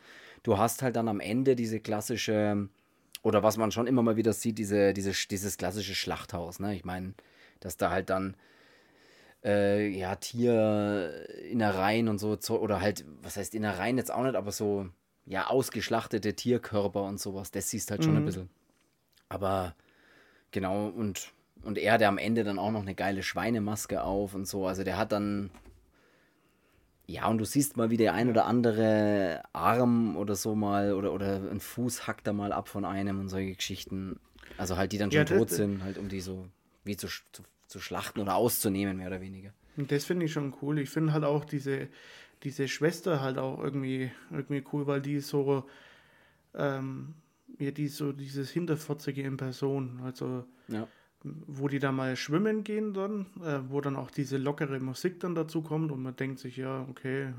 Du 0.43 0.59
hast 0.59 0.83
halt 0.83 0.97
dann 0.97 1.09
am 1.09 1.19
Ende 1.19 1.57
diese 1.57 1.81
klassische, 1.81 2.69
oder 3.23 3.43
was 3.43 3.57
man 3.57 3.73
schon 3.73 3.87
immer 3.87 4.03
mal 4.03 4.17
wieder 4.17 4.33
sieht, 4.33 4.59
diese, 4.59 4.93
diese, 4.93 5.13
dieses 5.29 5.57
klassische 5.57 5.95
Schlachthaus. 5.95 6.61
Ne? 6.61 6.77
Ich 6.77 6.85
meine, 6.85 7.15
dass 7.59 7.77
da 7.77 7.91
halt 7.91 8.11
dann 8.11 8.37
äh, 9.47 9.89
ja, 9.89 10.17
Tierinnereien 10.17 12.09
und 12.09 12.19
so, 12.21 12.39
oder 12.61 12.83
halt, 12.83 13.07
was 13.23 13.39
heißt 13.39 13.55
Innereien 13.55 13.99
jetzt 13.99 14.13
auch 14.13 14.25
nicht, 14.25 14.37
aber 14.37 14.53
so, 14.53 14.89
ja, 15.27 15.49
ausgeschlachtete 15.49 16.35
Tierkörper 16.35 17.05
und 17.05 17.21
sowas, 17.21 17.53
das 17.53 17.71
siehst 17.71 17.91
halt 17.93 18.05
schon 18.05 18.15
mhm. 18.15 18.21
ein 18.21 18.25
bisschen. 18.25 18.51
Aber 19.31 19.77
genau, 20.53 20.89
und, 20.89 21.33
und 21.63 21.79
er, 21.79 21.99
der 21.99 22.09
am 22.09 22.19
Ende 22.19 22.45
dann 22.45 22.59
auch 22.59 22.73
noch 22.73 22.83
eine 22.83 22.95
geile 22.97 23.23
Schweinemaske 23.23 24.03
auf 24.03 24.35
und 24.35 24.47
so, 24.49 24.67
also 24.67 24.85
der 24.85 24.99
hat 24.99 25.13
dann, 25.13 25.51
Ja, 27.09 27.29
und 27.29 27.39
du 27.39 27.45
siehst 27.45 27.77
mal, 27.77 27.91
wie 27.91 27.97
der 27.97 28.15
ein 28.15 28.29
oder 28.29 28.47
andere 28.47 29.43
Arm 29.53 30.17
oder 30.17 30.35
so 30.35 30.57
mal 30.57 30.93
oder, 30.93 31.13
oder 31.13 31.37
ein 31.51 31.61
Fuß 31.61 32.07
hackt 32.09 32.27
da 32.27 32.33
mal 32.33 32.53
ab 32.53 32.69
von 32.69 32.85
einem 32.85 33.21
und 33.21 33.29
solche 33.29 33.55
Geschichten. 33.55 34.19
Also 34.57 34.77
halt, 34.77 34.93
die 34.93 34.99
dann 34.99 35.13
schon 35.13 35.21
Ja, 35.21 35.25
tot 35.25 35.51
sind, 35.51 35.85
halt 35.85 35.99
um 35.99 36.09
die 36.09 36.21
so 36.21 36.49
wie 36.85 36.97
zu, 36.97 37.07
zu, 37.09 37.43
zu 37.67 37.81
schlachten 37.81 38.21
oder 38.21 38.35
auszunehmen, 38.37 38.97
mehr 38.97 39.09
oder 39.09 39.21
weniger. 39.21 39.53
Und 39.77 39.91
das 39.93 40.05
finde 40.05 40.27
ich 40.27 40.33
schon 40.33 40.55
cool. 40.63 40.79
Ich 40.79 40.91
finde 40.91 41.13
halt 41.13 41.25
auch 41.25 41.45
diese, 41.45 41.89
diese 42.43 42.69
Schwester 42.69 43.21
halt 43.21 43.39
auch 43.39 43.63
irgendwie, 43.63 44.11
irgendwie 44.31 44.65
cool, 44.73 44.87
weil 44.87 45.01
die 45.03 45.21
so, 45.21 45.65
ähm, 46.55 47.15
ja, 47.59 47.71
die 47.71 47.89
so 47.89 48.13
dieses 48.13 48.51
Hinterfotzige 48.51 49.23
in 49.23 49.37
Person. 49.37 50.01
Also, 50.05 50.45
Ja. 50.69 50.87
wo 51.25 51.69
die 51.69 51.79
da 51.79 51.93
mal 51.93 52.15
schwimmen 52.17 52.63
gehen 52.63 52.95
dann, 52.95 53.27
äh, 53.43 53.59
wo 53.69 53.81
dann 53.81 53.97
auch 53.97 54.11
diese 54.11 54.37
lockere 54.37 54.79
Musik 54.81 55.21
dann 55.21 55.35
dazu 55.35 55.61
kommt 55.63 55.91
und 55.91 56.03
man 56.03 56.15
denkt 56.17 56.39
sich, 56.39 56.57
ja, 56.57 56.87
okay, 56.89 57.33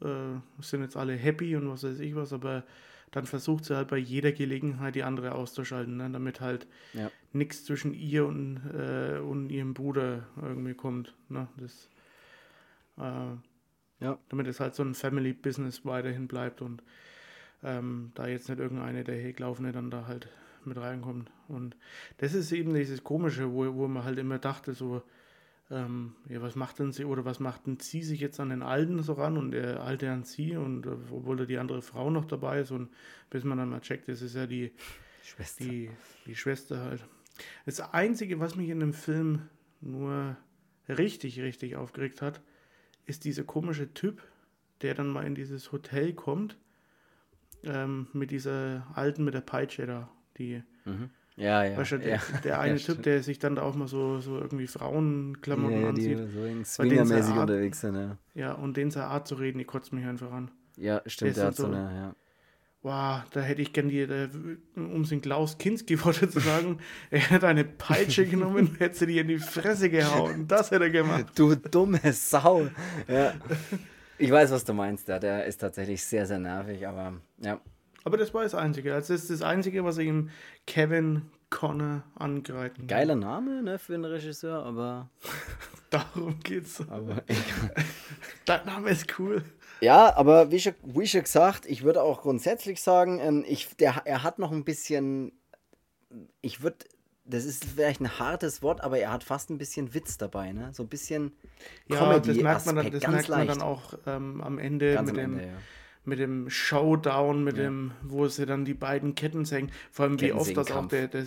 äh, 0.00 0.38
sind 0.60 0.82
jetzt 0.82 0.96
alle 0.96 1.14
happy 1.14 1.56
und 1.56 1.68
was 1.68 1.84
weiß 1.84 1.98
ich 2.00 2.14
was, 2.14 2.32
aber 2.32 2.64
dann 3.12 3.26
versucht 3.26 3.64
sie 3.64 3.76
halt 3.76 3.88
bei 3.88 3.98
jeder 3.98 4.32
Gelegenheit 4.32 4.94
die 4.96 5.04
andere 5.04 5.32
auszuschalten, 5.34 5.96
ne, 5.98 6.10
damit 6.10 6.40
halt 6.40 6.66
Ja. 6.94 7.10
nichts 7.32 7.64
zwischen 7.64 7.94
ihr 7.94 8.26
und, 8.26 8.56
äh, 8.74 9.18
und 9.18 9.50
ihrem 9.50 9.72
Bruder 9.74 10.26
irgendwie 10.40 10.74
kommt. 10.74 11.14
Ne? 11.28 11.46
Das, 11.58 11.88
äh, 12.98 13.36
Ja. 14.04 14.18
Damit 14.30 14.48
es 14.48 14.58
halt 14.58 14.74
so 14.74 14.82
ein 14.82 14.94
Family 14.94 15.32
Business 15.32 15.84
weiterhin 15.84 16.26
bleibt 16.26 16.60
und 16.60 16.82
ähm, 17.62 18.10
da 18.16 18.26
jetzt 18.26 18.48
nicht 18.48 18.58
irgendeine 18.58 19.04
der 19.04 19.14
Heglaufene 19.14 19.70
dann 19.70 19.92
da 19.92 20.08
halt 20.08 20.26
mit 20.64 20.76
reinkommt. 20.76 21.30
Und 21.46 21.76
das 22.18 22.34
ist 22.34 22.50
eben 22.50 22.74
dieses 22.74 23.04
Komische, 23.04 23.52
wo, 23.52 23.72
wo 23.74 23.86
man 23.86 24.02
halt 24.02 24.18
immer 24.18 24.40
dachte, 24.40 24.72
so, 24.72 25.02
ähm, 25.72 26.14
ja, 26.28 26.42
was 26.42 26.54
macht 26.54 26.78
denn 26.78 26.92
sie 26.92 27.04
oder 27.04 27.24
was 27.24 27.40
macht 27.40 27.66
denn 27.66 27.80
sie 27.80 28.02
sich 28.02 28.20
jetzt 28.20 28.38
an 28.38 28.50
den 28.50 28.62
Alten 28.62 29.02
so 29.02 29.14
ran 29.14 29.38
und 29.38 29.52
der 29.52 29.80
Alte 29.82 30.10
an 30.10 30.24
sie 30.24 30.56
und 30.56 30.86
äh, 30.86 30.90
obwohl 31.10 31.36
da 31.36 31.44
die 31.46 31.58
andere 31.58 31.80
Frau 31.82 32.10
noch 32.10 32.26
dabei 32.26 32.60
ist 32.60 32.70
und 32.70 32.90
bis 33.30 33.42
man 33.44 33.58
dann 33.58 33.70
mal 33.70 33.80
checkt, 33.80 34.08
das 34.08 34.20
ist 34.20 34.36
ja 34.36 34.46
die, 34.46 34.72
Schwester. 35.24 35.64
die, 35.64 35.90
die 36.26 36.36
Schwester 36.36 36.80
halt. 36.84 37.04
Das 37.64 37.80
Einzige, 37.80 38.38
was 38.38 38.54
mich 38.54 38.68
in 38.68 38.80
dem 38.80 38.92
Film 38.92 39.48
nur 39.80 40.36
richtig, 40.88 41.40
richtig 41.40 41.76
aufgeregt 41.76 42.20
hat, 42.20 42.42
ist 43.06 43.24
dieser 43.24 43.44
komische 43.44 43.92
Typ, 43.94 44.22
der 44.82 44.94
dann 44.94 45.08
mal 45.08 45.24
in 45.26 45.34
dieses 45.34 45.72
Hotel 45.72 46.12
kommt, 46.12 46.58
ähm, 47.64 48.08
mit 48.12 48.30
dieser 48.30 48.86
Alten 48.94 49.24
mit 49.24 49.34
der 49.34 49.40
Peitsche 49.40 49.86
da. 49.86 50.10
Die, 50.38 50.62
Mhm. 50.84 51.10
Ja, 51.36 51.64
ja. 51.64 51.76
weißt 51.76 51.92
du, 51.92 51.98
der, 51.98 52.08
ja. 52.16 52.20
der 52.44 52.60
eine 52.60 52.72
Ja, 52.72 52.76
Typ, 52.76 52.82
stimmt. 52.84 53.06
der 53.06 53.22
sich 53.22 53.38
dann 53.38 53.56
da 53.56 53.62
auch 53.62 53.74
mal 53.74 53.88
so, 53.88 54.20
so 54.20 54.38
irgendwie 54.38 54.66
Frauenklamotten 54.66 55.82
ja, 55.82 55.92
die 55.92 56.14
anzieht. 56.14 56.18
so 56.18 56.38
Bei 56.40 56.48
denen 56.48 56.64
Swingermäßig 56.64 57.34
unterwegs 57.36 57.80
sind, 57.80 57.94
ja. 57.96 58.18
Ja, 58.34 58.52
und 58.52 58.76
den 58.76 58.90
seine 58.90 59.06
Art 59.06 59.26
zu 59.26 59.36
reden, 59.36 59.58
die 59.58 59.64
kotzt 59.64 59.92
mich 59.92 60.04
einfach 60.04 60.30
an. 60.32 60.50
Ja, 60.76 61.02
stimmt, 61.06 61.30
ist 61.30 61.36
der 61.38 61.46
hat 61.46 61.56
so- 61.56 61.64
so 61.64 61.68
eine, 61.72 61.94
ja. 61.96 62.14
Wow, 62.84 63.22
da 63.30 63.40
hätte 63.40 63.62
ich 63.62 63.72
gern 63.72 63.88
die, 63.88 64.06
der, 64.08 64.28
um 64.74 65.04
in 65.08 65.20
Klaus 65.22 65.56
Kinski 65.56 65.98
Worte 66.04 66.28
zu 66.28 66.40
sagen, 66.40 66.78
er 67.10 67.20
hätte 67.20 67.46
eine 67.46 67.64
Peitsche 67.64 68.26
genommen, 68.26 68.74
hätte 68.78 68.96
sie 68.98 69.06
die 69.06 69.18
in 69.18 69.28
die 69.28 69.38
Fresse 69.38 69.88
gehauen. 69.88 70.48
Das 70.48 70.72
hätte 70.72 70.84
er 70.84 70.90
gemacht. 70.90 71.26
Du 71.36 71.54
dumme 71.54 72.00
Sau. 72.12 72.66
Ja. 73.06 73.34
Ich 74.18 74.30
weiß, 74.32 74.50
was 74.50 74.64
du 74.64 74.72
meinst, 74.72 75.06
ja. 75.06 75.20
Der 75.20 75.44
ist 75.46 75.58
tatsächlich 75.58 76.02
sehr, 76.04 76.26
sehr 76.26 76.40
nervig, 76.40 76.84
aber 76.86 77.12
ja. 77.38 77.60
Aber 78.04 78.16
das 78.16 78.34
war 78.34 78.42
das 78.42 78.54
Einzige. 78.54 78.94
Also 78.94 79.14
das 79.14 79.22
ist 79.22 79.30
das 79.30 79.42
Einzige, 79.42 79.84
was 79.84 79.98
ich 79.98 80.08
ihm 80.08 80.30
Kevin 80.66 81.30
Connor 81.50 82.02
angreifen 82.14 82.78
kann. 82.78 82.86
Geiler 82.88 83.14
Name, 83.14 83.62
ne, 83.62 83.78
für 83.78 83.94
einen 83.94 84.04
Regisseur, 84.06 84.64
aber. 84.64 85.10
Darum 85.90 86.40
geht's. 86.40 86.80
aber 86.88 87.22
Dein 88.46 88.66
Name 88.66 88.90
ist 88.90 89.18
cool. 89.18 89.44
ja, 89.80 90.16
aber 90.16 90.50
wie 90.50 90.58
schon, 90.58 90.74
wie 90.82 91.06
schon 91.06 91.22
gesagt, 91.22 91.66
ich 91.66 91.82
würde 91.82 92.02
auch 92.02 92.22
grundsätzlich 92.22 92.82
sagen, 92.82 93.20
ähm, 93.20 93.44
ich, 93.46 93.76
der, 93.76 94.02
er 94.06 94.22
hat 94.22 94.38
noch 94.38 94.50
ein 94.50 94.64
bisschen. 94.64 95.32
Ich 96.40 96.62
würde. 96.62 96.78
Das 97.24 97.44
ist 97.44 97.64
vielleicht 97.64 98.00
ein 98.00 98.18
hartes 98.18 98.62
Wort, 98.62 98.82
aber 98.82 98.98
er 98.98 99.12
hat 99.12 99.22
fast 99.22 99.48
ein 99.50 99.56
bisschen 99.56 99.94
Witz 99.94 100.18
dabei, 100.18 100.52
ne? 100.52 100.70
So 100.72 100.82
ein 100.82 100.88
bisschen 100.88 101.32
Ja, 101.86 102.18
das 102.18 102.36
merkt 102.36 102.66
man 102.66 102.74
dann, 102.74 102.90
das 102.90 103.06
merkt 103.06 103.28
man 103.28 103.46
dann 103.46 103.62
auch 103.62 103.94
ähm, 104.06 104.40
am 104.40 104.58
Ende 104.58 104.94
Ganz 104.94 105.12
mit 105.12 105.20
am 105.22 105.30
dem, 105.30 105.38
Ende, 105.38 105.52
ja. 105.52 105.58
Mit 106.04 106.18
dem 106.18 106.50
Showdown, 106.50 107.44
mit 107.44 107.56
dem, 107.56 107.92
wo 108.02 108.26
sie 108.26 108.44
dann 108.46 108.64
die 108.64 108.74
beiden 108.74 109.14
Kettensägen, 109.14 109.70
vor 109.90 110.04
allem 110.06 110.20
wie 110.20 110.32
oft 110.32 110.56
das 110.56 110.70
auch 110.72 110.86
der, 110.88 111.06
der, 111.06 111.24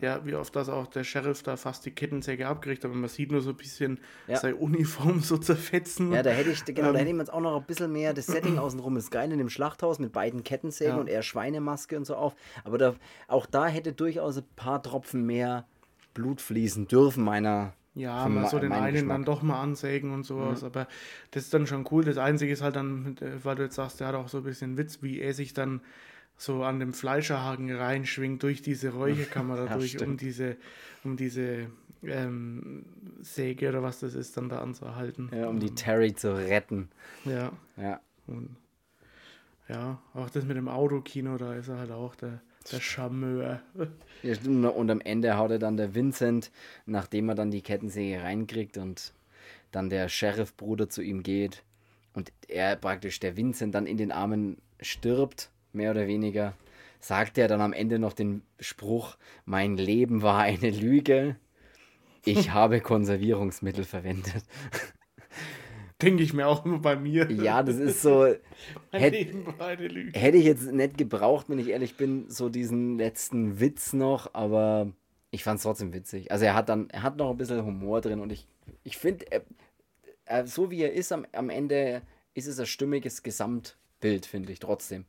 ja, 0.00 0.20
wie 0.26 0.34
oft 0.34 0.54
das 0.54 0.68
auch 0.68 0.86
der 0.86 1.02
Sheriff 1.02 1.42
da 1.42 1.56
fast 1.56 1.86
die 1.86 1.90
Kettensäge 1.92 2.46
abkriegt, 2.46 2.84
aber 2.84 2.94
man 2.94 3.08
sieht 3.08 3.32
nur 3.32 3.40
so 3.40 3.50
ein 3.50 3.56
bisschen 3.56 4.00
Ja. 4.26 4.36
seine 4.36 4.56
Uniform 4.56 5.20
so 5.22 5.38
zerfetzen. 5.38 6.12
Ja, 6.12 6.22
da 6.22 6.30
hätte 6.30 6.50
ich, 6.50 6.64
genau, 6.64 6.88
Ähm. 6.88 6.92
da 6.92 6.98
hätte 7.00 7.08
ich 7.08 7.14
mir 7.14 7.22
jetzt 7.22 7.32
auch 7.32 7.40
noch 7.40 7.56
ein 7.56 7.64
bisschen 7.66 7.90
mehr 7.92 8.12
das 8.12 8.26
Setting 8.26 8.58
außenrum 8.58 8.96
ist 8.98 9.10
geil 9.10 9.32
in 9.32 9.38
dem 9.38 9.48
Schlachthaus 9.48 9.98
mit 9.98 10.12
beiden 10.12 10.44
Kettensägen 10.44 10.94
Ja. 10.96 11.00
und 11.00 11.08
eher 11.08 11.22
Schweinemaske 11.22 11.96
und 11.96 12.04
so 12.04 12.14
auf. 12.14 12.34
Aber 12.64 12.76
da, 12.76 12.94
auch 13.28 13.46
da 13.46 13.66
hätte 13.66 13.92
durchaus 13.94 14.36
ein 14.36 14.44
paar 14.56 14.82
Tropfen 14.82 15.24
mehr 15.24 15.66
Blut 16.14 16.40
fließen 16.42 16.86
dürfen, 16.86 17.24
meiner. 17.24 17.72
Ja, 17.98 18.28
mal 18.28 18.48
so 18.48 18.58
den 18.58 18.72
einen 18.72 18.92
Geschmack. 18.94 19.14
dann 19.16 19.24
doch 19.24 19.42
mal 19.42 19.60
ansägen 19.60 20.12
und 20.12 20.24
sowas, 20.24 20.62
aber 20.64 20.86
das 21.32 21.44
ist 21.44 21.52
dann 21.54 21.66
schon 21.66 21.84
cool. 21.90 22.04
Das 22.04 22.16
Einzige 22.16 22.52
ist 22.52 22.62
halt 22.62 22.76
dann, 22.76 23.16
äh, 23.20 23.44
weil 23.44 23.56
du 23.56 23.64
jetzt 23.64 23.74
sagst, 23.74 24.00
der 24.00 24.08
hat 24.08 24.14
auch 24.14 24.28
so 24.28 24.38
ein 24.38 24.44
bisschen 24.44 24.76
Witz, 24.78 25.02
wie 25.02 25.20
er 25.20 25.34
sich 25.34 25.52
dann 25.52 25.80
so 26.36 26.62
an 26.62 26.78
dem 26.78 26.94
Fleischerhaken 26.94 27.74
reinschwingt 27.74 28.42
durch 28.44 28.62
diese 28.62 28.90
Räucherkamera 28.90 29.64
Ja, 29.66 29.76
durch, 29.76 29.94
um 29.96 29.98
stimmt. 30.04 30.20
diese, 30.20 30.56
um 31.02 31.16
diese 31.16 31.66
ähm, 32.04 32.84
Säge 33.20 33.68
oder 33.70 33.82
was 33.82 33.98
das 33.98 34.14
ist, 34.14 34.36
dann 34.36 34.48
da 34.48 34.60
anzuhalten. 34.60 35.30
Ja, 35.34 35.48
um 35.48 35.58
die 35.58 35.74
Terry 35.74 36.14
zu 36.14 36.36
retten. 36.36 36.88
Ja, 37.24 37.50
Ja. 37.76 38.00
und 38.28 38.54
ja, 39.68 39.98
auch 40.14 40.30
das 40.30 40.44
mit 40.44 40.56
dem 40.56 40.68
Autokino, 40.68 41.36
da 41.36 41.54
ist 41.54 41.68
er 41.68 41.78
halt 41.78 41.90
auch 41.90 42.14
der, 42.14 42.40
der 42.72 42.80
Charmeur. 42.80 43.60
Ja. 44.24 44.34
Und 44.70 44.90
am 44.90 45.00
Ende 45.00 45.36
haut 45.36 45.52
er 45.52 45.60
dann 45.60 45.76
der 45.76 45.94
Vincent, 45.94 46.50
nachdem 46.86 47.28
er 47.28 47.36
dann 47.36 47.52
die 47.52 47.62
Kettensäge 47.62 48.20
reinkriegt 48.20 48.76
und 48.76 49.12
dann 49.70 49.90
der 49.90 50.08
Sheriff-Bruder 50.08 50.88
zu 50.88 51.02
ihm 51.02 51.22
geht 51.22 51.62
und 52.14 52.32
er 52.48 52.74
praktisch, 52.74 53.20
der 53.20 53.36
Vincent 53.36 53.76
dann 53.76 53.86
in 53.86 53.96
den 53.96 54.10
Armen 54.10 54.56
stirbt, 54.80 55.52
mehr 55.72 55.92
oder 55.92 56.08
weniger, 56.08 56.54
sagt 56.98 57.38
er 57.38 57.46
dann 57.46 57.60
am 57.60 57.72
Ende 57.72 58.00
noch 58.00 58.12
den 58.12 58.42
Spruch, 58.58 59.16
mein 59.44 59.76
Leben 59.76 60.22
war 60.22 60.40
eine 60.40 60.70
Lüge, 60.70 61.36
ich 62.24 62.50
habe 62.52 62.80
Konservierungsmittel 62.80 63.84
verwendet. 63.84 64.42
Denke 66.00 66.22
ich 66.22 66.32
mir 66.32 66.46
auch 66.46 66.64
immer 66.64 66.78
bei 66.78 66.96
mir. 66.96 67.30
Ja, 67.30 67.62
das 67.62 67.76
ist 67.76 68.02
so, 68.02 68.34
Mein 68.92 69.00
hätt- 69.02 69.12
Leben 69.12 69.46
war 69.58 69.66
eine 69.68 69.88
Lüge. 69.88 70.18
hätte 70.18 70.36
ich 70.36 70.44
jetzt 70.44 70.70
nicht 70.72 70.96
gebraucht, 70.96 71.48
wenn 71.48 71.58
ich 71.58 71.68
ehrlich 71.68 71.96
bin, 71.96 72.30
so 72.30 72.48
diesen 72.48 72.98
letzten 72.98 73.58
Witz 73.60 73.92
noch, 73.92 74.32
aber 74.34 74.92
ich 75.30 75.42
fand 75.44 75.58
es 75.58 75.64
trotzdem 75.64 75.92
witzig. 75.92 76.30
Also 76.30 76.44
er 76.44 76.54
hat 76.54 76.68
dann, 76.68 76.88
er 76.90 77.02
hat 77.02 77.16
noch 77.16 77.30
ein 77.30 77.36
bisschen 77.36 77.64
Humor 77.64 78.00
drin 78.00 78.20
und 78.20 78.30
ich, 78.30 78.46
ich 78.84 78.96
finde, 78.96 79.26
so 80.44 80.70
wie 80.70 80.82
er 80.82 80.92
ist 80.92 81.12
am, 81.12 81.26
am 81.32 81.50
Ende, 81.50 82.02
ist 82.34 82.46
es 82.46 82.60
ein 82.60 82.66
stimmiges 82.66 83.22
Gesamtbild, 83.22 84.26
finde 84.26 84.52
ich 84.52 84.60
trotzdem. 84.60 85.04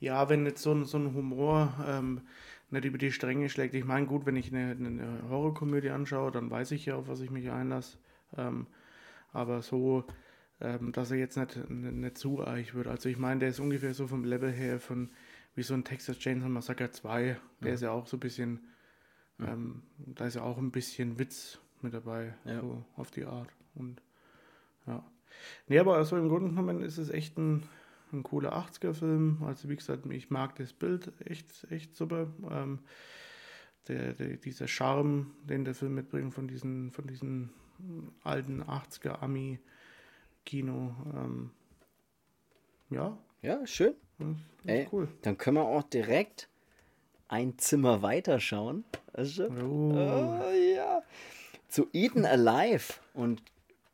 Ja, 0.00 0.28
wenn 0.28 0.46
jetzt 0.46 0.62
so 0.62 0.72
ein, 0.72 0.84
so 0.84 0.98
ein 0.98 1.14
Humor 1.14 1.74
ähm, 1.86 2.22
nicht 2.70 2.84
über 2.84 2.98
die 2.98 3.12
Stränge 3.12 3.48
schlägt. 3.48 3.74
Ich 3.74 3.84
meine, 3.84 4.06
gut, 4.06 4.26
wenn 4.26 4.36
ich 4.36 4.52
eine, 4.52 4.70
eine 4.72 5.22
Horrorkomödie 5.28 5.90
anschaue, 5.90 6.30
dann 6.30 6.50
weiß 6.50 6.70
ich 6.72 6.86
ja, 6.86 6.96
auf 6.96 7.08
was 7.08 7.20
ich 7.20 7.30
mich 7.30 7.50
einlasse. 7.50 7.98
Ähm, 8.36 8.66
aber 9.32 9.62
so, 9.62 10.04
ähm, 10.60 10.92
dass 10.92 11.10
er 11.10 11.18
jetzt 11.18 11.36
nicht, 11.36 11.68
nicht, 11.68 12.18
zu 12.18 12.46
eich 12.46 12.74
wird. 12.74 12.86
Also 12.86 13.08
ich 13.08 13.18
meine, 13.18 13.40
der 13.40 13.50
ist 13.50 13.60
ungefähr 13.60 13.94
so 13.94 14.06
vom 14.06 14.24
Level 14.24 14.50
her 14.50 14.80
von 14.80 15.10
wie 15.54 15.62
so 15.62 15.74
ein 15.74 15.84
Texas 15.84 16.18
Chainsaw 16.18 16.48
Massacre 16.48 16.90
2. 16.90 17.38
Der 17.62 17.74
ist 17.74 17.82
ja 17.82 17.90
auch 17.90 18.06
so 18.06 18.16
ein 18.16 18.20
bisschen, 18.20 18.60
ähm, 19.40 19.82
da 19.96 20.26
ist 20.26 20.34
ja 20.34 20.42
auch 20.42 20.58
ein 20.58 20.70
bisschen 20.70 21.18
Witz 21.18 21.58
mit 21.82 21.94
dabei, 21.94 22.34
Ja. 22.44 22.60
so 22.60 22.84
auf 22.96 23.10
die 23.10 23.24
Art. 23.24 23.48
Und 23.74 24.02
ja. 24.86 25.04
Nee, 25.68 25.78
aber 25.78 25.96
also 25.96 26.16
im 26.16 26.28
Grunde 26.28 26.48
genommen 26.50 26.82
ist 26.82 26.98
es 26.98 27.10
echt 27.10 27.36
ein, 27.38 27.62
ein 28.12 28.22
cooler 28.22 28.54
80er-Film. 28.54 29.42
Also 29.44 29.68
wie 29.68 29.76
gesagt, 29.76 30.06
ich 30.06 30.30
mag 30.30 30.56
das 30.56 30.72
Bild 30.72 31.12
echt, 31.24 31.66
echt 31.70 31.96
super. 31.96 32.28
Ähm, 32.50 32.80
der, 33.88 34.14
der, 34.14 34.36
dieser 34.36 34.68
Charme, 34.68 35.32
den 35.44 35.64
der 35.64 35.74
Film 35.74 35.94
mitbringt 35.94 36.34
von 36.34 36.48
diesen, 36.48 36.90
von 36.90 37.06
diesen 37.06 37.50
alten 38.22 38.62
80er 38.62 39.20
Ami-Kino. 39.22 40.94
Ähm, 41.14 41.50
ja, 42.90 43.16
Ja, 43.42 43.66
schön. 43.66 43.94
Ey. 44.66 44.88
cool. 44.92 45.08
Dann 45.22 45.36
können 45.38 45.56
wir 45.58 45.64
auch 45.64 45.82
direkt 45.82 46.48
ein 47.28 47.58
Zimmer 47.58 48.02
weiterschauen. 48.02 48.84
Also, 49.12 49.48
Oh. 49.48 49.92
Oh, 49.92 50.50
ja. 50.74 51.02
Zu 51.68 51.88
Eden 51.92 52.24
Alive 52.24 52.94
und 53.14 53.42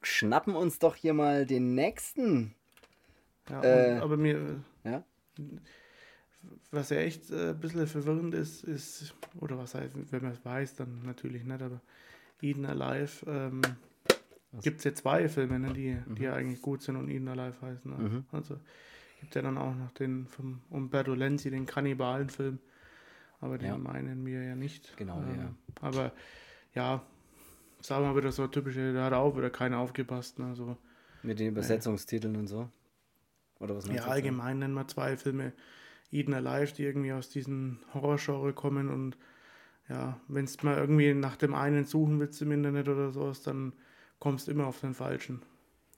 schnappen 0.03 0.55
uns 0.55 0.79
doch 0.79 0.95
hier 0.97 1.15
mal 1.15 1.47
den 1.47 1.75
nächsten. 1.75 2.55
Ja, 3.49 3.63
Äh, 3.63 3.99
aber 3.99 4.17
mir, 4.17 4.63
Ja? 4.85 5.05
was 6.71 6.91
ja 6.91 6.99
echt 6.99 7.31
äh, 7.31 7.51
ein 7.51 7.61
bisschen 7.61 7.87
verwirrend 7.87 8.35
ist, 8.35 8.65
ist, 8.65 9.15
oder 9.41 9.57
was 9.59 9.75
heißt, 9.75 9.95
wenn 10.13 10.23
man 10.23 10.33
es 10.33 10.45
weiß, 10.45 10.75
dann 10.77 11.03
natürlich 11.05 11.45
nicht, 11.45 11.63
aber 11.63 11.81
Eden 12.43 12.67
Alive 12.67 13.25
ähm, 13.27 13.63
Gibt 14.61 14.79
es 14.79 14.85
ja 14.85 14.95
zwei 14.95 15.29
Filme, 15.31 15.59
ne, 15.59 15.73
die, 15.73 15.97
die 16.15 16.25
ja 16.25 16.35
eigentlich 16.35 16.61
gut 16.61 16.83
sind 16.83 16.97
und 16.97 17.09
Eden 17.09 17.27
Alive 17.29 17.55
heißen. 17.63 17.91
Ne? 17.91 17.97
Mhm. 17.97 18.25
Also 18.33 18.59
gibt 19.21 19.35
ja 19.35 19.41
dann 19.41 19.57
auch 19.57 19.75
noch 19.75 19.93
den 19.93 20.27
vom 20.27 20.61
Umberto 20.69 21.15
Lenzi, 21.15 21.51
den 21.51 21.65
Kannibalen-Film. 21.65 22.59
Aber 23.41 23.57
den 23.57 23.69
Ja. 23.69 23.79
meinen 23.79 24.27
wir 24.27 24.43
ja 24.43 24.55
nicht. 24.55 24.95
Genau, 24.97 25.23
Ähm, 25.23 25.41
ja. 25.41 25.55
Aber 25.81 26.13
ja, 26.75 27.03
sagen 27.81 28.05
wir 28.05 28.11
mal 28.11 28.17
wieder 28.17 28.31
so 28.31 28.47
typische, 28.47 28.93
da 28.93 29.05
hat 29.07 29.15
auch 29.15 29.37
wieder 29.37 29.49
keiner 29.51 29.79
aufgepasst. 29.79 30.39
Ne? 30.39 30.55
So, 30.55 30.77
Mit 31.23 31.41
den 31.41 31.49
Übersetzungstiteln 31.49 32.37
und 32.37 32.47
so. 32.47 32.69
Oder 33.59 33.75
was 33.75 33.87
ja, 33.89 34.05
allgemein 34.05 34.59
nennen 34.59 34.75
wir 34.75 34.87
zwei 34.87 35.17
Filme 35.17 35.53
Eden 36.11 36.35
Alive, 36.35 36.75
die 36.75 36.85
irgendwie 36.85 37.13
aus 37.13 37.31
diesem 37.31 37.79
Horrorgenre 37.95 38.53
kommen 38.53 38.91
und 38.91 39.17
ja, 39.93 40.21
wenn 40.29 40.45
es 40.47 40.63
mal 40.63 40.77
irgendwie 40.79 41.13
nach 41.15 41.37
dem 41.37 41.55
einen 41.55 41.85
suchen 41.85 42.19
willst 42.19 42.41
im 42.43 42.53
Internet 42.53 42.89
oder 42.89 43.13
sowas, 43.13 43.43
dann 43.43 43.73
kommst 44.19 44.47
du 44.47 44.53
immer 44.53 44.67
auf 44.67 44.81
den 44.81 44.95
falschen. 44.95 45.43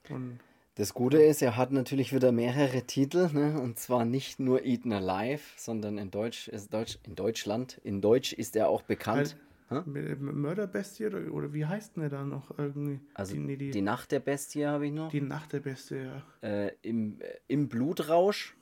Und 0.09 0.39
Das 0.75 0.93
Gute 0.93 1.21
ist, 1.21 1.41
er 1.41 1.55
hat 1.55 1.71
natürlich 1.71 2.13
wieder 2.13 2.31
mehrere 2.31 2.83
Titel, 2.83 3.29
ne? 3.31 3.59
und 3.59 3.79
zwar 3.79 4.03
nicht 4.05 4.39
nur 4.39 4.65
Eaten 4.65 4.91
Alive, 4.91 5.41
sondern 5.57 5.97
in 5.97 6.11
Deutsch 6.11 6.47
ist 6.49 6.73
Deutsch 6.73 6.99
in 7.03 7.15
Deutschland, 7.15 7.79
in 7.83 8.01
Deutsch 8.01 8.33
ist 8.33 8.55
er 8.55 8.67
auch 8.67 8.81
bekannt. 8.81 9.37
M- 9.71 10.41
Mörderbestie 10.41 11.07
oder, 11.07 11.31
oder 11.31 11.53
wie 11.53 11.65
heißt 11.65 11.95
denn 11.95 12.01
der 12.01 12.09
da 12.11 12.23
noch 12.23 12.55
irgendwie? 12.57 12.99
Also 13.15 13.33
die, 13.33 13.39
nee, 13.39 13.55
die, 13.55 13.71
die, 13.71 13.81
Nacht 13.81 14.11
der 14.11 14.19
Bestie 14.19 14.65
habe 14.67 14.85
ich 14.85 14.93
noch. 14.93 15.09
die 15.09 15.21
Nacht 15.21 15.53
der 15.53 15.59
Bestie, 15.61 16.03
ja. 16.03 16.23
äh, 16.47 16.71
im, 16.83 17.19
äh, 17.19 17.25
Im 17.47 17.67
Blutrausch. 17.67 18.55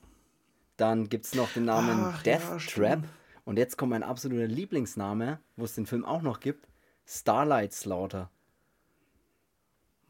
Dann 0.76 1.08
gibt 1.08 1.26
es 1.26 1.34
noch 1.34 1.52
den 1.52 1.66
Namen 1.66 2.00
Ach, 2.04 2.22
Death 2.22 2.40
ja, 2.40 2.56
Trap. 2.56 2.60
stimmt. 2.60 3.08
Und 3.44 3.58
jetzt 3.58 3.76
kommt 3.76 3.90
mein 3.90 4.02
absoluter 4.02 4.46
Lieblingsname, 4.46 5.38
wo 5.56 5.64
es 5.64 5.74
den 5.74 5.86
Film 5.86 6.04
auch 6.04 6.22
noch 6.22 6.40
gibt: 6.40 6.66
Starlight 7.06 7.72
Slaughter. 7.72 8.30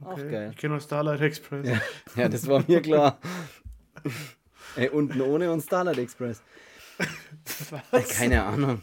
Auch 0.01 0.13
Okay. 0.13 0.31
geil. 0.31 0.49
Ich 0.53 0.57
kenne 0.59 0.73
nur 0.73 0.81
Starlight 0.81 1.21
Express. 1.21 1.67
Ja, 1.69 1.81
ja, 2.17 2.29
das 2.29 2.47
war 2.47 2.65
mir 2.67 2.81
klar. 2.83 3.19
Ey, 4.77 4.89
unten 4.89 5.21
ohne 5.21 5.53
und 5.53 5.61
Starlight 5.63 5.99
Express. 5.99 6.43
Was? 7.91 8.09
Keine 8.09 8.45
Ahnung. 8.45 8.81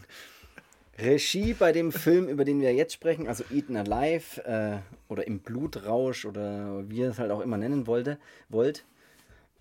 Regie 0.98 1.54
bei 1.54 1.72
dem 1.72 1.92
Film, 1.92 2.28
über 2.28 2.46
den 2.46 2.62
wir 2.62 2.74
jetzt 2.74 2.94
sprechen, 2.94 3.28
also 3.28 3.44
Eaten 3.52 3.76
Alive 3.76 4.44
äh, 4.46 4.78
oder 5.08 5.26
im 5.26 5.40
Blutrausch 5.40 6.26
oder 6.26 6.88
wie 6.90 6.98
ihr 7.00 7.10
es 7.10 7.20
halt 7.20 7.32
auch 7.32 7.40
immer 7.42 7.58
nennen 7.58 7.88
wollte, 7.88 8.20
wollt, 8.50 8.86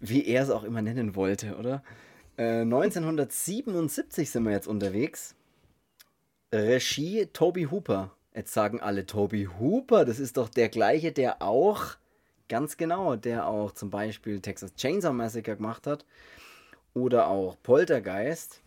wie 0.00 0.26
er 0.26 0.42
es 0.42 0.50
auch 0.50 0.64
immer 0.64 0.82
nennen 0.82 1.14
wollte, 1.14 1.56
oder? 1.56 1.82
Äh, 2.40 2.62
1977 2.62 4.30
sind 4.30 4.44
wir 4.44 4.52
jetzt 4.52 4.66
unterwegs. 4.66 5.34
Regie 6.50 7.26
Toby 7.26 7.64
Hooper. 7.64 8.12
Jetzt 8.34 8.54
sagen 8.54 8.80
alle 8.80 9.04
Toby 9.04 9.46
Hooper, 9.58 10.06
das 10.06 10.18
ist 10.18 10.38
doch 10.38 10.48
der 10.48 10.70
gleiche, 10.70 11.12
der 11.12 11.42
auch, 11.42 11.96
ganz 12.48 12.78
genau, 12.78 13.16
der 13.16 13.46
auch 13.46 13.72
zum 13.72 13.90
Beispiel 13.90 14.40
Texas 14.40 14.74
Chainsaw 14.74 15.12
Massacre 15.12 15.56
gemacht 15.56 15.86
hat 15.86 16.06
oder 16.94 17.28
auch 17.28 17.58
Poltergeist 17.62 18.62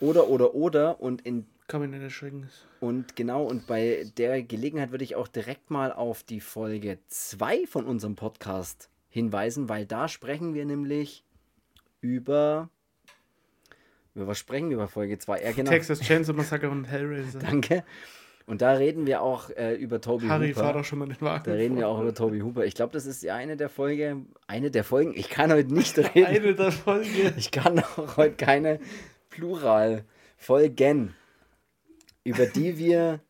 oder 0.00 0.28
oder 0.28 0.54
oder 0.54 1.00
und 1.00 1.20
in 1.26 1.46
man 1.70 1.90
nicht 1.90 2.00
erschrecken. 2.00 2.48
und 2.80 3.14
genau 3.14 3.44
und 3.44 3.66
bei 3.66 4.10
der 4.16 4.42
Gelegenheit 4.42 4.90
würde 4.90 5.04
ich 5.04 5.16
auch 5.16 5.28
direkt 5.28 5.70
mal 5.70 5.92
auf 5.92 6.22
die 6.22 6.40
Folge 6.40 6.98
2 7.08 7.66
von 7.66 7.84
unserem 7.84 8.16
Podcast 8.16 8.88
hinweisen, 9.10 9.68
weil 9.68 9.84
da 9.84 10.08
sprechen 10.08 10.54
wir 10.54 10.64
nämlich 10.64 11.24
über 12.00 12.70
über 14.14 14.26
was 14.26 14.38
sprechen 14.38 14.70
wir 14.70 14.76
bei 14.76 14.86
Folge 14.86 15.18
2? 15.18 15.42
Ja, 15.42 15.52
genau. 15.52 15.70
Texas 15.70 16.00
Chainsaw 16.00 16.34
Massacre 16.34 16.70
und 16.70 16.84
Hellraiser. 16.84 17.38
Danke. 17.40 17.84
Und 18.46 18.62
da 18.62 18.72
reden 18.72 19.06
wir 19.06 19.20
auch 19.20 19.50
äh, 19.50 19.74
über 19.74 20.00
Toby 20.00 20.26
Harry, 20.28 20.54
fahr 20.54 20.68
Hooper. 20.68 20.78
doch 20.78 20.84
schon 20.86 21.00
mal 21.00 21.06
den 21.06 21.20
Wagen. 21.20 21.44
Da 21.44 21.52
reden 21.52 21.76
wir 21.76 21.82
vor. 21.82 21.92
auch 21.92 22.00
über 22.00 22.14
Toby 22.14 22.40
Hooper. 22.40 22.64
Ich 22.64 22.74
glaube, 22.74 22.94
das 22.94 23.04
ist 23.04 23.22
ja 23.22 23.34
eine 23.34 23.58
der 23.58 23.68
Folge, 23.68 24.22
eine 24.46 24.70
der 24.70 24.84
Folgen. 24.84 25.12
Ich 25.14 25.28
kann 25.28 25.52
heute 25.52 25.72
nicht 25.74 25.98
reden. 26.14 26.24
Eine 26.24 26.54
der 26.54 26.72
Folge. 26.72 27.34
Ich 27.36 27.50
kann 27.50 27.78
auch 27.78 28.16
heute 28.16 28.36
keine 28.36 28.80
Plural-Folgen, 29.28 31.14
über 32.24 32.46
die 32.46 32.78
wir. 32.78 33.20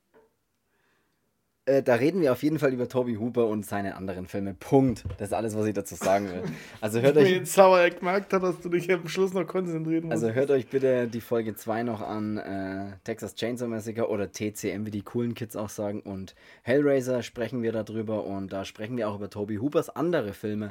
Äh, 1.68 1.82
da 1.82 1.96
reden 1.96 2.22
wir 2.22 2.32
auf 2.32 2.42
jeden 2.42 2.58
Fall 2.58 2.72
über 2.72 2.88
Toby 2.88 3.16
Hooper 3.16 3.46
und 3.46 3.66
seine 3.66 3.94
anderen 3.96 4.26
Filme. 4.26 4.54
Punkt. 4.54 5.04
Das 5.18 5.28
ist 5.28 5.34
alles, 5.34 5.54
was 5.54 5.66
ich 5.66 5.74
dazu 5.74 5.96
sagen 5.96 6.30
will. 6.30 6.42
Also 6.80 7.00
hört 7.00 7.16
Mir 7.16 7.22
euch, 7.22 7.30
jetzt 7.32 7.52
sauer 7.52 7.90
gemerkt 7.90 8.32
hat, 8.32 8.42
dass 8.42 8.58
du 8.60 8.70
dich 8.70 8.90
am 8.90 9.06
Schluss 9.06 9.34
noch 9.34 9.46
konzentrieren 9.46 10.04
musst. 10.04 10.12
also 10.12 10.30
hört 10.30 10.50
euch 10.50 10.68
bitte 10.68 11.08
die 11.08 11.20
Folge 11.20 11.54
2 11.54 11.82
noch 11.82 12.00
an. 12.00 12.38
Äh, 12.38 12.92
Texas 13.04 13.34
Chainsaw 13.34 13.68
Massacre 13.68 14.08
oder 14.08 14.32
TCM, 14.32 14.86
wie 14.86 14.90
die 14.90 15.02
coolen 15.02 15.34
Kids 15.34 15.56
auch 15.56 15.68
sagen. 15.68 16.00
Und 16.00 16.34
Hellraiser 16.62 17.22
sprechen 17.22 17.62
wir 17.62 17.72
darüber. 17.72 18.24
Und 18.24 18.50
da 18.50 18.64
sprechen 18.64 18.96
wir 18.96 19.08
auch 19.08 19.16
über 19.16 19.28
Toby 19.28 19.56
Hoopers 19.56 19.90
andere 19.90 20.32
Filme. 20.32 20.70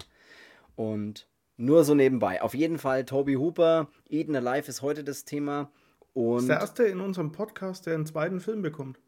Und 0.76 1.28
nur 1.58 1.84
so 1.84 1.94
nebenbei. 1.94 2.42
Auf 2.42 2.56
jeden 2.56 2.80
Fall, 2.80 3.06
Toby 3.06 3.36
Hooper, 3.36 3.88
Eden 4.10 4.36
Alive 4.36 4.68
ist 4.68 4.82
heute 4.82 5.04
das 5.04 5.26
Thema. 5.26 5.70
das 6.16 6.24
ist 6.24 6.24
Und 6.24 6.48
der 6.48 6.60
erste 6.60 6.84
in 6.86 7.02
unserem 7.02 7.32
Podcast, 7.32 7.86
der 7.86 7.94
einen 7.94 8.08
zweiten 8.08 8.40
Film 8.40 8.64
bekommt, 8.64 9.00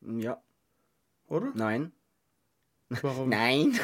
ja, 0.00 0.40
oder? 1.28 1.52
nein. 1.54 1.92
Warum? 3.02 3.28
Nein. 3.28 3.78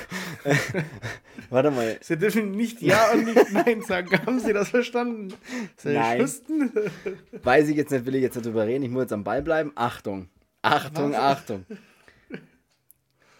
Warte 1.50 1.70
mal. 1.70 1.98
Sie 2.00 2.16
dürfen 2.16 2.52
nicht 2.52 2.80
Ja 2.80 3.12
und 3.12 3.26
nicht 3.26 3.52
Nein 3.52 3.82
sagen. 3.82 4.10
Haben 4.24 4.40
Sie 4.40 4.54
das 4.54 4.70
verstanden? 4.70 5.34
Sie 5.76 5.92
Nein. 5.92 6.20
wüssten? 6.20 6.72
Weiß 7.42 7.68
ich 7.68 7.76
jetzt 7.76 7.90
nicht, 7.90 8.06
will 8.06 8.14
ich 8.14 8.22
jetzt 8.22 8.36
nicht 8.36 8.46
drüber 8.46 8.66
reden. 8.66 8.82
Ich 8.82 8.90
muss 8.90 9.02
jetzt 9.02 9.12
am 9.12 9.22
Ball 9.22 9.42
bleiben. 9.42 9.72
Achtung. 9.74 10.30
Achtung, 10.62 11.12
Was? 11.12 11.18
Achtung. 11.18 11.66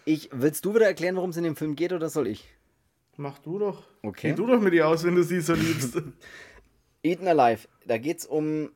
Ich, 0.05 0.29
willst 0.31 0.63
du 0.65 0.75
wieder 0.75 0.85
erklären, 0.85 1.15
worum 1.15 1.31
es 1.31 1.37
in 1.37 1.43
dem 1.43 1.55
Film 1.55 1.75
geht 1.75 1.93
oder 1.93 2.09
soll 2.09 2.27
ich? 2.27 2.47
Mach 3.17 3.39
du 3.39 3.57
doch. 3.57 3.83
Okay. 4.03 4.29
Geh 4.29 4.35
du 4.35 4.45
doch 4.45 4.61
mit 4.61 4.73
ihr 4.75 4.87
aus, 4.87 5.03
wenn 5.03 5.15
du 5.15 5.23
sie 5.23 5.41
so 5.41 5.53
liebst. 5.55 5.97
Eden 7.01 7.27
Alive, 7.27 7.67
da 7.87 7.97
geht 7.97 8.19
es 8.19 8.25
um. 8.27 8.69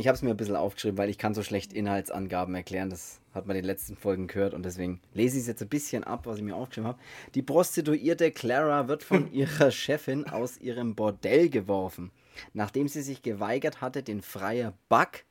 Ich 0.00 0.08
habe 0.08 0.16
es 0.16 0.22
mir 0.22 0.30
ein 0.30 0.36
bisschen 0.38 0.56
aufgeschrieben, 0.56 0.96
weil 0.96 1.10
ich 1.10 1.18
kann 1.18 1.34
so 1.34 1.42
schlecht 1.42 1.74
Inhaltsangaben 1.74 2.54
erklären. 2.54 2.88
Das 2.88 3.20
hat 3.34 3.46
man 3.46 3.54
in 3.54 3.62
den 3.62 3.66
letzten 3.66 3.96
Folgen 3.96 4.28
gehört 4.28 4.54
und 4.54 4.64
deswegen 4.64 5.02
lese 5.12 5.36
ich 5.36 5.42
es 5.42 5.46
jetzt 5.46 5.60
ein 5.60 5.68
bisschen 5.68 6.04
ab, 6.04 6.24
was 6.24 6.38
ich 6.38 6.42
mir 6.42 6.56
aufgeschrieben 6.56 6.88
habe. 6.88 6.98
Die 7.34 7.42
Prostituierte 7.42 8.30
Clara 8.30 8.88
wird 8.88 9.02
von 9.02 9.30
ihrer 9.34 9.70
Chefin 9.70 10.26
aus 10.26 10.56
ihrem 10.56 10.94
Bordell 10.94 11.50
geworfen, 11.50 12.12
nachdem 12.54 12.88
sie 12.88 13.02
sich 13.02 13.20
geweigert 13.20 13.82
hatte, 13.82 14.02
den 14.02 14.22
Freier 14.22 14.72
Buck 14.88 15.24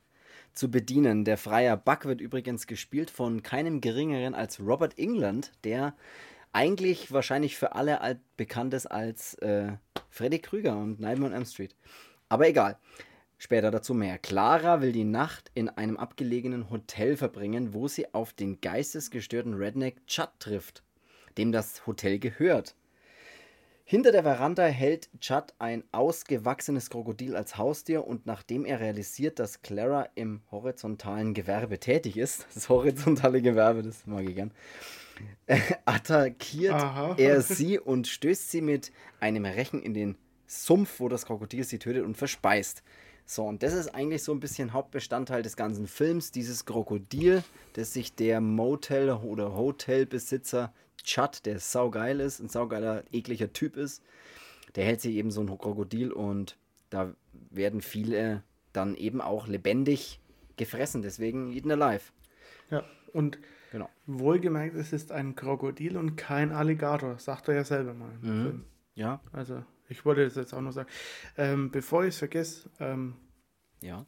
zu 0.52 0.70
bedienen. 0.70 1.24
Der 1.24 1.36
Freier 1.36 1.76
Buck 1.76 2.04
wird 2.04 2.20
übrigens 2.20 2.68
gespielt 2.68 3.10
von 3.10 3.42
keinem 3.42 3.80
geringeren 3.80 4.36
als 4.36 4.60
Robert 4.60 5.00
England, 5.00 5.50
der 5.64 5.96
eigentlich 6.52 7.10
wahrscheinlich 7.10 7.56
für 7.56 7.74
alle 7.74 8.20
bekannt 8.36 8.72
ist 8.74 8.86
als 8.86 9.34
äh, 9.38 9.72
Freddy 10.10 10.38
Krüger 10.38 10.76
und 10.76 11.00
Nightmare 11.00 11.32
on 11.32 11.36
Elm 11.38 11.44
Street. 11.44 11.74
Aber 12.28 12.46
egal. 12.46 12.78
Später 13.42 13.70
dazu 13.70 13.94
mehr. 13.94 14.18
Clara 14.18 14.82
will 14.82 14.92
die 14.92 15.04
Nacht 15.04 15.50
in 15.54 15.70
einem 15.70 15.96
abgelegenen 15.96 16.68
Hotel 16.68 17.16
verbringen, 17.16 17.72
wo 17.72 17.88
sie 17.88 18.12
auf 18.12 18.34
den 18.34 18.60
geistesgestörten 18.60 19.54
Redneck 19.54 20.06
Chad 20.06 20.38
trifft, 20.40 20.82
dem 21.38 21.50
das 21.50 21.86
Hotel 21.86 22.18
gehört. 22.18 22.74
Hinter 23.84 24.12
der 24.12 24.24
Veranda 24.24 24.66
hält 24.66 25.08
Chad 25.20 25.54
ein 25.58 25.84
ausgewachsenes 25.90 26.90
Krokodil 26.90 27.34
als 27.34 27.56
Haustier 27.56 28.06
und 28.06 28.26
nachdem 28.26 28.66
er 28.66 28.78
realisiert, 28.78 29.38
dass 29.38 29.62
Clara 29.62 30.10
im 30.16 30.42
horizontalen 30.50 31.32
Gewerbe 31.32 31.80
tätig 31.80 32.18
ist, 32.18 32.46
das 32.54 32.68
horizontale 32.68 33.40
Gewerbe, 33.40 33.82
das 33.82 34.06
mag 34.06 34.28
ich 34.28 34.34
gern, 34.34 34.52
attackiert 35.86 36.74
Aha. 36.74 37.14
er 37.16 37.40
sie 37.40 37.78
und 37.78 38.06
stößt 38.06 38.50
sie 38.50 38.60
mit 38.60 38.92
einem 39.18 39.46
Rechen 39.46 39.82
in 39.82 39.94
den 39.94 40.18
Sumpf, 40.46 41.00
wo 41.00 41.08
das 41.08 41.24
Krokodil 41.24 41.64
sie 41.64 41.78
tötet 41.78 42.04
und 42.04 42.18
verspeist. 42.18 42.82
So, 43.30 43.44
und 43.46 43.62
das 43.62 43.74
ist 43.74 43.94
eigentlich 43.94 44.24
so 44.24 44.32
ein 44.32 44.40
bisschen 44.40 44.72
Hauptbestandteil 44.72 45.42
des 45.44 45.54
ganzen 45.56 45.86
Films, 45.86 46.32
dieses 46.32 46.64
Krokodil, 46.64 47.44
das 47.74 47.92
sich 47.92 48.16
der 48.16 48.40
Motel- 48.40 49.12
oder 49.12 49.54
Hotelbesitzer 49.54 50.72
Chad, 51.04 51.46
der 51.46 51.60
saugeil 51.60 52.18
ist, 52.18 52.40
ein 52.40 52.48
saugeiler, 52.48 53.04
ekliger 53.12 53.52
Typ 53.52 53.76
ist, 53.76 54.02
der 54.74 54.84
hält 54.84 55.00
sich 55.00 55.14
eben 55.14 55.30
so 55.30 55.42
ein 55.42 55.46
Krokodil 55.46 56.10
und 56.10 56.56
da 56.90 57.14
werden 57.50 57.82
viele 57.82 58.42
dann 58.72 58.96
eben 58.96 59.20
auch 59.20 59.46
lebendig 59.46 60.18
gefressen, 60.56 61.00
deswegen 61.00 61.52
Eaten 61.52 61.70
Alive. 61.70 62.10
ja, 62.68 62.82
und 63.12 63.38
Genau. 63.70 63.88
wohlgemerkt, 64.08 64.74
es 64.74 64.92
ist 64.92 65.12
ein 65.12 65.36
Krokodil 65.36 65.96
und 65.96 66.16
kein 66.16 66.50
Alligator. 66.50 67.16
Sagt 67.20 67.46
er 67.46 67.54
ja 67.54 67.62
selber 67.64 67.94
mal 67.94 68.10
im 68.10 68.28
Mhm. 68.28 68.42
Film. 68.42 68.64
Ja, 68.96 69.20
Also, 69.32 69.62
ich 69.90 70.04
wollte 70.04 70.24
das 70.24 70.36
jetzt 70.36 70.54
auch 70.54 70.60
noch 70.60 70.72
sagen. 70.72 70.88
Ähm, 71.36 71.70
bevor 71.70 72.04
ich 72.04 72.10
es 72.10 72.18
vergesse, 72.18 72.70
ähm, 72.78 73.14
ja. 73.82 74.06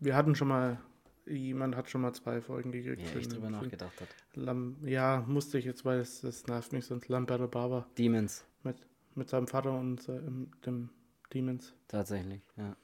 wir 0.00 0.16
hatten 0.16 0.34
schon 0.34 0.48
mal, 0.48 0.80
jemand 1.26 1.76
hat 1.76 1.88
schon 1.88 2.00
mal 2.00 2.12
zwei 2.12 2.40
Folgen 2.40 2.72
gekriegt. 2.72 3.00
Echt 3.00 3.26
den 3.26 3.30
drüber 3.30 3.50
nachgedacht 3.50 4.00
hat. 4.00 4.08
Lam 4.34 4.76
ja, 4.84 5.24
musste 5.28 5.58
ich 5.58 5.64
jetzt, 5.64 5.84
weil 5.84 6.00
es, 6.00 6.22
das 6.22 6.46
nervt 6.46 6.72
mich 6.72 6.86
sonst. 6.86 7.08
Lamberto 7.08 7.46
Bava 7.46 7.86
Demons, 7.96 8.44
mit, 8.64 8.76
mit 9.14 9.28
seinem 9.28 9.46
Vater 9.46 9.78
und 9.78 10.08
äh, 10.08 10.20
dem 10.66 10.90
Demons. 11.32 11.72
tatsächlich, 11.86 12.42
ja. 12.56 12.76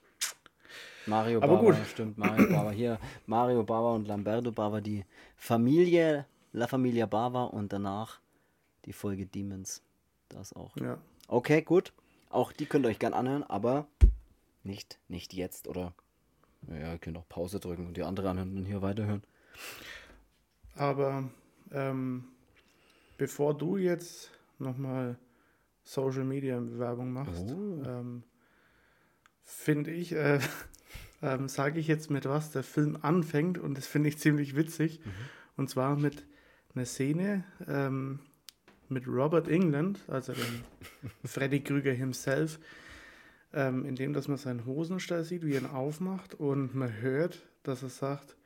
Mario 1.06 1.42
Aber 1.42 1.56
Bava, 1.56 1.72
gut. 1.72 1.86
stimmt, 1.86 2.18
Mario 2.18 2.48
Bava. 2.50 2.70
Hier, 2.70 2.98
Mario 3.26 3.64
Bava 3.64 3.94
und 3.94 4.06
Lamberto 4.06 4.52
Bava, 4.52 4.80
die 4.80 5.04
Familie 5.36 6.26
La 6.52 6.66
Familia 6.66 7.06
Bava 7.06 7.44
und 7.44 7.72
danach 7.72 8.20
die 8.84 8.92
Folge 8.92 9.26
Demons. 9.26 9.82
Das 10.28 10.52
auch. 10.52 10.76
Ja. 10.76 10.98
Okay, 11.28 11.62
gut. 11.62 11.92
Auch 12.30 12.52
die 12.52 12.66
könnt 12.66 12.84
ihr 12.84 12.88
euch 12.90 12.98
gern 12.98 13.14
anhören, 13.14 13.42
aber 13.44 13.86
nicht, 14.64 14.98
nicht 15.08 15.32
jetzt 15.32 15.68
oder. 15.68 15.94
Ja, 16.68 16.92
ihr 16.92 16.98
könnt 16.98 17.16
auch 17.16 17.28
Pause 17.28 17.60
drücken 17.60 17.86
und 17.86 17.96
die 17.96 18.02
andere 18.02 18.28
anhören 18.30 18.56
und 18.56 18.64
hier 18.64 18.82
weiterhören. 18.82 19.22
Aber 20.74 21.30
ähm, 21.70 22.24
bevor 23.16 23.56
du 23.56 23.76
jetzt 23.76 24.30
nochmal 24.58 25.16
Social 25.84 26.24
Media 26.24 26.58
Werbung 26.60 27.12
machst, 27.12 27.50
Oh. 27.52 27.82
ähm, 27.86 28.24
finde 29.44 29.90
ich, 29.92 30.12
äh, 30.12 30.40
ähm, 31.22 31.48
sage 31.48 31.78
ich 31.80 31.86
jetzt 31.86 32.10
mit 32.10 32.26
was 32.26 32.50
der 32.50 32.62
Film 32.62 32.98
anfängt 33.00 33.58
und 33.58 33.76
das 33.78 33.86
finde 33.86 34.08
ich 34.08 34.18
ziemlich 34.18 34.56
witzig. 34.56 35.00
Und 35.56 35.70
zwar 35.70 35.96
mit 35.96 36.26
einer 36.74 36.84
Szene 36.84 37.44
ähm, 37.66 38.20
mit 38.90 39.06
Robert 39.06 39.48
England, 39.48 40.00
also 40.08 40.32
dem 40.32 40.62
Freddy 41.24 41.60
Krüger 41.60 41.92
himself, 41.92 42.58
ähm, 43.52 43.84
in 43.84 43.96
dem, 43.96 44.12
dass 44.12 44.28
man 44.28 44.36
seinen 44.36 44.66
Hosenstall 44.66 45.24
sieht, 45.24 45.44
wie 45.44 45.54
er 45.54 45.60
ihn 45.60 45.66
aufmacht 45.66 46.34
und 46.34 46.74
man 46.74 47.00
hört, 47.00 47.40
dass 47.62 47.82
er 47.82 47.88
sagt, 47.88 48.36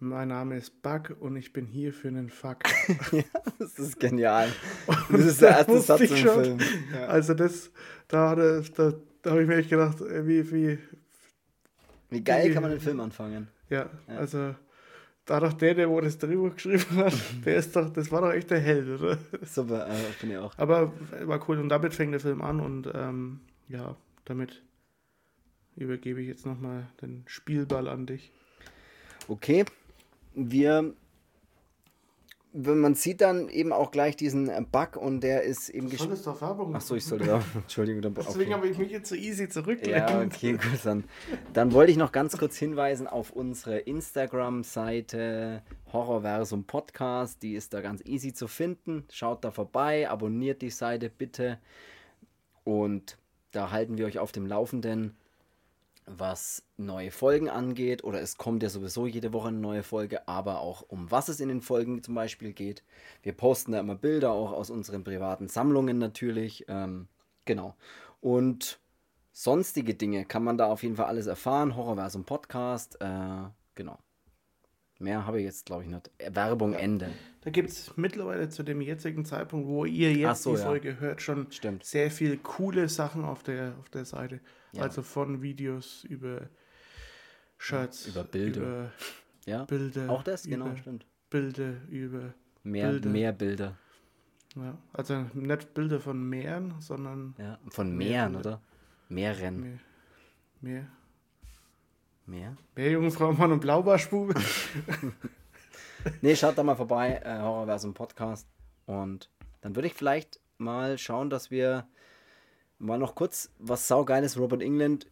mein 0.00 0.28
Name 0.28 0.56
ist 0.56 0.82
Bug 0.82 1.16
und 1.20 1.36
ich 1.36 1.52
bin 1.52 1.66
hier 1.66 1.92
für 1.92 2.08
einen 2.08 2.28
Fuck. 2.30 2.58
Das 3.58 3.78
ist 3.78 3.98
genial. 4.00 4.48
Das 5.10 5.20
ist 5.20 5.40
der 5.40 5.50
erste 5.50 5.80
Satz 5.80 6.00
im 6.00 6.16
schon. 6.16 6.44
Film. 6.44 6.58
Ja. 6.92 7.06
Also 7.06 7.34
das, 7.34 7.70
da, 8.08 8.34
er- 8.34 8.62
da, 8.62 8.92
da 9.22 9.30
habe 9.30 9.42
ich 9.42 9.48
mir 9.48 9.56
echt 9.56 9.70
gedacht, 9.70 10.00
äh, 10.00 10.26
wie, 10.26 10.50
wie, 10.52 10.78
Wie 12.10 12.22
geil 12.24 12.52
kann 12.52 12.62
man 12.62 12.72
den 12.72 12.80
Film 12.80 13.00
anfangen? 13.00 13.48
ja, 13.70 13.88
Ja. 14.08 14.16
also 14.16 14.54
da 15.24 15.40
doch 15.40 15.52
der, 15.52 15.74
der 15.74 15.88
wo 15.88 16.00
das 16.00 16.18
Drehbuch 16.18 16.54
geschrieben 16.54 16.96
hat, 16.96 17.14
der 17.44 17.56
ist 17.56 17.74
doch, 17.74 17.90
das 17.90 18.10
war 18.12 18.20
doch 18.20 18.32
echt 18.32 18.50
der 18.50 18.60
Held, 18.60 19.00
oder? 19.00 19.18
Super, 19.42 19.88
äh, 19.88 19.94
finde 20.18 20.34
ich 20.36 20.40
auch. 20.40 20.52
Aber 20.58 20.92
war 21.22 21.48
cool 21.48 21.58
und 21.58 21.68
damit 21.68 21.94
fängt 21.94 22.12
der 22.12 22.20
Film 22.20 22.42
an 22.42 22.60
und 22.60 22.90
ähm, 22.94 23.40
ja, 23.68 23.96
damit 24.24 24.62
übergebe 25.76 26.20
ich 26.20 26.28
jetzt 26.28 26.46
nochmal 26.46 26.86
den 27.02 27.24
Spielball 27.26 27.88
an 27.88 28.06
dich. 28.06 28.30
Okay, 29.28 29.64
wir. 30.34 30.94
Wenn 32.56 32.78
man 32.78 32.94
sieht 32.94 33.20
dann 33.20 33.48
eben 33.48 33.72
auch 33.72 33.90
gleich 33.90 34.14
diesen 34.14 34.48
äh, 34.48 34.62
Bug 34.70 34.96
und 34.96 35.22
der 35.22 35.42
ist 35.42 35.68
eben 35.70 35.88
Soll 35.88 35.90
gespielt. 35.90 36.12
das 36.12 36.22
doch 36.22 36.40
Werbung 36.40 36.72
Achso, 36.76 36.94
ich 36.94 37.04
sollte 37.04 37.24
da. 37.24 37.42
Entschuldigung, 37.54 38.00
dann. 38.00 38.14
Deswegen 38.14 38.52
Okay. 38.52 38.52
habe 38.54 38.68
ich 38.68 38.78
mich 38.78 38.92
jetzt 38.92 39.08
so 39.08 39.16
easy 39.16 39.48
zurückgelehnt. 39.48 40.08
Ja, 40.08 40.20
okay, 40.22 40.52
gut. 40.52 40.62
Dann, 40.84 41.02
dann 41.52 41.72
wollte 41.72 41.90
ich 41.90 41.98
noch 41.98 42.12
ganz 42.12 42.38
kurz 42.38 42.56
hinweisen 42.56 43.08
auf 43.08 43.32
unsere 43.32 43.78
Instagram-Seite 43.78 45.62
Horrorversum 45.92 46.62
Podcast. 46.64 47.42
Die 47.42 47.54
ist 47.54 47.74
da 47.74 47.80
ganz 47.80 48.02
easy 48.04 48.32
zu 48.32 48.46
finden. 48.46 49.04
Schaut 49.10 49.44
da 49.44 49.50
vorbei, 49.50 50.08
abonniert 50.08 50.62
die 50.62 50.70
Seite 50.70 51.10
bitte. 51.10 51.58
Und 52.62 53.18
da 53.50 53.72
halten 53.72 53.98
wir 53.98 54.06
euch 54.06 54.18
auf 54.20 54.30
dem 54.32 54.46
Laufenden, 54.46 55.16
was 56.06 56.62
neue 56.76 57.10
Folgen 57.10 57.48
angeht. 57.48 58.04
Oder 58.04 58.20
es 58.20 58.36
kommt 58.36 58.62
ja 58.62 58.68
sowieso 58.68 59.06
jede 59.06 59.32
Woche 59.32 59.48
eine 59.48 59.58
neue 59.58 59.82
Folge, 59.82 60.28
aber 60.28 60.60
auch 60.60 60.82
um 60.88 61.10
was 61.10 61.28
es 61.28 61.40
in 61.40 61.48
den 61.48 61.60
Folgen 61.60 62.02
zum 62.02 62.14
Beispiel 62.14 62.52
geht. 62.52 62.82
Wir 63.22 63.32
posten 63.32 63.72
da 63.72 63.80
immer 63.80 63.94
Bilder, 63.94 64.32
auch 64.32 64.52
aus 64.52 64.70
unseren 64.70 65.04
privaten 65.04 65.48
Sammlungen 65.48 65.98
natürlich. 65.98 66.64
Ähm, 66.68 67.08
genau. 67.44 67.74
Und 68.20 68.78
sonstige 69.32 69.94
Dinge 69.94 70.24
kann 70.24 70.44
man 70.44 70.58
da 70.58 70.66
auf 70.66 70.82
jeden 70.82 70.96
Fall 70.96 71.06
alles 71.06 71.26
erfahren. 71.26 71.76
Horrorversum 71.76 72.24
Podcast. 72.24 73.00
Äh, 73.00 73.48
genau. 73.74 73.98
Mehr 74.98 75.26
habe 75.26 75.40
ich 75.40 75.44
jetzt, 75.44 75.66
glaube 75.66 75.82
ich, 75.82 75.88
nicht. 75.88 76.10
Äh, 76.18 76.34
Werbung 76.34 76.72
Ende. 76.72 77.10
Da 77.42 77.50
gibt 77.50 77.68
es 77.68 77.96
mittlerweile 77.96 78.48
zu 78.48 78.62
dem 78.62 78.80
jetzigen 78.80 79.24
Zeitpunkt, 79.24 79.68
wo 79.68 79.84
ihr 79.84 80.12
jetzt 80.12 80.44
so, 80.44 80.52
die 80.54 80.60
ja. 80.60 80.66
Folge 80.66 81.00
hört, 81.00 81.20
schon 81.20 81.50
Stimmt. 81.50 81.84
sehr 81.84 82.10
viel 82.10 82.38
coole 82.38 82.88
Sachen 82.88 83.24
auf 83.24 83.42
der, 83.42 83.74
auf 83.80 83.90
der 83.90 84.04
Seite. 84.04 84.40
Ja. 84.76 84.82
Also 84.82 85.02
von 85.02 85.42
Videos 85.42 86.04
über 86.04 86.48
Shirts, 87.58 88.06
über 88.06 88.24
Bilder. 88.24 88.60
über 88.60 88.92
Ja. 89.46 89.64
Bilder, 89.64 90.08
Auch 90.08 90.22
das, 90.22 90.44
genau, 90.44 90.74
stimmt. 90.76 91.04
Bilder, 91.28 91.74
über 91.90 92.32
Mehr 92.62 92.88
Bilder. 92.90 93.10
mehr 93.10 93.32
Bilder. 93.32 93.76
ja, 94.56 94.78
also 94.94 95.26
nicht 95.34 95.74
Bilder 95.74 96.00
von 96.00 96.28
Meeren, 96.28 96.80
sondern 96.80 97.34
Ja. 97.38 97.58
Von 97.68 97.94
Mehr 97.94 98.08
Meeren, 98.28 98.32
Bilder. 98.32 98.48
oder? 98.50 98.62
Meeren. 99.10 99.60
mehr, 99.60 99.78
mehr, 100.62 100.86
Meer? 102.26 102.56
Meerjungfrau, 102.74 103.32
Mann 103.32 103.52
und 103.52 103.60
Blaubarschbube. 103.60 104.34
Nee, 106.20 106.36
schaut 106.36 106.58
da 106.58 106.62
mal 106.62 106.74
vorbei, 106.76 107.20
äh, 107.24 107.38
Horrorversum 107.38 107.94
Podcast. 107.94 108.46
Und 108.86 109.30
dann 109.62 109.74
würde 109.74 109.88
ich 109.88 109.94
vielleicht 109.94 110.38
mal 110.58 110.98
schauen, 110.98 111.30
dass 111.30 111.50
wir 111.50 111.86
mal 112.84 112.98
noch 112.98 113.14
kurz 113.14 113.50
was 113.58 113.88
saugeiles 113.88 114.38
Robert 114.38 114.62
England. 114.62 115.06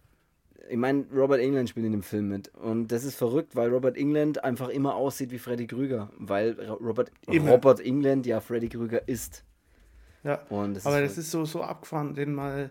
Ich 0.70 0.76
meine, 0.76 1.04
Robert 1.12 1.40
England 1.40 1.68
spielt 1.68 1.86
in 1.86 1.92
dem 1.92 2.02
Film 2.02 2.28
mit. 2.28 2.48
Und 2.54 2.88
das 2.92 3.04
ist 3.04 3.16
verrückt, 3.16 3.56
weil 3.56 3.68
Robert 3.70 3.96
England 3.96 4.44
einfach 4.44 4.68
immer 4.68 4.94
aussieht 4.94 5.30
wie 5.32 5.38
Freddy 5.38 5.66
Krüger. 5.66 6.10
Weil 6.18 6.52
Ro- 6.68 6.74
Robert, 6.74 7.10
Immer. 7.26 7.50
Robert 7.52 7.80
England 7.80 8.26
ja 8.26 8.40
Freddy 8.40 8.68
Krüger 8.68 9.06
ist. 9.08 9.42
ja, 10.22 10.36
das 10.74 10.86
aber 10.86 11.02
ist 11.02 11.16
das 11.16 11.24
ist 11.24 11.30
so, 11.32 11.44
so 11.44 11.62
abgefahren, 11.62 12.14
den 12.14 12.34
mal. 12.34 12.70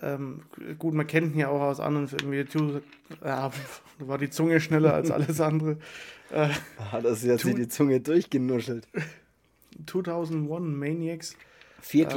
Ähm, 0.00 0.42
gut, 0.78 0.94
man 0.94 1.06
kennt 1.06 1.34
ihn 1.34 1.38
ja 1.40 1.48
auch 1.48 1.60
aus 1.60 1.78
anderen 1.78 2.08
Filmen. 2.08 2.32
wie 2.32 2.44
Two- 2.44 2.80
Ja, 3.22 3.50
da 3.98 4.08
war 4.08 4.18
die 4.18 4.30
Zunge 4.30 4.58
schneller 4.60 4.94
als 4.94 5.10
alles 5.10 5.40
andere. 5.40 5.76
Äh, 6.32 6.48
hat 6.90 7.04
er 7.04 7.14
sich 7.14 7.28
jetzt 7.28 7.44
die 7.44 7.68
Zunge 7.68 8.00
durchgenuschelt. 8.00 8.88
2001 9.86 10.64
Maniacs, 10.76 11.36
Vier 11.82 12.08
Ähm, 12.10 12.16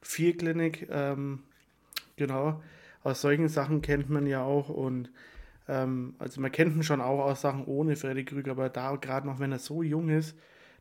Klinik. 0.00 0.06
Vier 0.06 0.36
Klinik, 0.36 0.88
ähm, 0.90 1.42
genau. 2.16 2.62
Aus 3.02 3.20
solchen 3.22 3.48
Sachen 3.48 3.82
kennt 3.82 4.10
man 4.10 4.26
ja 4.26 4.42
auch 4.42 4.68
und 4.68 5.10
ähm, 5.68 6.14
also 6.18 6.40
man 6.40 6.52
kennt 6.52 6.76
ihn 6.76 6.82
schon 6.82 7.00
auch 7.00 7.20
aus 7.20 7.40
Sachen 7.40 7.64
ohne 7.64 7.96
Freddy 7.96 8.24
Krüger, 8.24 8.52
aber 8.52 8.68
da 8.68 8.96
gerade 8.96 9.26
noch, 9.26 9.38
wenn 9.38 9.52
er 9.52 9.58
so 9.58 9.82
jung 9.82 10.08
ist, 10.10 10.36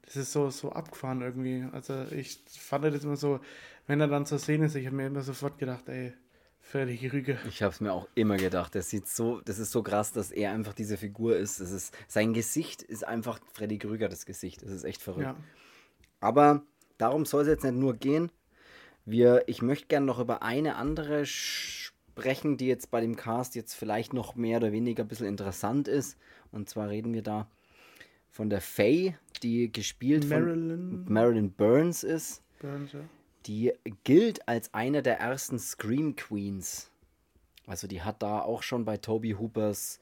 das 0.06 0.16
ist 0.16 0.32
so, 0.32 0.50
so 0.50 0.72
abgefahren 0.72 1.22
irgendwie. 1.22 1.66
Also 1.72 2.06
ich 2.12 2.42
fand 2.50 2.86
das 2.86 3.04
immer 3.04 3.16
so, 3.16 3.40
wenn 3.88 4.02
er 4.02 4.08
dann 4.08 4.26
zur 4.26 4.40
Szene 4.40 4.66
ist, 4.66 4.76
ich 4.76 4.86
habe 4.86 4.96
mir 4.96 5.08
immer 5.08 5.22
sofort 5.22 5.58
gedacht, 5.60 5.88
ey, 5.88 6.14
Freddy 6.62 6.98
Krüger. 6.98 7.38
Ich 7.48 7.64
habe 7.64 7.74
es 7.74 7.82
mir 7.82 7.92
auch 7.92 8.08
immer 8.16 8.38
gedacht. 8.38 8.76
Das 8.76 8.90
sieht 8.90 9.08
so, 9.08 9.42
das 9.42 9.58
ist 9.60 9.72
so 9.72 9.82
krass, 9.82 10.12
dass 10.12 10.32
er 10.32 10.52
einfach 10.52 10.74
diese 10.74 10.98
Figur 10.98 11.36
ist. 11.36 11.60
Das 11.60 11.72
ist 11.72 11.96
sein 12.08 12.34
Gesicht 12.34 12.82
ist 12.84 13.08
einfach 13.08 13.40
Freddy 13.54 13.80
Krüger 13.80 14.08
das 14.10 14.26
Gesicht. 14.26 14.62
Das 14.62 14.70
ist 14.70 14.84
echt 14.84 15.02
verrückt. 15.02 15.24
Ja, 15.24 15.36
Aber 16.20 16.64
darum 16.98 17.26
soll 17.26 17.42
es 17.42 17.48
jetzt 17.48 17.64
nicht 17.64 17.76
nur 17.76 17.96
gehen. 17.96 18.32
Wir, 19.10 19.44
ich 19.48 19.62
möchte 19.62 19.88
gerne 19.88 20.06
noch 20.06 20.20
über 20.20 20.44
eine 20.44 20.76
andere 20.76 21.26
sprechen, 21.26 22.58
die 22.58 22.68
jetzt 22.68 22.92
bei 22.92 23.02
dem 23.02 23.16
Cast 23.16 23.56
jetzt 23.56 23.74
vielleicht 23.74 24.14
noch 24.14 24.36
mehr 24.36 24.58
oder 24.58 24.72
weniger 24.72 25.04
ein 25.04 25.08
bisschen 25.08 25.28
interessant 25.28 25.88
ist. 25.88 26.18
Und 26.52 26.70
zwar 26.70 26.90
reden 26.90 27.14
wir 27.14 27.24
da 27.24 27.50
von 28.30 28.50
der 28.50 28.62
Faye, 28.62 29.16
die 29.42 29.72
gespielt 29.72 30.30
Marilyn 30.30 31.04
von 31.06 31.14
Marilyn 31.14 31.52
Burns 31.52 32.04
ist. 32.04 32.44
Burns, 32.60 32.94
ja. 32.94 33.00
Die 33.48 33.74
gilt 34.04 34.48
als 34.48 34.74
eine 34.74 35.02
der 35.02 35.20
ersten 35.20 35.58
Scream 35.58 36.16
Queens. 36.16 36.92
Also 37.66 37.88
die 37.88 38.02
hat 38.02 38.22
da 38.22 38.42
auch 38.42 38.64
schon 38.64 38.86
bei 38.86 38.98
Toby 38.98 39.32
Hoopers 39.32 40.00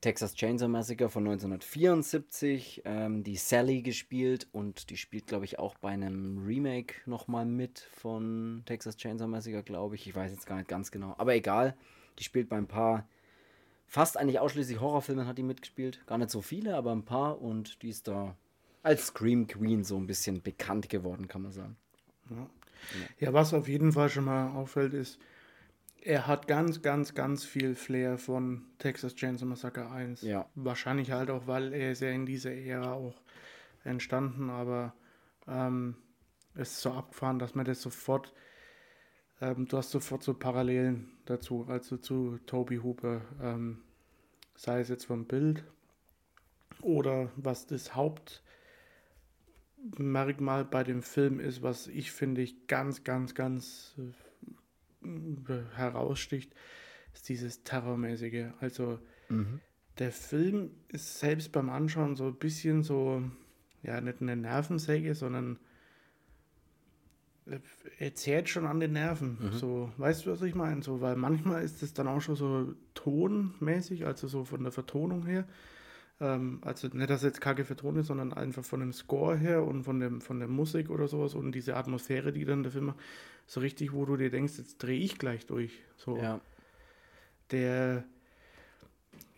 Texas 0.00 0.34
Chainsaw 0.34 0.68
Massacre 0.68 1.08
von 1.08 1.24
1974 1.26 2.82
ähm, 2.84 3.24
die 3.24 3.36
Sally 3.36 3.82
gespielt 3.82 4.46
und 4.52 4.90
die 4.90 4.96
spielt, 4.96 5.26
glaube 5.26 5.46
ich, 5.46 5.58
auch 5.58 5.74
bei 5.76 5.90
einem 5.90 6.44
Remake 6.46 6.94
nochmal 7.06 7.46
mit 7.46 7.80
von 7.92 8.62
Texas 8.66 8.96
Chainsaw 8.96 9.26
Massacre, 9.26 9.62
glaube 9.62 9.94
ich. 9.94 10.06
Ich 10.06 10.14
weiß 10.14 10.30
jetzt 10.30 10.46
gar 10.46 10.56
nicht 10.56 10.68
ganz 10.68 10.90
genau. 10.90 11.14
Aber 11.18 11.34
egal, 11.34 11.76
die 12.18 12.24
spielt 12.24 12.48
bei 12.48 12.56
ein 12.56 12.68
paar, 12.68 13.08
fast 13.86 14.16
eigentlich 14.16 14.38
ausschließlich 14.38 14.80
Horrorfilmen 14.80 15.26
hat 15.26 15.38
die 15.38 15.42
mitgespielt. 15.42 16.06
Gar 16.06 16.18
nicht 16.18 16.30
so 16.30 16.42
viele, 16.42 16.76
aber 16.76 16.92
ein 16.92 17.04
paar 17.04 17.40
und 17.40 17.82
die 17.82 17.88
ist 17.88 18.06
da 18.06 18.36
als 18.82 19.06
Scream 19.06 19.46
Queen 19.46 19.82
so 19.82 19.96
ein 19.96 20.06
bisschen 20.06 20.42
bekannt 20.42 20.88
geworden, 20.88 21.26
kann 21.26 21.42
man 21.42 21.52
sagen. 21.52 21.76
Ja, 23.18 23.32
was 23.32 23.54
auf 23.54 23.66
jeden 23.66 23.92
Fall 23.92 24.10
schon 24.10 24.24
mal 24.24 24.50
auffällt, 24.50 24.94
ist, 24.94 25.18
er 26.02 26.26
hat 26.26 26.46
ganz, 26.46 26.82
ganz, 26.82 27.14
ganz 27.14 27.44
viel 27.44 27.74
Flair 27.74 28.18
von 28.18 28.66
Texas 28.78 29.14
Chainsaw 29.14 29.46
Massacre 29.46 29.90
1. 29.90 30.22
Ja. 30.22 30.48
Wahrscheinlich 30.54 31.10
halt 31.10 31.30
auch, 31.30 31.46
weil 31.46 31.72
er 31.72 31.92
ist 31.92 32.02
ja 32.02 32.10
in 32.10 32.26
dieser 32.26 32.52
Ära 32.52 32.92
auch 32.92 33.20
entstanden, 33.84 34.50
aber 34.50 34.94
ähm, 35.48 35.96
es 36.54 36.72
ist 36.72 36.82
so 36.82 36.92
abgefahren, 36.92 37.38
dass 37.38 37.54
man 37.54 37.64
das 37.64 37.82
sofort, 37.82 38.32
ähm, 39.40 39.66
du 39.68 39.76
hast 39.76 39.90
sofort 39.90 40.22
so 40.22 40.34
Parallelen 40.34 41.12
dazu, 41.24 41.66
also 41.68 41.96
zu 41.96 42.38
Toby 42.46 42.78
Hooper, 42.78 43.22
ähm, 43.42 43.82
sei 44.54 44.80
es 44.80 44.88
jetzt 44.88 45.06
vom 45.06 45.26
Bild 45.26 45.64
oder 46.80 47.30
was 47.36 47.66
das 47.66 47.94
Hauptmerkmal 47.94 50.64
bei 50.64 50.84
dem 50.84 51.02
Film 51.02 51.40
ist, 51.40 51.62
was 51.62 51.88
ich 51.88 52.12
finde 52.12 52.42
ich 52.42 52.66
ganz, 52.66 53.04
ganz, 53.04 53.34
ganz 53.34 53.94
heraussticht, 55.74 56.54
ist 57.14 57.28
dieses 57.28 57.62
Terrormäßige. 57.62 58.46
Also 58.60 58.98
der 59.98 60.12
Film 60.12 60.70
ist 60.88 61.18
selbst 61.18 61.52
beim 61.52 61.70
Anschauen 61.70 62.16
so 62.16 62.26
ein 62.26 62.34
bisschen 62.36 62.82
so, 62.82 63.22
ja, 63.82 64.00
nicht 64.00 64.20
eine 64.20 64.36
Nervensäge, 64.36 65.14
sondern 65.14 65.58
er 67.98 68.14
zehrt 68.14 68.48
schon 68.48 68.66
an 68.66 68.80
den 68.80 68.92
Nerven. 68.92 69.38
Mhm. 69.40 69.52
So, 69.52 69.92
weißt 69.98 70.26
du, 70.26 70.32
was 70.32 70.42
ich 70.42 70.54
meine? 70.54 70.82
So, 70.82 71.00
weil 71.00 71.16
manchmal 71.16 71.62
ist 71.62 71.82
es 71.82 71.94
dann 71.94 72.08
auch 72.08 72.20
schon 72.20 72.34
so 72.34 72.74
tonmäßig, 72.94 74.04
also 74.04 74.26
so 74.26 74.44
von 74.44 74.62
der 74.64 74.72
Vertonung 74.72 75.24
her. 75.26 75.46
Ähm, 76.20 76.60
also 76.62 76.88
nicht, 76.88 77.08
dass 77.08 77.22
jetzt 77.22 77.40
kacke 77.40 77.64
vertont 77.64 77.98
ist, 77.98 78.08
sondern 78.08 78.32
einfach 78.32 78.64
von 78.64 78.80
dem 78.80 78.92
Score 78.92 79.36
her 79.36 79.62
und 79.62 79.84
von, 79.84 80.00
dem, 80.00 80.20
von 80.20 80.40
der 80.40 80.48
Musik 80.48 80.90
oder 80.90 81.06
sowas 81.06 81.34
und 81.34 81.52
diese 81.52 81.76
Atmosphäre, 81.76 82.32
die 82.32 82.44
dann 82.44 82.64
der 82.64 82.72
Film 82.72 82.86
macht, 82.86 82.98
so 83.46 83.60
richtig, 83.60 83.92
wo 83.92 84.04
du 84.04 84.16
dir 84.16 84.30
denkst, 84.30 84.54
jetzt 84.58 84.78
drehe 84.78 84.98
ich 84.98 85.18
gleich 85.18 85.46
durch. 85.46 85.72
So. 85.96 86.16
Ja. 86.16 86.40
Der, 87.52 88.04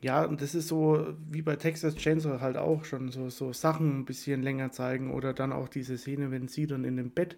ja, 0.00 0.24
und 0.24 0.40
das 0.40 0.54
ist 0.54 0.68
so 0.68 1.14
wie 1.28 1.42
bei 1.42 1.56
Texas 1.56 1.94
Chainsaw 1.96 2.40
halt 2.40 2.56
auch 2.56 2.84
schon 2.84 3.10
so, 3.10 3.28
so 3.28 3.52
Sachen 3.52 4.00
ein 4.00 4.04
bisschen 4.04 4.42
länger 4.42 4.72
zeigen 4.72 5.12
oder 5.12 5.34
dann 5.34 5.52
auch 5.52 5.68
diese 5.68 5.98
Szene, 5.98 6.30
wenn 6.30 6.48
sie 6.48 6.66
dann 6.66 6.84
in 6.84 6.96
dem 6.96 7.10
Bett 7.10 7.36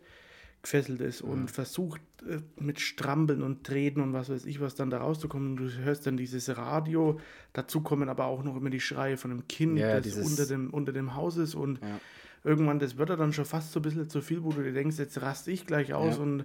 gefesselt 0.63 1.01
ist 1.01 1.23
und 1.23 1.43
mhm. 1.43 1.49
versucht 1.49 2.03
äh, 2.29 2.41
mit 2.61 2.81
Strampeln 2.81 3.43
und 3.43 3.65
Treten 3.65 4.01
und 4.03 4.13
was 4.13 4.29
weiß 4.29 4.45
ich 4.45 4.61
was 4.61 4.75
dann 4.75 4.91
da 4.91 4.99
rauszukommen. 4.99 5.53
Und 5.53 5.57
du 5.57 5.73
hörst 5.79 6.07
dann 6.07 6.17
dieses 6.17 6.55
Radio, 6.57 7.19
dazu 7.55 7.81
kommen 7.81 8.09
aber 8.09 8.27
auch 8.27 8.45
noch 8.45 8.57
immer 8.57 8.71
die 8.71 8.81
Schreie 8.81 9.17
von 9.17 9.31
einem 9.31 9.49
Kind, 9.49 9.79
ja, 9.79 10.01
das 10.01 10.17
unter 10.17 10.47
dem, 10.47 10.71
unter 10.71 10.93
dem 10.93 11.15
Haus 11.15 11.39
ist 11.39 11.55
und 11.55 11.81
ja. 11.81 11.99
Irgendwann, 12.45 12.79
das 12.79 12.97
wird 12.97 13.11
dann 13.11 13.33
schon 13.33 13.45
fast 13.45 13.73
so 13.73 13.81
ein 13.81 13.83
bisschen 13.83 14.09
zu 14.09 14.23
viel, 14.23 14.43
wo 14.43 14.51
du 14.51 14.63
dir 14.63 14.73
denkst, 14.73 14.99
jetzt 14.99 15.21
raste 15.21 15.51
ich 15.51 15.67
gleich 15.67 15.95
aus 15.95 16.17
ja. 16.17 16.23
und 16.23 16.45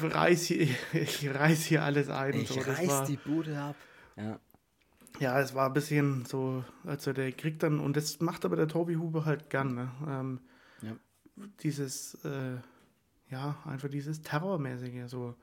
reiß 0.00 0.44
hier, 0.44 0.68
ich 0.92 1.28
reiß 1.32 1.64
hier 1.64 1.82
alles 1.82 2.08
ein. 2.08 2.34
Ich 2.34 2.48
so. 2.48 2.60
reiß 2.60 2.88
war, 2.88 3.06
die 3.06 3.16
Bude 3.16 3.58
ab. 3.58 3.76
Ja. 4.16 4.38
Ja, 5.18 5.40
es 5.40 5.54
war 5.54 5.66
ein 5.66 5.72
bisschen 5.72 6.24
so, 6.24 6.64
also 6.84 7.12
der 7.12 7.32
kriegt 7.32 7.62
dann, 7.62 7.80
und 7.80 7.96
das 7.96 8.20
macht 8.20 8.44
aber 8.44 8.56
der 8.56 8.68
Tobi 8.68 8.94
Huber 8.96 9.24
halt 9.24 9.50
gern, 9.50 9.74
ne? 9.74 9.90
Ähm, 10.08 10.40
ja. 10.82 10.92
Dieses, 11.62 12.14
äh, 12.24 12.56
ja, 13.28 13.58
einfach 13.66 13.88
dieses 13.88 14.22
Terrormäßige, 14.22 15.08
so. 15.10 15.34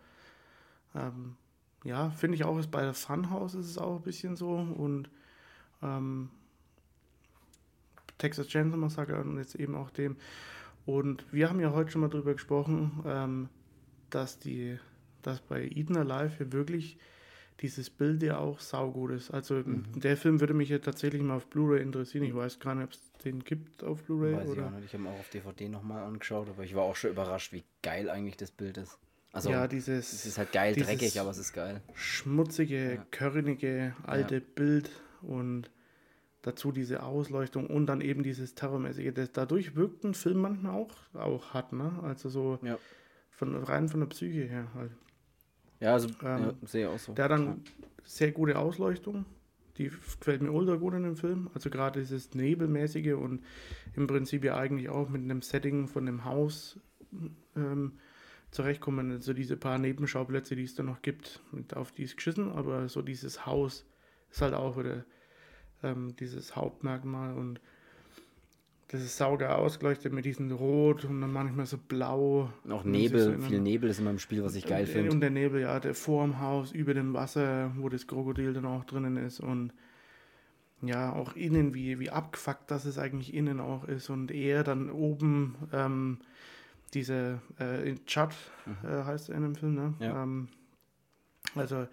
Ähm, 0.96 1.36
ja, 1.84 2.10
finde 2.10 2.36
ich 2.36 2.44
auch, 2.44 2.58
ist 2.58 2.72
bei 2.72 2.82
der 2.82 2.94
Funhouse 2.94 3.56
ist 3.56 3.68
es 3.68 3.78
auch 3.78 3.98
ein 3.98 4.02
bisschen 4.02 4.36
so 4.36 4.56
und 4.56 5.10
ähm, 5.82 6.30
Texas 8.18 8.48
Chainsaw 8.48 8.78
Massacre 8.78 9.20
und 9.22 9.38
jetzt 9.38 9.56
eben 9.56 9.76
auch 9.76 9.90
dem. 9.90 10.18
Und 10.86 11.26
wir 11.32 11.50
haben 11.50 11.60
ja 11.60 11.74
heute 11.74 11.92
schon 11.92 12.02
mal 12.02 12.10
drüber 12.10 12.34
gesprochen, 12.34 13.04
ähm, 13.06 13.50
dass 14.10 14.40
die, 14.40 14.80
dass 15.22 15.42
bei 15.42 15.64
Eden 15.64 15.98
Alive 15.98 16.38
hier 16.38 16.52
wirklich 16.54 16.98
dieses 17.60 17.90
Bild 17.90 18.22
ja 18.24 18.38
auch 18.38 18.60
saugut 18.60 19.12
ist. 19.12 19.32
Also 19.32 19.56
mhm. 19.56 19.84
der 19.96 20.16
Film 20.16 20.40
würde 20.40 20.54
mich 20.54 20.70
ja 20.70 20.80
tatsächlich 20.80 21.22
mal 21.22 21.36
auf 21.36 21.48
Blu-ray 21.48 21.82
interessieren. 21.82 22.24
Ich 22.24 22.36
weiß 22.36 22.60
gar 22.60 22.76
nicht, 22.76 22.86
ob 22.86 22.92
es 22.92 23.02
den 23.26 23.44
gibt 23.44 23.84
auf 23.84 24.04
Blu-ray. 24.04 24.36
Weiß 24.36 24.50
oder? 24.50 24.62
ich 24.62 24.68
auch 24.68 24.72
nicht. 24.72 24.86
Ich 24.86 24.94
habe 24.94 25.10
auch 25.10 25.20
auf 25.20 25.30
DVD 25.30 25.70
nochmal 25.70 26.04
angeschaut, 26.04 26.50
aber 26.50 26.64
ich 26.64 26.76
war 26.76 26.84
auch 26.84 26.96
schon 26.96 27.12
überrascht, 27.12 27.54
wie 27.54 27.64
geil 27.82 28.10
eigentlich 28.10 28.38
das 28.38 28.52
Bild 28.52 28.78
ist. 28.78 28.98
Also, 29.34 29.50
ja, 29.50 29.68
dieses. 29.68 30.14
Es 30.14 30.26
ist 30.26 30.38
halt 30.38 30.52
geil 30.52 30.76
dreckig, 30.76 31.20
aber 31.20 31.32
es 31.32 31.38
ist 31.38 31.54
geil. 31.54 31.82
Schmutzige, 31.94 33.06
körnige, 33.12 33.96
alte 34.04 34.36
ja. 34.36 34.42
Bild 34.56 34.90
und 35.22 35.70
dazu 36.48 36.72
diese 36.72 37.04
Ausleuchtung 37.04 37.68
und 37.68 37.88
dann 37.88 38.02
eben 38.02 38.24
dieses 38.24 38.56
Terrormäßige. 38.56 39.14
Das, 39.14 39.32
dadurch 39.32 39.76
wirkt 39.76 40.04
ein 40.04 40.14
Film 40.14 40.40
manchmal 40.40 40.74
auch, 40.74 40.94
auch 41.14 41.54
hart, 41.54 41.74
ne? 41.74 42.00
Also 42.04 42.30
so 42.30 42.60
ja. 42.64 42.78
von, 43.32 43.56
rein 43.56 43.90
von 43.90 44.00
der 44.00 44.08
Psyche 44.08 44.44
her 44.44 44.68
halt. 44.74 44.92
Ja, 45.80 45.94
also 45.94 46.08
ähm, 46.24 46.44
ja, 46.44 46.54
sehe 46.64 46.90
auch 46.90 46.98
so. 46.98 47.14
Der 47.14 47.28
dann 47.28 47.46
ja. 47.46 47.88
sehr 48.04 48.32
gute 48.32 48.58
Ausleuchtung. 48.58 49.26
Die 49.78 49.90
gefällt 49.90 50.42
mir 50.42 50.52
ultra 50.52 50.76
gut 50.76 50.96
in 50.96 51.04
dem 51.04 51.18
Film. 51.18 51.52
Also 51.54 51.70
gerade 51.70 52.00
dieses 52.00 52.34
Nebelmäßige 52.34 53.14
und 53.14 53.44
im 53.96 54.08
Prinzip 54.08 54.44
ja 54.44 54.58
eigentlich 54.58 54.90
auch 54.90 55.10
mit 55.10 55.22
einem 55.22 55.44
Setting 55.44 55.88
von 55.88 56.06
dem 56.06 56.26
Haus 56.26 56.80
ähm, 57.56 58.00
zurechtkommen. 58.50 59.12
Also 59.12 59.34
diese 59.34 59.56
paar 59.56 59.78
Nebenschauplätze, 59.78 60.56
die 60.56 60.64
es 60.64 60.74
da 60.74 60.82
noch 60.82 61.04
gibt, 61.04 61.42
auf 61.76 61.92
die 61.92 62.04
ist 62.04 62.16
geschissen, 62.16 62.52
aber 62.52 62.90
so 62.90 63.04
dieses 63.04 63.46
Haus 63.46 63.86
ist 64.32 64.42
halt 64.42 64.56
auch 64.56 64.80
wieder 64.80 65.06
ähm, 65.84 66.16
dieses 66.18 66.56
Hauptmerkmal 66.56 67.36
und 67.36 67.60
das 68.90 69.02
ist 69.02 69.18
sauger 69.18 69.58
ausgeleuchtet 69.58 70.14
mit 70.14 70.24
diesem 70.24 70.50
Rot 70.52 71.04
und 71.04 71.20
dann 71.20 71.34
manchmal 71.34 71.66
so 71.66 71.78
blau. 71.78 72.54
Auch 72.70 72.86
Nebel, 72.86 73.38
viel 73.42 73.60
Nebel 73.60 73.90
ist 73.90 74.00
immer 74.00 74.12
im 74.12 74.20
Spiel, 74.20 74.44
was 74.44 74.56
ich 74.56 74.66
geil 74.66 74.86
finde. 74.86 75.12
Und 75.12 75.20
der 75.20 75.30
Nebel, 75.30 75.62
ja, 75.62 75.80
der 75.82 75.94
vor 75.94 76.24
dem 76.24 76.40
Haus, 76.40 76.72
über 76.72 76.94
dem 76.94 77.14
Wasser, 77.14 77.72
wo 77.76 77.90
das 77.90 78.08
Krokodil 78.08 78.54
dann 78.54 78.66
auch 78.66 78.86
drinnen 78.86 79.18
ist 79.18 79.42
und 79.42 79.74
ja, 80.82 81.12
auch 81.12 81.36
innen, 81.36 81.74
wie, 81.74 82.00
wie 82.00 82.12
abgefuckt 82.12 82.72
das 82.72 82.86
es 82.86 82.98
eigentlich 82.98 83.34
innen 83.34 83.60
auch 83.60 83.84
ist 83.86 84.10
und 84.10 84.32
er 84.32 84.64
dann 84.64 84.90
oben 84.90 85.56
ähm, 85.74 86.20
diese, 86.94 87.42
äh, 87.60 87.96
Chad 88.06 88.34
mhm. 88.66 88.88
äh, 88.88 89.04
heißt 89.04 89.30
er 89.30 89.36
in 89.36 89.42
dem 89.42 89.56
Film, 89.56 89.74
ne? 89.74 89.94
Ja. 90.00 90.24
Ähm, 90.24 90.48
also 91.56 91.88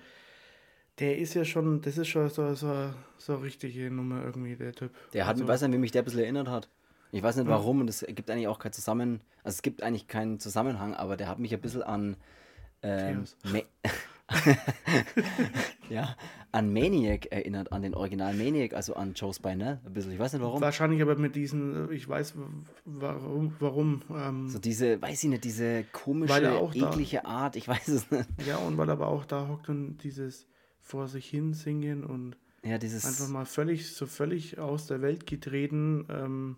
der 0.99 1.19
ist 1.19 1.35
ja 1.35 1.45
schon, 1.45 1.81
das 1.81 1.99
ist 1.99 2.09
schon 2.09 2.29
so, 2.29 2.55
so, 2.55 2.91
so 3.19 3.37
richtige 3.37 3.91
Nummer 3.91 4.25
irgendwie, 4.25 4.57
der 4.57 4.73
Typ. 4.73 4.91
Der 5.13 5.27
hat, 5.27 5.37
also, 5.37 5.49
weiß 5.49 5.63
nicht, 5.63 5.73
wie 5.73 5.79
mich 5.79 5.93
der 5.93 6.03
ein 6.03 6.05
bisschen 6.05 6.21
erinnert 6.21 6.49
hat. 6.49 6.69
Ich 7.13 7.23
weiß 7.23 7.37
nicht 7.37 7.47
warum 7.47 7.81
und 7.81 7.89
es 7.89 8.05
gibt 8.09 8.29
eigentlich 8.29 8.49
auch 8.49 8.59
keinen 8.59 8.73
Zusammen, 8.73 9.21
also 9.45 9.55
es 9.55 9.63
gibt 9.63 9.85
eigentlich 9.85 10.09
keinen 10.09 10.41
Zusammenhang, 10.41 10.95
aber 10.95 11.17
der 11.17 11.29
hat 11.29 11.39
mich 11.39 11.55
ein 11.55 11.61
bisschen 11.61 11.85
an 11.85 12.17
ähm, 12.83 13.25
ja, 15.91 16.17
an 16.51 16.73
Maniac 16.73 17.27
erinnert, 17.27 17.73
an 17.73 17.83
den 17.83 17.95
Original 17.95 18.35
Maniac, 18.35 18.75
also 18.75 18.95
an 18.95 19.15
Joe 19.15 19.35
Spinell, 19.35 19.81
ein 19.85 19.93
bisschen. 19.93 20.13
Ich 20.13 20.19
weiß 20.19 20.33
nicht 20.33 20.43
warum. 20.43 20.61
Wahrscheinlich 20.61 21.03
aber 21.03 21.17
mit 21.17 21.37
diesen, 21.37 21.91
ich 21.93 22.09
weiß 22.09 22.35
warum, 22.85 23.55
warum. 23.59 24.03
Ähm, 24.11 24.49
so 24.49 24.59
diese, 24.59 25.01
weiß 25.01 25.25
ich 25.25 25.31
nicht, 25.31 25.45
diese 25.45 25.85
komische, 25.93 26.71
eklige 26.75 27.21
da, 27.23 27.29
Art, 27.29 27.57
ich 27.57 27.69
weiß 27.69 27.89
es 27.89 28.11
nicht. 28.11 28.29
Ja, 28.47 28.57
und 28.57 28.79
weil 28.79 28.89
er 28.89 28.95
aber 28.95 29.09
auch 29.09 29.25
da 29.25 29.47
hockt 29.49 29.69
und 29.69 29.99
dieses 29.99 30.47
vor 30.85 31.09
sich 31.09 31.28
hin 31.28 31.55
singen 31.55 32.05
und 32.05 32.37
ja, 32.62 32.78
dieses 32.78 33.05
einfach 33.05 33.28
mal 33.28 33.47
völlig, 33.47 33.95
so 33.95 34.07
völlig 34.07 34.59
aus 34.59 34.87
der 34.87 35.03
Welt 35.03 35.26
getreten, 35.26 36.07
ähm, 36.09 36.57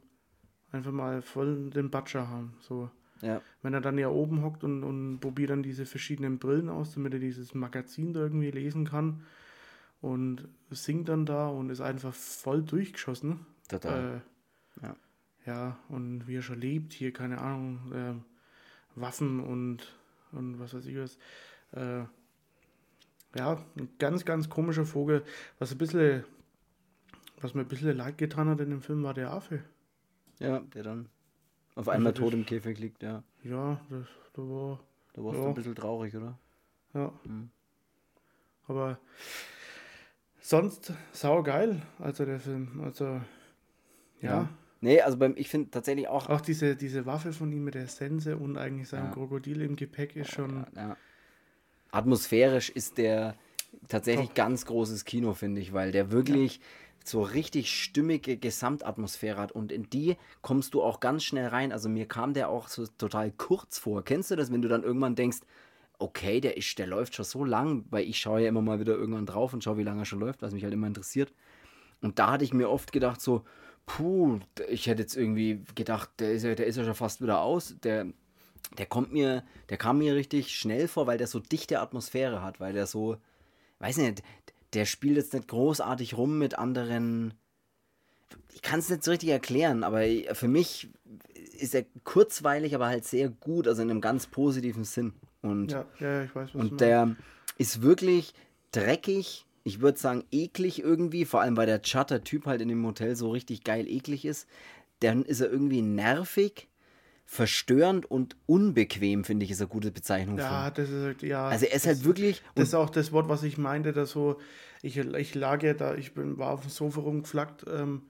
einfach 0.72 0.92
mal 0.92 1.22
voll 1.22 1.70
den 1.70 1.90
Batscher 1.90 2.28
haben. 2.28 2.54
So. 2.60 2.90
Ja. 3.22 3.40
Wenn 3.62 3.72
er 3.72 3.80
dann 3.80 3.98
ja 3.98 4.08
oben 4.08 4.42
hockt 4.42 4.62
und, 4.62 4.82
und 4.84 5.20
probiert 5.20 5.50
dann 5.50 5.62
diese 5.62 5.86
verschiedenen 5.86 6.38
Brillen 6.38 6.68
aus, 6.68 6.94
damit 6.94 7.14
er 7.14 7.18
dieses 7.18 7.54
Magazin 7.54 8.12
da 8.12 8.20
irgendwie 8.20 8.50
lesen 8.50 8.84
kann 8.84 9.22
und 10.00 10.46
singt 10.70 11.08
dann 11.08 11.24
da 11.24 11.48
und 11.48 11.70
ist 11.70 11.80
einfach 11.80 12.14
voll 12.14 12.62
durchgeschossen. 12.62 13.46
Total. 13.68 14.22
Äh, 14.82 14.86
ja. 14.86 14.96
ja, 15.46 15.78
und 15.88 16.28
wie 16.28 16.36
er 16.36 16.42
schon 16.42 16.60
lebt, 16.60 16.92
hier, 16.92 17.12
keine 17.12 17.40
Ahnung, 17.40 17.92
äh, 17.92 19.00
Waffen 19.00 19.40
und, 19.40 19.94
und 20.32 20.58
was 20.58 20.74
weiß 20.74 20.86
ich 20.86 20.96
was. 20.96 21.16
Äh, 21.72 22.04
ja, 23.36 23.64
ein 23.76 23.88
ganz, 23.98 24.24
ganz 24.24 24.48
komischer 24.48 24.84
Vogel. 24.84 25.24
Was 25.58 25.72
ein 25.72 25.78
bisschen, 25.78 26.24
was 27.40 27.54
mir 27.54 27.62
ein 27.62 27.68
bisschen 27.68 27.96
leid 27.96 28.18
getan 28.18 28.48
hat 28.48 28.60
in 28.60 28.70
dem 28.70 28.82
Film, 28.82 29.02
war 29.02 29.14
der 29.14 29.32
Affe. 29.32 29.62
Ja, 30.38 30.60
der 30.60 30.82
dann 30.82 31.08
auf 31.74 31.88
einmal 31.88 32.12
also 32.12 32.24
tot 32.24 32.34
im 32.34 32.46
Käfig 32.46 32.78
liegt, 32.78 33.02
ja. 33.02 33.22
Ja, 33.44 33.80
das, 33.90 34.06
da 34.34 34.42
war. 34.42 34.80
Da 35.12 35.24
warst 35.24 35.38
ja. 35.38 35.44
du 35.44 35.48
ein 35.48 35.54
bisschen 35.54 35.74
traurig, 35.74 36.14
oder? 36.16 36.38
Ja. 36.94 37.12
Mhm. 37.24 37.50
Aber 38.66 38.98
sonst 40.40 40.92
sau 41.12 41.42
geil, 41.42 41.82
also 41.98 42.24
der 42.24 42.40
Film. 42.40 42.80
Also, 42.82 43.04
ja. 43.04 43.22
ja. 44.20 44.48
Nee, 44.80 45.00
also 45.00 45.18
beim, 45.18 45.34
ich 45.36 45.48
finde 45.48 45.70
tatsächlich 45.70 46.08
auch. 46.08 46.28
Auch 46.28 46.40
diese, 46.40 46.76
diese 46.76 47.06
Waffe 47.06 47.32
von 47.32 47.50
ihm 47.52 47.64
mit 47.64 47.74
der 47.74 47.88
Sense 47.88 48.36
und 48.36 48.56
eigentlich 48.56 48.88
seinem 48.88 49.06
ja. 49.06 49.12
Krokodil 49.12 49.62
im 49.62 49.76
Gepäck 49.76 50.16
ist 50.16 50.30
schon. 50.30 50.66
Ja, 50.74 50.96
Atmosphärisch 51.96 52.68
ist 52.70 52.98
der 52.98 53.34
tatsächlich 53.88 54.28
Top. 54.28 54.36
ganz 54.36 54.66
großes 54.66 55.04
Kino, 55.04 55.34
finde 55.34 55.60
ich, 55.60 55.72
weil 55.72 55.92
der 55.92 56.10
wirklich 56.10 56.60
so 57.04 57.22
richtig 57.22 57.70
stimmige 57.70 58.36
Gesamtatmosphäre 58.36 59.38
hat 59.38 59.52
und 59.52 59.70
in 59.70 59.88
die 59.88 60.16
kommst 60.42 60.74
du 60.74 60.82
auch 60.82 61.00
ganz 61.00 61.24
schnell 61.24 61.46
rein. 61.48 61.72
Also 61.72 61.88
mir 61.88 62.06
kam 62.06 62.34
der 62.34 62.48
auch 62.48 62.68
so 62.68 62.86
total 62.98 63.30
kurz 63.30 63.78
vor. 63.78 64.04
Kennst 64.04 64.30
du 64.30 64.36
das, 64.36 64.52
wenn 64.52 64.60
du 64.62 64.68
dann 64.68 64.82
irgendwann 64.82 65.14
denkst, 65.14 65.38
okay, 65.98 66.40
der 66.40 66.56
ist, 66.56 66.78
der 66.78 66.86
läuft 66.86 67.14
schon 67.14 67.24
so 67.24 67.44
lang, 67.44 67.84
weil 67.90 68.04
ich 68.04 68.18
schaue 68.18 68.42
ja 68.42 68.48
immer 68.48 68.60
mal 68.60 68.80
wieder 68.80 68.94
irgendwann 68.94 69.24
drauf 69.24 69.54
und 69.54 69.64
schaue, 69.64 69.78
wie 69.78 69.84
lange 69.84 70.02
er 70.02 70.04
schon 70.04 70.20
läuft, 70.20 70.42
was 70.42 70.52
mich 70.52 70.64
halt 70.64 70.74
immer 70.74 70.88
interessiert. 70.88 71.32
Und 72.02 72.18
da 72.18 72.32
hatte 72.32 72.44
ich 72.44 72.52
mir 72.52 72.68
oft 72.68 72.92
gedacht 72.92 73.20
so, 73.20 73.44
puh, 73.86 74.40
ich 74.68 74.86
hätte 74.86 75.02
jetzt 75.02 75.16
irgendwie 75.16 75.62
gedacht, 75.74 76.10
der 76.18 76.32
ist 76.32 76.42
ja, 76.42 76.54
der 76.54 76.66
ist 76.66 76.76
ja 76.76 76.84
schon 76.84 76.94
fast 76.94 77.22
wieder 77.22 77.40
aus. 77.40 77.76
Der, 77.82 78.06
der 78.78 78.86
kommt 78.86 79.12
mir, 79.12 79.44
der 79.68 79.76
kam 79.76 79.98
mir 79.98 80.14
richtig 80.14 80.56
schnell 80.56 80.88
vor, 80.88 81.06
weil 81.06 81.18
der 81.18 81.26
so 81.26 81.38
dichte 81.38 81.80
Atmosphäre 81.80 82.42
hat, 82.42 82.60
weil 82.60 82.72
der 82.72 82.86
so, 82.86 83.16
weiß 83.78 83.98
nicht, 83.98 84.22
der 84.72 84.84
spielt 84.84 85.16
jetzt 85.16 85.32
nicht 85.32 85.48
großartig 85.48 86.16
rum 86.16 86.38
mit 86.38 86.58
anderen. 86.58 87.34
Ich 88.52 88.62
kann 88.62 88.80
es 88.80 88.90
nicht 88.90 89.04
so 89.04 89.10
richtig 89.10 89.30
erklären, 89.30 89.84
aber 89.84 90.02
für 90.32 90.48
mich 90.48 90.88
ist 91.58 91.74
er 91.74 91.84
kurzweilig, 92.04 92.74
aber 92.74 92.86
halt 92.86 93.04
sehr 93.04 93.28
gut, 93.28 93.68
also 93.68 93.82
in 93.82 93.90
einem 93.90 94.00
ganz 94.00 94.26
positiven 94.26 94.84
Sinn. 94.84 95.12
Und, 95.42 95.72
ja, 95.72 95.86
ja, 96.00 96.24
ich 96.24 96.34
weiß, 96.34 96.50
was 96.52 96.60
Und 96.60 96.80
der 96.80 97.16
ist 97.58 97.82
wirklich 97.82 98.34
dreckig, 98.72 99.46
ich 99.64 99.80
würde 99.80 99.98
sagen, 99.98 100.24
eklig 100.30 100.82
irgendwie, 100.82 101.24
vor 101.24 101.40
allem 101.40 101.56
weil 101.56 101.66
der 101.66 101.82
Chatter-Typ 101.82 102.46
halt 102.46 102.60
in 102.60 102.68
dem 102.68 102.84
Hotel 102.84 103.16
so 103.16 103.30
richtig 103.30 103.64
geil 103.64 103.88
eklig 103.88 104.24
ist. 104.24 104.46
Dann 105.00 105.24
ist 105.24 105.40
er 105.40 105.50
irgendwie 105.50 105.82
nervig, 105.82 106.68
verstörend 107.26 108.08
und 108.08 108.36
unbequem, 108.46 109.24
finde 109.24 109.44
ich, 109.44 109.50
ist 109.50 109.60
eine 109.60 109.68
gute 109.68 109.90
Bezeichnung. 109.90 110.38
Ja, 110.38 110.66
für. 110.66 110.82
das 110.82 110.90
ist 110.90 111.02
halt, 111.02 111.22
ja. 111.22 111.48
Also 111.48 111.66
er 111.66 111.74
ist 111.74 111.84
das, 111.84 111.96
halt 111.96 112.04
wirklich. 112.04 112.42
Das 112.54 112.68
ist 112.68 112.74
auch 112.74 112.88
das 112.88 113.12
Wort, 113.12 113.28
was 113.28 113.42
ich 113.42 113.58
meinte, 113.58 113.92
dass 113.92 114.12
so, 114.12 114.40
ich, 114.80 114.96
ich 114.96 115.34
lag 115.34 115.62
ja 115.62 115.74
da, 115.74 115.96
ich 115.96 116.14
bin, 116.14 116.38
war 116.38 116.52
auf 116.52 116.62
dem 116.62 116.70
Sofa 116.70 117.00
rumgeflackt, 117.00 117.66
ähm, 117.68 118.02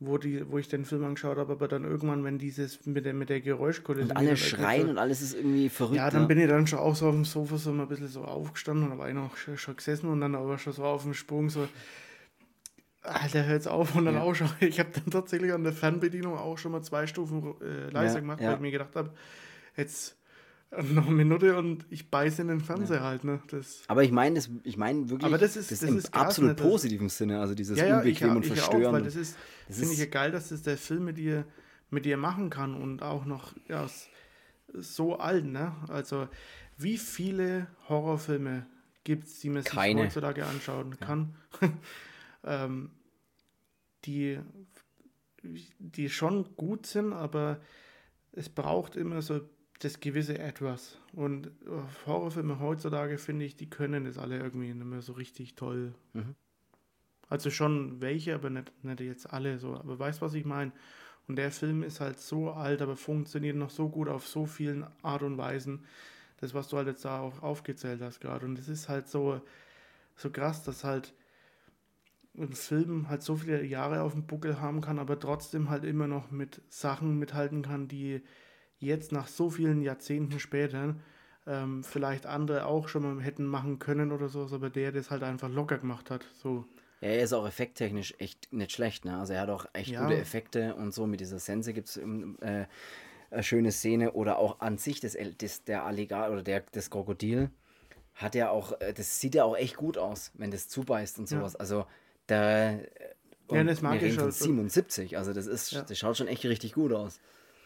wo, 0.00 0.18
die, 0.18 0.50
wo 0.50 0.58
ich 0.58 0.68
den 0.68 0.84
Film 0.84 1.04
angeschaut 1.04 1.38
habe, 1.38 1.52
aber 1.52 1.68
dann 1.68 1.84
irgendwann, 1.84 2.24
wenn 2.24 2.38
dieses 2.38 2.84
mit 2.84 3.04
der, 3.04 3.14
mit 3.14 3.30
der 3.30 3.40
Geräuschkulisse. 3.40 4.10
und 4.10 4.16
alle 4.16 4.36
schreien 4.36 4.88
und 4.88 4.98
alles 4.98 5.22
ist 5.22 5.34
irgendwie 5.34 5.68
verrückt. 5.68 5.96
Ja, 5.96 6.10
dann 6.10 6.22
ne? 6.22 6.28
bin 6.28 6.38
ich 6.38 6.48
dann 6.48 6.66
schon 6.66 6.80
auch 6.80 6.96
so 6.96 7.06
auf 7.06 7.14
dem 7.14 7.24
Sofa 7.24 7.58
so 7.58 7.72
mal 7.72 7.84
ein 7.84 7.88
bisschen 7.88 8.08
so 8.08 8.24
aufgestanden 8.24 8.90
und 8.90 9.08
ich 9.08 9.14
noch 9.14 9.36
schon, 9.36 9.56
schon 9.56 9.76
gesessen 9.76 10.08
und 10.08 10.20
dann 10.20 10.34
aber 10.34 10.58
schon 10.58 10.72
so 10.72 10.84
auf 10.84 11.04
dem 11.04 11.14
Sprung 11.14 11.48
so, 11.48 11.68
Alter, 13.14 13.44
hör 13.46 13.54
jetzt 13.54 13.68
auf 13.68 13.94
und 13.94 14.04
dann 14.06 14.14
Ja. 14.16 14.22
auch 14.22 14.34
schon. 14.34 14.48
Ich 14.60 14.78
habe 14.80 14.90
dann 14.94 15.10
tatsächlich 15.10 15.52
an 15.52 15.64
der 15.64 15.72
Fernbedienung 15.72 16.36
auch 16.36 16.58
schon 16.58 16.72
mal 16.72 16.82
zwei 16.82 17.06
Stufen 17.06 17.54
äh, 17.60 17.90
leiser 17.90 18.14
Ja, 18.14 18.20
gemacht, 18.20 18.40
ja. 18.40 18.48
weil 18.48 18.54
ich 18.56 18.60
mir 18.60 18.70
gedacht 18.70 18.94
habe, 18.96 19.12
jetzt 19.76 20.16
noch 20.70 21.06
eine 21.06 21.14
Minute 21.16 21.56
und 21.56 21.86
ich 21.88 22.10
beiße 22.10 22.42
in 22.42 22.48
den 22.48 22.60
Fernseher 22.60 23.02
halt, 23.02 23.24
ne? 23.24 23.40
Das, 23.50 23.82
Aber 23.88 24.04
ich 24.04 24.12
meine, 24.12 24.34
das, 24.34 24.50
ich 24.64 24.76
meine 24.76 25.08
wirklich, 25.08 25.24
Aber 25.26 25.38
das 25.38 25.56
ist- 25.56 25.72
das 25.72 25.82
im 25.82 25.96
ist 25.96 26.12
krass, 26.12 26.22
absolut 26.26 26.50
ne, 26.50 26.54
das- 26.56 26.66
positiven 26.66 27.08
Sinne, 27.08 27.40
also 27.40 27.54
dieses 27.54 27.78
ja, 27.78 27.86
ich, 28.02 28.22
unbequem 28.22 28.36
und 28.36 28.44
ich 28.44 28.60
auch, 28.62 28.92
weil 28.92 29.02
das 29.02 29.16
ist, 29.16 29.36
Das 29.66 29.78
finde 29.78 29.94
ich 29.94 30.00
ja 30.00 30.06
geil, 30.06 30.30
dass 30.30 30.50
das 30.50 30.62
der 30.62 30.76
Film 30.76 31.04
mit 31.06 31.16
dir, 31.16 31.44
mit 31.90 32.04
dir 32.04 32.18
machen 32.18 32.50
kann 32.50 32.74
und 32.74 33.02
auch 33.02 33.24
noch 33.24 33.54
ja, 33.68 33.86
so 34.74 35.18
alt, 35.18 35.46
ne? 35.46 35.72
Also, 35.88 36.28
wie 36.76 36.98
viele 36.98 37.66
Horrorfilme 37.88 38.66
gibt 39.04 39.24
es, 39.26 39.40
die 39.40 39.48
man 39.48 39.62
sich 39.62 39.72
Keine. 39.72 40.02
heutzutage 40.02 40.44
anschauen 40.44 40.98
kann, 41.00 41.34
ähm, 42.44 42.90
die, 44.08 44.40
die 45.42 46.08
schon 46.08 46.56
gut 46.56 46.86
sind, 46.86 47.12
aber 47.12 47.60
es 48.32 48.48
braucht 48.48 48.96
immer 48.96 49.22
so 49.22 49.40
das 49.80 50.00
gewisse 50.00 50.38
Etwas. 50.38 50.98
Und 51.12 51.46
äh, 51.46 51.50
Horrorfilme 52.06 52.58
heutzutage, 52.58 53.18
finde 53.18 53.44
ich, 53.44 53.56
die 53.56 53.70
können 53.70 54.04
das 54.04 54.18
alle 54.18 54.38
irgendwie 54.38 54.74
nicht 54.74 54.86
mehr 54.86 55.02
so 55.02 55.12
richtig 55.12 55.54
toll. 55.54 55.94
Mhm. 56.14 56.34
Also 57.28 57.50
schon 57.50 58.00
welche, 58.00 58.34
aber 58.34 58.50
nicht, 58.50 58.72
nicht 58.82 59.00
jetzt 59.00 59.32
alle 59.32 59.58
so. 59.58 59.74
Aber 59.74 59.98
weißt 59.98 60.22
was 60.22 60.34
ich 60.34 60.44
meine? 60.44 60.72
Und 61.28 61.36
der 61.36 61.50
Film 61.50 61.82
ist 61.82 62.00
halt 62.00 62.18
so 62.18 62.50
alt, 62.50 62.80
aber 62.80 62.96
funktioniert 62.96 63.56
noch 63.56 63.70
so 63.70 63.88
gut 63.88 64.08
auf 64.08 64.26
so 64.26 64.46
vielen 64.46 64.86
Art 65.02 65.22
und 65.22 65.36
Weisen. 65.36 65.84
Das, 66.38 66.54
was 66.54 66.68
du 66.68 66.78
halt 66.78 66.88
jetzt 66.88 67.04
da 67.04 67.20
auch 67.20 67.42
aufgezählt 67.42 68.00
hast 68.00 68.20
gerade. 68.20 68.46
Und 68.46 68.58
es 68.58 68.68
ist 68.68 68.88
halt 68.88 69.08
so, 69.08 69.42
so 70.16 70.30
krass, 70.30 70.64
dass 70.64 70.84
halt 70.84 71.12
ein 72.40 72.52
Film 72.52 73.08
halt 73.08 73.22
so 73.22 73.36
viele 73.36 73.64
Jahre 73.64 74.02
auf 74.02 74.12
dem 74.12 74.26
Buckel 74.26 74.60
haben 74.60 74.80
kann, 74.80 74.98
aber 74.98 75.18
trotzdem 75.18 75.70
halt 75.70 75.84
immer 75.84 76.06
noch 76.06 76.30
mit 76.30 76.62
Sachen 76.68 77.18
mithalten 77.18 77.62
kann, 77.62 77.88
die 77.88 78.22
jetzt 78.78 79.12
nach 79.12 79.26
so 79.26 79.50
vielen 79.50 79.82
Jahrzehnten 79.82 80.38
später 80.38 80.96
ähm, 81.46 81.82
vielleicht 81.82 82.26
andere 82.26 82.66
auch 82.66 82.88
schon 82.88 83.02
mal 83.02 83.22
hätten 83.24 83.46
machen 83.46 83.78
können 83.78 84.12
oder 84.12 84.28
so, 84.28 84.46
aber 84.52 84.70
der 84.70 84.92
das 84.92 85.10
halt 85.10 85.22
einfach 85.22 85.48
locker 85.48 85.78
gemacht 85.78 86.10
hat. 86.10 86.26
So. 86.34 86.64
Ja, 87.00 87.08
er 87.08 87.22
ist 87.22 87.32
auch 87.32 87.46
effekttechnisch 87.46 88.14
echt 88.18 88.52
nicht 88.52 88.72
schlecht, 88.72 89.04
ne? 89.04 89.18
Also 89.18 89.32
er 89.32 89.42
hat 89.42 89.50
auch 89.50 89.66
echt 89.72 89.90
Ja. 89.90 90.02
gute 90.02 90.18
Effekte 90.18 90.74
und 90.74 90.92
so. 90.92 91.06
Mit 91.06 91.20
dieser 91.20 91.38
Sense 91.38 91.72
gibt 91.72 91.88
es 91.88 91.96
äh, 91.96 92.66
eine 93.30 93.42
schöne 93.42 93.72
Szene 93.72 94.12
oder 94.12 94.38
auch 94.38 94.60
an 94.60 94.78
sich 94.78 95.00
das, 95.00 95.14
El- 95.14 95.34
das 95.34 95.64
der 95.64 95.84
Alligator 95.84 96.32
oder 96.32 96.42
der, 96.42 96.64
das 96.72 96.90
Krokodil 96.90 97.50
hat 98.14 98.34
ja 98.34 98.50
auch, 98.50 98.80
äh, 98.80 98.92
das 98.92 99.20
sieht 99.20 99.34
ja 99.36 99.44
auch 99.44 99.56
echt 99.56 99.76
gut 99.76 99.96
aus, 99.96 100.32
wenn 100.34 100.50
das 100.50 100.68
zubeißt 100.68 101.18
und 101.18 101.30
Ja. 101.30 101.38
sowas. 101.38 101.56
Also 101.56 101.86
da 102.28 102.70
Ja, 103.50 103.64
das 103.64 103.82
mag 103.82 104.00
ich 104.02 104.14
schon. 104.14 104.30
77, 104.30 105.16
also 105.18 105.32
das 105.32 105.46
ist, 105.46 105.72
Ja. 105.72 105.82
das 105.82 105.98
schaut 105.98 106.16
schon 106.16 106.28
echt 106.28 106.44
richtig 106.44 106.74
gut 106.74 106.92
aus. 106.92 107.18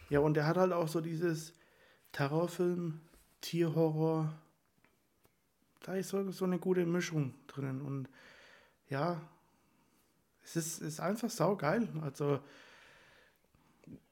Ja, 0.09 0.19
und 0.19 0.33
der 0.35 0.47
hat 0.47 0.57
halt 0.57 0.71
auch 0.73 0.87
so 0.87 1.01
dieses 1.01 1.53
Terrorfilm, 2.11 3.01
Tierhorror. 3.41 4.33
Da 5.81 5.95
ist 5.95 6.09
so, 6.09 6.31
so 6.31 6.45
eine 6.45 6.57
gute 6.59 6.85
Mischung 6.85 7.33
drinnen. 7.47 7.81
Und 7.81 8.07
ja, 8.89 9.19
es 10.43 10.55
ist, 10.55 10.81
ist 10.81 10.99
einfach 11.01 11.29
saugeil. 11.29 11.87
Also 12.01 12.39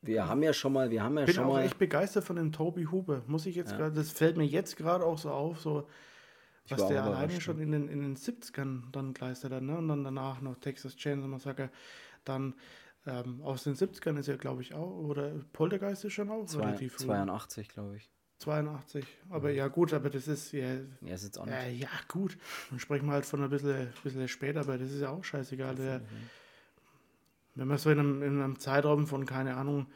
Wir 0.02 0.28
haben 0.28 0.43
ja 0.43 0.52
schon 0.52 0.74
mal, 0.74 0.89
wir 0.91 1.04
haben 1.04 1.18
ja 1.18 1.26
bin 1.26 1.36
schon 1.36 1.45
auch 1.45 1.54
mal, 1.54 1.64
echt 1.64 1.78
begeistert 1.78 2.24
von 2.26 2.36
dem 2.36 2.52
Toby 2.52 2.84
Huber. 2.86 3.22
Muss 3.28 3.45
ich 3.45 3.56
jetzt 3.56 3.72
Ja. 3.72 3.78
gerade, 3.78 3.95
das 3.95 4.10
fällt 4.12 4.36
mir 4.36 4.45
jetzt 4.45 4.76
gerade 4.76 5.06
auch 5.06 5.18
so 5.18 5.30
auf, 5.32 5.62
so 5.62 5.88
Ich 6.66 6.72
was 6.72 6.88
der 6.88 7.03
alleine 7.03 7.41
schon 7.41 7.59
in 7.59 7.72
den, 7.72 7.88
in 7.88 8.01
den 8.01 8.16
70ern 8.16 8.91
dann 8.91 9.14
geleistet 9.14 9.51
hat, 9.51 9.64
ne? 9.64 9.78
Und 9.78 9.88
dann 9.88 10.03
danach 10.03 10.41
noch 10.41 10.55
Texas 10.57 10.95
Chainsaw 10.95 11.28
Massacre. 11.28 11.70
Dann 12.24 12.53
ähm, 13.05 13.41
aus 13.41 13.64
den 13.64 13.76
70ern 13.76 14.18
ist 14.20 14.28
ja, 14.28 14.36
glaube 14.36 14.62
ich, 14.62 14.74
auch, 14.74 14.91
oder 14.91 15.32
Poltergeist 15.53 16.05
ist 16.05 16.14
schon 16.14 16.30
auch 16.30 16.45
zwei, 16.45 16.66
relativ 16.66 16.93
früh. 16.93 17.05
82, 17.05 17.70
glaube 17.70 17.97
ich. 17.97 18.09
82. 18.38 19.05
Aber 19.30 19.51
ja, 19.51 19.68
gut, 19.68 19.93
aber 19.93 20.09
das 20.09 20.28
ist 20.28 20.51
ja. 20.51 20.76
Ja, 21.01 21.14
ist 21.14 21.24
jetzt 21.24 21.39
auch 21.39 21.45
nicht. 21.45 21.53
Ja, 21.53 21.68
ja, 21.68 21.89
gut. 22.07 22.38
Dann 22.70 22.80
sprechen 22.80 23.05
wir 23.05 23.14
halt 23.14 23.26
von 23.26 23.43
ein 23.43 23.49
bisschen, 23.49 23.89
bisschen 24.03 24.28
später, 24.28 24.62
aber 24.62 24.78
das 24.78 24.91
ist 24.91 25.01
ja 25.01 25.09
auch 25.09 25.24
scheißegal. 25.24 25.76
Der, 25.76 26.01
wenn 27.55 27.68
man 27.68 27.78
so 27.78 27.89
in 27.89 27.99
einem, 27.99 28.24
in 28.24 28.41
einem 28.41 28.59
Zeitraum 28.59 29.07
von, 29.07 29.26
keine 29.26 29.55
Ahnung, 29.55 29.88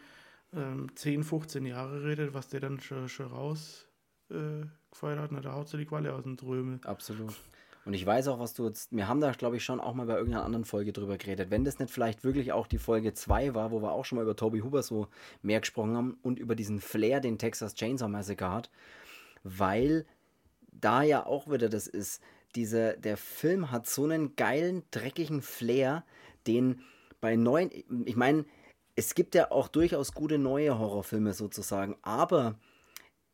ähm, 0.54 0.90
10, 0.96 1.24
15 1.24 1.66
Jahre 1.66 2.04
redet, 2.04 2.34
was 2.34 2.50
der 2.50 2.60
dann 2.60 2.80
schon, 2.80 3.10
schon 3.10 3.28
raus 3.28 3.88
äh, 4.30 4.66
gefeuert 4.92 5.20
hat, 5.20 5.32
na, 5.32 5.42
da 5.42 5.54
haut 5.54 5.68
sie 5.70 5.78
die 5.78 5.86
Qualle 5.86 6.14
aus 6.14 6.24
dem 6.24 6.38
Trömel. 6.38 6.80
Absolut. 6.84 7.34
Und 7.86 7.94
ich 7.94 8.04
weiß 8.04 8.28
auch, 8.30 8.40
was 8.40 8.56
du 8.56 8.66
jetzt. 8.66 8.92
Wir 8.92 9.08
haben 9.08 9.22
da, 9.22 9.32
glaube 9.32 9.58
ich, 9.58 9.64
schon 9.64 9.80
auch 9.80 9.94
mal 9.94 10.08
bei 10.08 10.16
irgendeiner 10.16 10.44
anderen 10.44 10.66
Folge 10.66 10.92
drüber 10.92 11.18
geredet. 11.18 11.52
Wenn 11.52 11.64
das 11.64 11.78
nicht 11.78 11.92
vielleicht 11.92 12.24
wirklich 12.24 12.52
auch 12.52 12.66
die 12.66 12.80
Folge 12.80 13.14
2 13.14 13.54
war, 13.54 13.72
wo 13.72 13.82
wir 13.82 13.92
auch 13.92 14.06
schon 14.06 14.16
mal 14.16 14.24
über 14.24 14.36
Toby 14.36 14.62
Huber 14.62 14.82
so 14.82 15.08
mehr 15.44 15.60
gesprochen 15.60 15.96
haben 15.96 16.18
und 16.24 16.40
über 16.40 16.56
diesen 16.56 16.82
Flair, 16.82 17.20
den 17.20 17.38
Texas 17.38 17.76
Chainsaw 17.76 18.10
Massacre 18.10 18.52
hat, 18.52 18.72
weil 19.44 20.08
da 20.72 21.04
ja 21.04 21.26
auch 21.26 21.50
wieder 21.50 21.70
das 21.70 21.88
ist. 21.88 22.22
Diese, 22.56 22.98
der 22.98 23.18
Film 23.18 23.70
hat 23.70 23.86
so 23.86 24.06
einen 24.06 24.36
geilen, 24.36 24.84
dreckigen 24.90 25.42
Flair, 25.42 26.06
den 26.48 26.82
bei 27.22 27.36
neuen. 27.36 27.70
Ich 28.06 28.16
meine, 28.16 28.46
es 28.96 29.14
gibt 29.14 29.36
ja 29.36 29.52
auch 29.52 29.68
durchaus 29.68 30.14
gute 30.14 30.40
neue 30.40 30.80
Horrorfilme 30.80 31.34
sozusagen, 31.34 31.98
aber 32.02 32.58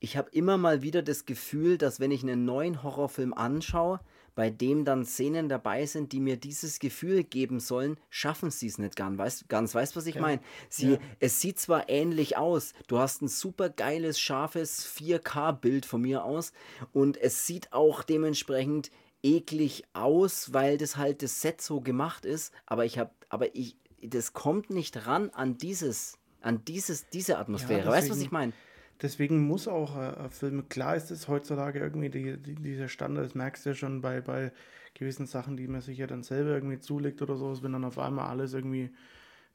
ich 0.04 0.18
habe 0.18 0.32
immer 0.32 0.58
mal 0.58 0.82
wieder 0.82 1.04
das 1.04 1.26
Gefühl, 1.26 1.78
dass 1.78 2.00
wenn 2.00 2.10
ich 2.10 2.24
einen 2.24 2.44
neuen 2.44 2.82
Horrorfilm 2.82 3.34
anschaue, 3.34 4.00
bei 4.34 4.50
dem 4.50 4.84
dann 4.84 5.06
Szenen 5.06 5.48
dabei 5.48 5.86
sind, 5.86 6.12
die 6.12 6.20
mir 6.20 6.38
dieses 6.38 6.80
Gefühl 6.80 7.24
geben 7.24 7.60
sollen, 7.60 7.98
schaffen 8.10 8.50
sie 8.50 8.66
es 8.66 8.80
nicht 8.80 8.96
ganz. 8.96 9.20
Weißt, 9.20 9.48
ganz, 9.48 9.76
weißt 9.76 9.96
was 9.96 10.08
ich 10.08 10.16
Ja. 10.16 10.22
meine? 10.22 10.42
Sie, 10.70 10.94
Ja. 10.94 11.00
Es 11.20 11.40
sieht 11.40 11.60
zwar 11.60 11.88
ähnlich 11.88 12.36
aus, 12.36 12.74
du 12.88 12.98
hast 12.98 13.22
ein 13.22 13.28
super 13.28 13.70
geiles, 13.70 14.20
scharfes 14.20 14.84
4K-Bild 14.88 15.86
von 15.86 16.02
mir 16.02 16.24
aus 16.24 16.52
und 16.94 17.18
es 17.18 17.46
sieht 17.46 17.72
auch 17.72 18.02
dementsprechend 18.02 18.90
eklig 19.22 19.84
aus, 19.94 20.52
weil 20.52 20.80
das 20.80 20.98
halt 20.98 21.22
das 21.22 21.42
Set 21.42 21.62
so 21.62 21.80
gemacht 21.80 22.26
ist, 22.26 22.52
aber 22.66 22.86
ich 22.86 22.98
habe, 22.98 23.12
aber 23.30 23.54
ich, 23.56 23.76
das 24.02 24.34
kommt 24.34 24.72
nicht 24.72 25.06
ran 25.06 25.30
an 25.30 25.60
dieses, 25.60 26.18
an 26.42 26.66
dieses, 26.66 27.08
diese 27.10 27.38
Atmosphäre. 27.38 27.88
weißt 27.88 28.08
du, 28.08 28.14
was 28.14 28.22
ich 28.22 28.32
meine? 28.32 28.54
Deswegen 29.02 29.48
muss 29.48 29.68
auch 29.68 29.98
äh, 29.98 30.16
ein 30.16 30.30
Film, 30.30 30.70
klar 30.70 30.96
ist 30.96 31.10
es 31.10 31.28
heutzutage 31.28 31.80
irgendwie 31.80 32.10
die, 32.10 32.38
die, 32.38 32.56
dieser 32.56 32.88
Standard, 32.88 33.26
das 33.26 33.36
merkst 33.36 33.66
du 33.66 33.70
ja 33.72 33.76
schon 33.76 34.02
bei, 34.02 34.22
bei 34.22 34.52
gewissen 34.94 35.26
Sachen, 35.26 35.58
die 35.58 35.68
man 35.68 35.82
sich 35.82 35.98
ja 35.98 36.08
dann 36.08 36.24
selber 36.24 36.52
irgendwie 36.52 36.80
zulegt 36.80 37.22
oder 37.22 37.36
so, 37.36 37.64
wenn 37.64 37.74
dann 37.74 37.86
auf 37.86 37.98
einmal 37.98 38.28
alles 38.28 38.54
irgendwie 38.54 38.92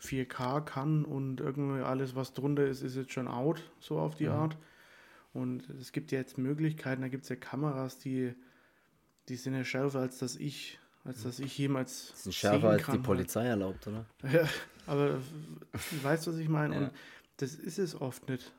4K 0.02 0.62
kann 0.62 1.04
und 1.04 1.40
irgendwie 1.40 1.82
alles, 1.82 2.16
was 2.16 2.32
drunter 2.32 2.66
ist, 2.66 2.82
ist 2.82 2.96
jetzt 2.96 3.12
schon 3.12 3.28
out, 3.28 3.62
so 3.78 3.98
auf 3.98 4.16
die 4.16 4.28
Art. 4.28 4.56
Und 5.32 5.68
es 5.80 5.92
gibt 5.92 6.12
ja 6.12 6.18
jetzt 6.18 6.38
Möglichkeiten, 6.38 7.02
da 7.02 7.08
gibt 7.08 7.24
es 7.24 7.28
ja 7.28 7.36
Kameras, 7.36 7.98
die, 7.98 8.34
die 9.28 9.36
sind 9.36 9.54
ja 9.54 9.64
schärfer, 9.64 10.00
als 10.00 10.18
dass 10.18 10.36
ich, 10.36 10.78
als 11.04 11.22
dass 11.22 11.38
ich 11.38 11.56
jemals 11.56 12.10
Das 12.10 12.26
ist 12.26 12.34
schärfer 12.34 12.70
als 12.70 12.84
die 12.84 12.92
halt. 12.92 13.02
Polizei 13.02 13.46
erlaubt, 13.46 13.86
oder? 13.86 14.06
Ja, 14.32 14.48
aber 14.86 15.20
du 15.72 16.04
weißt, 16.04 16.26
was 16.26 16.36
ich 16.38 16.48
meine. 16.48 16.74
Ja. 16.74 16.80
Und 16.80 16.90
das 17.36 17.54
ist 17.54 17.78
es 17.78 18.00
oft 18.00 18.28
nicht. 18.28 18.52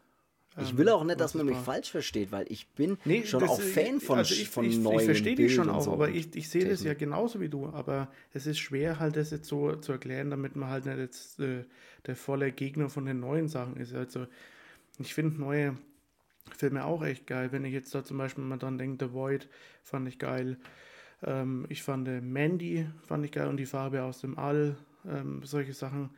Ich 0.59 0.71
Ähm, 0.71 0.77
will 0.77 0.89
auch 0.89 1.03
nicht, 1.03 1.19
dass 1.19 1.35
man 1.35 1.45
mich 1.45 1.57
falsch 1.57 1.91
versteht, 1.91 2.31
weil 2.31 2.45
ich 2.49 2.67
bin 2.69 2.97
Nee, 3.05 3.25
schon 3.25 3.43
auch 3.43 3.61
Fan 3.61 3.99
von, 3.99 4.17
also 4.17 4.33
ich, 4.33 4.49
von 4.49 4.65
ich, 4.65 4.77
neuen 4.77 4.99
Ich 4.99 5.05
verstehe 5.05 5.35
dich 5.35 5.53
schon 5.53 5.69
auch, 5.69 5.81
so 5.81 5.93
aber 5.93 6.09
ich, 6.09 6.35
ich 6.35 6.49
sehe 6.49 6.67
das 6.67 6.83
ja 6.83 6.93
genauso 6.93 7.39
wie 7.39 7.49
du. 7.49 7.67
Aber 7.67 8.11
es 8.33 8.47
ist 8.47 8.57
schwer, 8.59 8.99
halt 8.99 9.15
das 9.15 9.31
jetzt 9.31 9.47
so 9.47 9.75
zu 9.75 9.91
erklären, 9.91 10.31
damit 10.31 10.55
man 10.55 10.69
halt 10.69 10.85
nicht 10.85 10.97
jetzt 10.97 11.39
äh, 11.39 11.63
der 12.07 12.15
volle 12.15 12.51
Gegner 12.51 12.89
von 12.89 13.05
den 13.05 13.19
neuen 13.19 13.47
Sachen 13.47 13.77
ist. 13.77 13.93
Also 13.93 14.25
ich 14.99 15.13
finde 15.13 15.39
neue 15.39 15.77
Filme 16.57 16.85
auch 16.85 17.03
echt 17.03 17.27
geil. 17.27 17.51
Wenn 17.51 17.65
ich 17.65 17.73
jetzt 17.73 17.93
da 17.93 18.03
zum 18.03 18.17
Beispiel 18.17 18.43
mal 18.43 18.57
dran 18.57 18.77
denke, 18.77 19.05
The 19.05 19.13
Void 19.13 19.47
fand 19.83 20.07
ich 20.07 20.17
geil. 20.17 20.57
Ähm, 21.23 21.65
ich 21.69 21.83
fand 21.83 22.07
äh, 22.07 22.21
Mandy 22.21 22.87
fand 23.05 23.25
ich 23.25 23.31
geil 23.31 23.47
und 23.47 23.57
die 23.57 23.65
Farbe 23.65 24.03
aus 24.03 24.21
dem 24.21 24.37
All, 24.39 24.77
ähm, 25.07 25.41
solche 25.43 25.73
Sachen. 25.73 26.09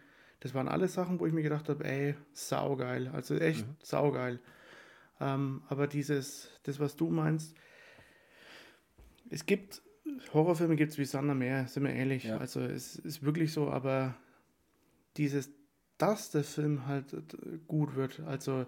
Das 0.41 0.53
waren 0.53 0.67
alles 0.67 0.93
Sachen, 0.93 1.19
wo 1.19 1.25
ich 1.25 1.33
mir 1.33 1.43
gedacht 1.43 1.67
habe, 1.69 1.83
ey, 1.85 2.15
saugeil. 2.33 3.09
Also 3.09 3.35
echt 3.35 3.67
Mhm. 3.67 3.75
saugeil. 3.83 4.39
Ähm, 5.19 5.61
aber 5.67 5.87
dieses, 5.87 6.49
das, 6.63 6.79
was 6.79 6.95
du 6.95 7.09
meinst, 7.09 7.55
es 9.29 9.45
gibt 9.45 9.81
Horrorfilme 10.33 10.75
gibt 10.75 10.91
es 10.91 10.97
wie 10.97 11.05
Sander 11.05 11.35
mehr, 11.35 11.67
sind 11.67 11.83
wir 11.83 11.93
ehrlich. 11.93 12.23
Ja. 12.25 12.37
Also 12.37 12.61
es 12.61 12.95
ist 12.95 13.23
wirklich 13.23 13.53
so, 13.53 13.69
aber 13.69 14.15
dieses, 15.17 15.49
dass 15.97 16.31
der 16.31 16.43
Film 16.43 16.87
halt 16.87 17.15
gut 17.67 17.95
wird, 17.95 18.21
also 18.21 18.65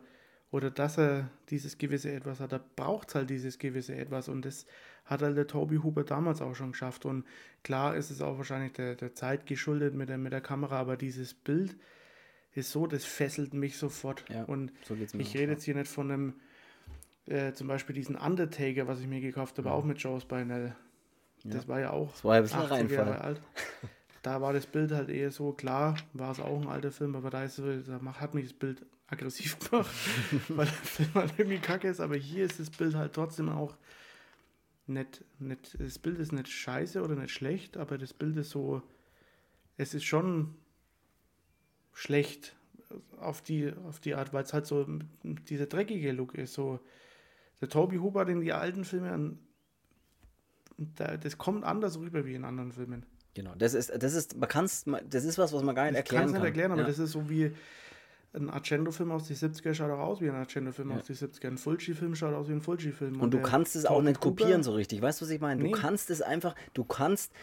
oder 0.51 0.69
dass 0.69 0.97
er 0.97 1.30
dieses 1.49 1.78
gewisse 1.78 2.11
Etwas 2.11 2.39
hat, 2.41 2.51
da 2.51 2.63
braucht 2.76 3.09
es 3.09 3.15
halt 3.15 3.30
dieses 3.30 3.57
gewisse 3.57 3.95
Etwas 3.95 4.28
und 4.28 4.43
das 4.43 4.65
hat 5.05 5.21
halt 5.21 5.37
der 5.37 5.47
Toby 5.47 5.77
Hooper 5.77 6.03
damals 6.03 6.41
auch 6.41 6.55
schon 6.55 6.71
geschafft 6.71 7.05
und 7.05 7.25
klar 7.63 7.95
ist 7.95 8.11
es 8.11 8.21
auch 8.21 8.37
wahrscheinlich 8.37 8.73
der, 8.73 8.95
der 8.95 9.13
Zeit 9.13 9.45
geschuldet 9.45 9.93
mit 9.93 10.09
der, 10.09 10.17
mit 10.17 10.31
der 10.31 10.41
Kamera, 10.41 10.79
aber 10.79 10.97
dieses 10.97 11.33
Bild 11.33 11.75
ist 12.53 12.71
so, 12.71 12.87
das 12.87 13.05
fesselt 13.05 13.53
mich 13.53 13.77
sofort 13.77 14.25
Ja, 14.29 14.43
und 14.43 14.71
so 14.83 14.95
ich 14.95 15.33
rede 15.33 15.45
ja. 15.45 15.51
jetzt 15.51 15.63
hier 15.63 15.75
nicht 15.75 15.87
von 15.89 16.11
einem 16.11 16.33
äh, 17.27 17.53
zum 17.53 17.67
Beispiel 17.67 17.95
diesen 17.95 18.15
Undertaker, 18.15 18.87
was 18.87 18.99
ich 18.99 19.07
mir 19.07 19.21
gekauft 19.21 19.57
habe, 19.57 19.71
auch 19.71 19.83
mit 19.83 19.99
Joe 19.99 20.19
Spinell. 20.19 20.75
Das 21.43 21.67
war 21.67 21.79
ja 21.79 21.91
auch 21.91 22.11
Das 22.11 22.23
war 22.23 22.35
ja 22.35 22.41
ein 22.41 22.43
bisschen 22.43 22.59
80 22.59 22.71
Reinfall. 22.71 22.97
Jahre 22.97 23.21
alt. 23.21 23.41
Da 24.21 24.41
war 24.41 24.53
das 24.53 24.67
Bild 24.67 24.91
halt 24.91 25.09
eher 25.09 25.31
so, 25.31 25.51
klar, 25.53 25.97
war 26.13 26.31
es 26.31 26.39
auch 26.39 26.61
ein 26.61 26.67
alter 26.67 26.91
Film, 26.91 27.15
aber 27.15 27.29
da, 27.31 27.43
ist 27.43 27.55
so, 27.55 27.63
da 27.65 27.99
hat 28.19 28.35
mich 28.35 28.45
das 28.45 28.53
Bild 28.53 28.85
aggressiv 29.07 29.57
gemacht, 29.69 29.89
weil 30.49 30.65
der 30.65 30.73
Film 30.73 31.09
halt 31.15 31.33
irgendwie 31.37 31.57
kacke 31.59 31.87
ist, 31.87 31.99
aber 31.99 32.15
hier 32.15 32.45
ist 32.45 32.59
das 32.59 32.69
Bild 32.69 32.95
halt 32.95 33.13
trotzdem 33.13 33.49
auch 33.49 33.75
nicht, 34.93 35.23
nicht, 35.39 35.77
das 35.79 35.99
Bild 35.99 36.19
ist 36.19 36.31
nicht 36.31 36.47
scheiße 36.47 37.01
oder 37.01 37.15
nicht 37.15 37.31
schlecht, 37.31 37.77
aber 37.77 37.97
das 37.97 38.13
Bild 38.13 38.37
ist 38.37 38.49
so, 38.51 38.81
es 39.77 39.93
ist 39.93 40.03
schon 40.03 40.55
schlecht 41.93 42.55
auf 43.19 43.41
die, 43.41 43.71
auf 43.87 43.99
die 43.99 44.15
Art, 44.15 44.33
weil 44.33 44.43
es 44.43 44.53
halt 44.53 44.65
so 44.65 44.85
dieser 45.23 45.65
dreckige 45.65 46.11
Look 46.11 46.35
ist, 46.35 46.53
so 46.53 46.79
der 47.61 47.69
Toby 47.69 47.97
Hooper 47.97 48.27
in 48.27 48.41
die 48.41 48.53
alten 48.53 48.83
Filmen, 48.85 49.39
da, 50.77 51.17
das 51.17 51.37
kommt 51.37 51.63
anders 51.63 51.99
rüber 51.99 52.25
wie 52.25 52.33
in 52.35 52.43
anderen 52.43 52.71
Filmen. 52.71 53.05
Genau, 53.33 53.53
das 53.55 53.73
ist, 53.73 53.91
das 53.97 54.13
ist, 54.13 54.35
man 54.35 54.49
kann's, 54.49 54.85
das 55.09 55.23
ist 55.23 55.37
was, 55.37 55.53
was 55.53 55.63
man 55.63 55.75
gar 55.75 55.89
nicht 55.89 55.99
Ich 55.99 56.05
kann 56.05 56.17
erklären 56.17 56.25
es 56.25 56.31
nicht 56.31 56.39
kann. 56.39 56.45
erklären, 56.47 56.71
aber 56.71 56.81
ja. 56.81 56.87
das 56.87 56.99
ist 56.99 57.11
so 57.11 57.29
wie 57.29 57.51
ein 58.34 58.49
Argento-Film 58.49 59.11
aus 59.11 59.27
den 59.27 59.36
70er 59.36 59.73
schaut 59.73 59.91
auch 59.91 59.99
aus 59.99 60.21
wie 60.21 60.29
ein 60.29 60.36
Argento-Film 60.36 60.91
Ja. 60.91 60.97
aus 60.97 61.05
den 61.05 61.15
70er. 61.15 61.47
Ein 61.47 61.57
Fulci-Film 61.57 62.15
schaut 62.15 62.34
aus 62.34 62.47
wie 62.47 62.53
ein 62.53 62.61
Fulci-Film. 62.61 63.19
Und 63.19 63.32
du 63.34 63.38
der 63.39 63.47
kannst 63.47 63.75
es 63.75 63.86
auch 63.86 64.01
nicht 64.01 64.19
kopieren 64.21 64.63
so 64.63 64.71
richtig. 64.73 65.01
Weißt 65.01 65.19
du, 65.19 65.25
was 65.25 65.32
ich 65.32 65.41
meine? 65.41 65.59
Du 65.61 65.67
Nee. 65.67 65.73
kannst 65.73 66.09
es 66.09 66.21
einfach, 66.21 66.55
du 66.73 66.84
kannst, 66.86 67.34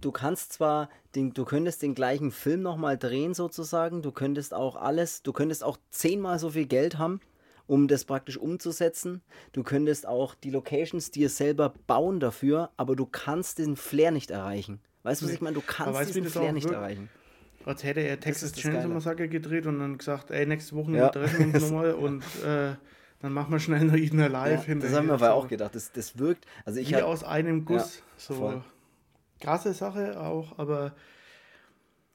du 0.00 0.10
kannst 0.12 0.54
zwar, 0.54 0.88
den, 1.14 1.34
du 1.34 1.44
könntest 1.44 1.82
den 1.82 1.94
gleichen 1.94 2.30
Film 2.30 2.62
nochmal 2.62 2.96
drehen 2.96 3.34
sozusagen, 3.34 4.00
du 4.02 4.12
könntest 4.12 4.54
auch 4.54 4.76
alles, 4.76 5.22
du 5.22 5.32
könntest 5.34 5.62
auch 5.62 5.76
zehnmal 5.90 6.38
so 6.38 6.50
viel 6.50 6.66
Geld 6.66 6.96
haben, 6.96 7.20
um 7.66 7.86
das 7.86 8.06
praktisch 8.06 8.38
umzusetzen. 8.38 9.20
Du 9.52 9.62
könntest 9.62 10.06
auch 10.08 10.34
die 10.34 10.50
Locations 10.50 11.10
dir 11.10 11.28
selber 11.28 11.74
bauen 11.86 12.18
dafür, 12.18 12.70
aber 12.78 12.96
du 12.96 13.04
kannst 13.04 13.58
diesen 13.58 13.76
Flair 13.76 14.10
nicht 14.10 14.30
erreichen. 14.30 14.80
Weißt 15.02 15.20
du, 15.20 15.26
was 15.26 15.30
Nee. 15.30 15.34
ich 15.36 15.40
meine? 15.42 15.54
Du 15.54 15.62
kannst 15.66 16.00
du, 16.00 16.04
diesen 16.06 16.24
Flair 16.24 16.52
nicht 16.52 16.70
erreichen. 16.70 17.10
Als 17.66 17.84
hätte 17.84 18.00
er 18.00 18.18
Texas 18.18 18.52
Chainsaw. 18.52 18.88
Massacre 18.88 19.28
gedreht 19.28 19.66
und 19.66 19.78
dann 19.80 19.98
gesagt, 19.98 20.30
ey, 20.30 20.46
nächste 20.46 20.74
Woche 20.76 20.92
Ja. 20.92 21.08
treffen 21.10 21.38
wir 21.52 21.54
uns 21.54 21.62
nochmal 21.70 21.92
und 21.94 22.22
äh, 22.44 22.74
dann 23.20 23.32
machen 23.32 23.52
wir 23.52 23.60
schnell 23.60 23.84
noch 23.84 23.94
Eden 23.94 24.20
Alive 24.20 24.34
Ja, 24.54 24.60
hinterher. 24.62 24.76
das 24.80 24.94
haben 24.98 25.06
wir 25.08 25.14
aber 25.14 25.34
auch 25.34 25.46
gedacht. 25.48 25.74
Das, 25.74 25.92
das 25.92 26.18
wirkt, 26.18 26.46
also 26.64 26.80
ich 26.80 26.90
Wie 26.90 26.96
hab, 26.96 27.02
aus 27.04 27.22
einem 27.22 27.64
Guss. 27.66 28.02
so 28.16 28.34
voll. 28.34 28.64
krasse 29.40 29.74
Sache 29.74 30.18
auch, 30.20 30.58
aber 30.58 30.94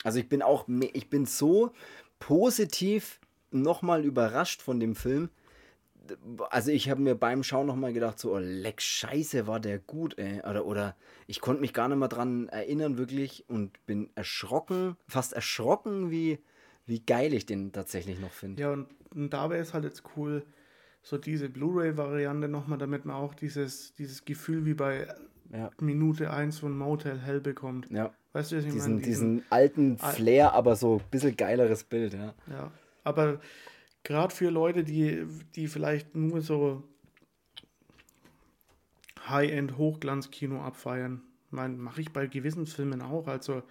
Also 0.03 0.19
ich 0.19 0.27
bin 0.29 0.41
auch, 0.41 0.67
ich 0.93 1.09
bin 1.09 1.25
so 1.27 1.71
positiv 2.19 3.19
nochmal 3.51 4.03
überrascht 4.03 4.61
von 4.61 4.79
dem 4.79 4.95
Film. 4.95 5.29
Also 6.49 6.71
ich 6.71 6.89
habe 6.89 7.01
mir 7.01 7.15
beim 7.15 7.43
Schauen 7.43 7.67
nochmal 7.67 7.93
gedacht, 7.93 8.19
so, 8.19 8.33
oh, 8.35 8.39
leck, 8.39 8.81
scheiße, 8.81 9.47
war 9.47 9.59
der 9.59 9.79
gut, 9.79 10.17
ey. 10.17 10.41
Oder, 10.41 10.65
oder 10.65 10.95
ich 11.27 11.41
konnte 11.41 11.61
mich 11.61 11.73
gar 11.73 11.87
nicht 11.87 11.97
mehr 11.97 12.07
dran 12.07 12.47
erinnern, 12.49 12.97
wirklich, 12.97 13.45
und 13.49 13.83
bin 13.85 14.09
erschrocken, 14.15 14.95
fast 15.07 15.33
erschrocken, 15.33 16.11
wie, 16.11 16.39
wie 16.85 16.99
geil 17.03 17.33
ich 17.33 17.45
den 17.45 17.71
tatsächlich 17.71 18.19
noch 18.19 18.31
finde. 18.31 18.61
ja, 18.61 18.71
und, 18.71 18.87
und 19.13 19.29
da 19.31 19.49
wäre 19.49 19.61
es 19.61 19.73
halt 19.73 19.83
jetzt 19.83 20.03
cool, 20.15 20.45
so 21.01 21.17
diese 21.17 21.49
Blu-ray-Variante 21.49 22.47
nochmal, 22.47 22.77
damit 22.77 23.05
man 23.05 23.15
auch 23.15 23.33
dieses, 23.35 23.93
dieses 23.93 24.25
Gefühl 24.25 24.65
wie 24.65 24.73
bei 24.73 25.07
Ja, 25.51 25.69
Minute 25.79 26.31
1 26.31 26.59
von 26.59 26.75
Motel 26.77 27.19
Hell 27.19 27.39
bekommt. 27.41 27.87
ja. 27.91 28.11
Weißt 28.33 28.51
du, 28.51 28.57
was 28.57 28.65
ich 28.65 28.71
Diesen, 28.73 28.93
meine? 28.95 29.05
diesen 29.05 29.43
alten 29.49 29.97
Al- 29.99 30.13
Flair, 30.13 30.53
aber 30.53 30.75
so 30.75 30.95
ein 30.97 31.09
bisschen 31.11 31.37
geileres 31.37 31.83
Bild, 31.83 32.13
ja. 32.13 32.33
Ja, 32.49 32.71
aber 33.03 33.39
gerade 34.05 34.33
für 34.33 34.49
Leute, 34.49 34.85
die, 34.85 35.25
die 35.55 35.67
vielleicht 35.67 36.15
nur 36.15 36.41
so 36.41 36.83
High-End-Hochglanz-Kino 39.27 40.61
abfeiern, 40.61 41.21
mache 41.49 42.01
ich 42.01 42.13
bei 42.13 42.27
gewissen 42.27 42.67
Filmen 42.67 43.01
auch. 43.01 43.27
Also 43.27 43.63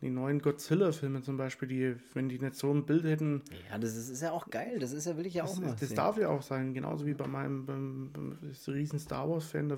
die 0.00 0.10
neuen 0.10 0.40
Godzilla-Filme 0.40 1.22
zum 1.22 1.36
Beispiel, 1.36 1.68
die, 1.68 1.96
wenn 2.14 2.28
die 2.28 2.38
nicht 2.38 2.54
so 2.54 2.72
ein 2.72 2.84
Bild 2.84 3.04
hätten, 3.04 3.42
Ja, 3.70 3.78
das 3.78 3.96
ist, 3.96 4.10
ist 4.10 4.22
ja 4.22 4.32
auch 4.32 4.50
geil, 4.50 4.78
das 4.78 4.92
ist 4.92 5.06
ja, 5.06 5.16
will 5.16 5.26
ich 5.26 5.34
ja 5.34 5.44
auch 5.44 5.48
das, 5.48 5.60
mal 5.60 5.70
das 5.70 5.80
sehen. 5.88 5.96
darf 5.96 6.18
ja 6.18 6.28
auch 6.28 6.42
sein, 6.42 6.74
genauso 6.74 7.06
wie 7.06 7.14
bei 7.14 7.26
meinem 7.26 7.64
beim, 7.64 8.10
beim, 8.12 8.38
das 8.42 8.68
riesen 8.68 8.98
Star 8.98 9.28
Wars-Fan, 9.28 9.70
da 9.70 9.76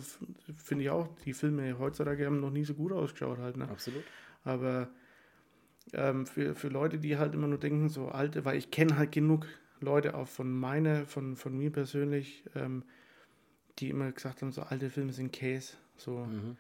finde 0.57 0.85
ich 0.85 0.91
auch, 0.91 1.09
die 1.25 1.33
Filme 1.33 1.79
heutzutage 1.79 2.27
haben 2.27 2.41
noch 2.41 2.51
nie 2.51 2.65
so 2.65 2.75
gut 2.75 2.93
ausgeschaut 2.93 3.39
halt, 3.39 3.57
ne? 3.57 3.69
Absolut. 3.69 4.03
Aber 4.43 4.89
ähm, 5.93 6.27
für, 6.27 6.55
für 6.57 6.69
Leute, 6.69 6.99
die 6.99 7.17
halt 7.17 7.35
immer 7.35 7.47
nur 7.47 7.59
denken, 7.59 7.89
so 7.89 8.09
alte, 8.09 8.45
weil 8.45 8.59
ich 8.59 8.73
kenne 8.73 8.97
halt 8.99 9.13
genug 9.13 9.47
Leute 9.81 10.15
auch 10.15 10.29
von 10.29 10.51
meiner, 10.51 11.07
von, 11.07 11.37
von 11.37 11.57
mir 11.57 11.71
persönlich, 11.71 12.45
ähm, 12.55 12.85
die 13.79 13.91
immer 13.91 14.11
gesagt 14.13 14.43
haben, 14.43 14.53
so 14.53 14.63
alte 14.63 14.91
Filme 14.91 15.13
sind 15.13 15.33
Käse. 15.33 15.77
So, 15.97 16.27
Mhm. 16.27 16.57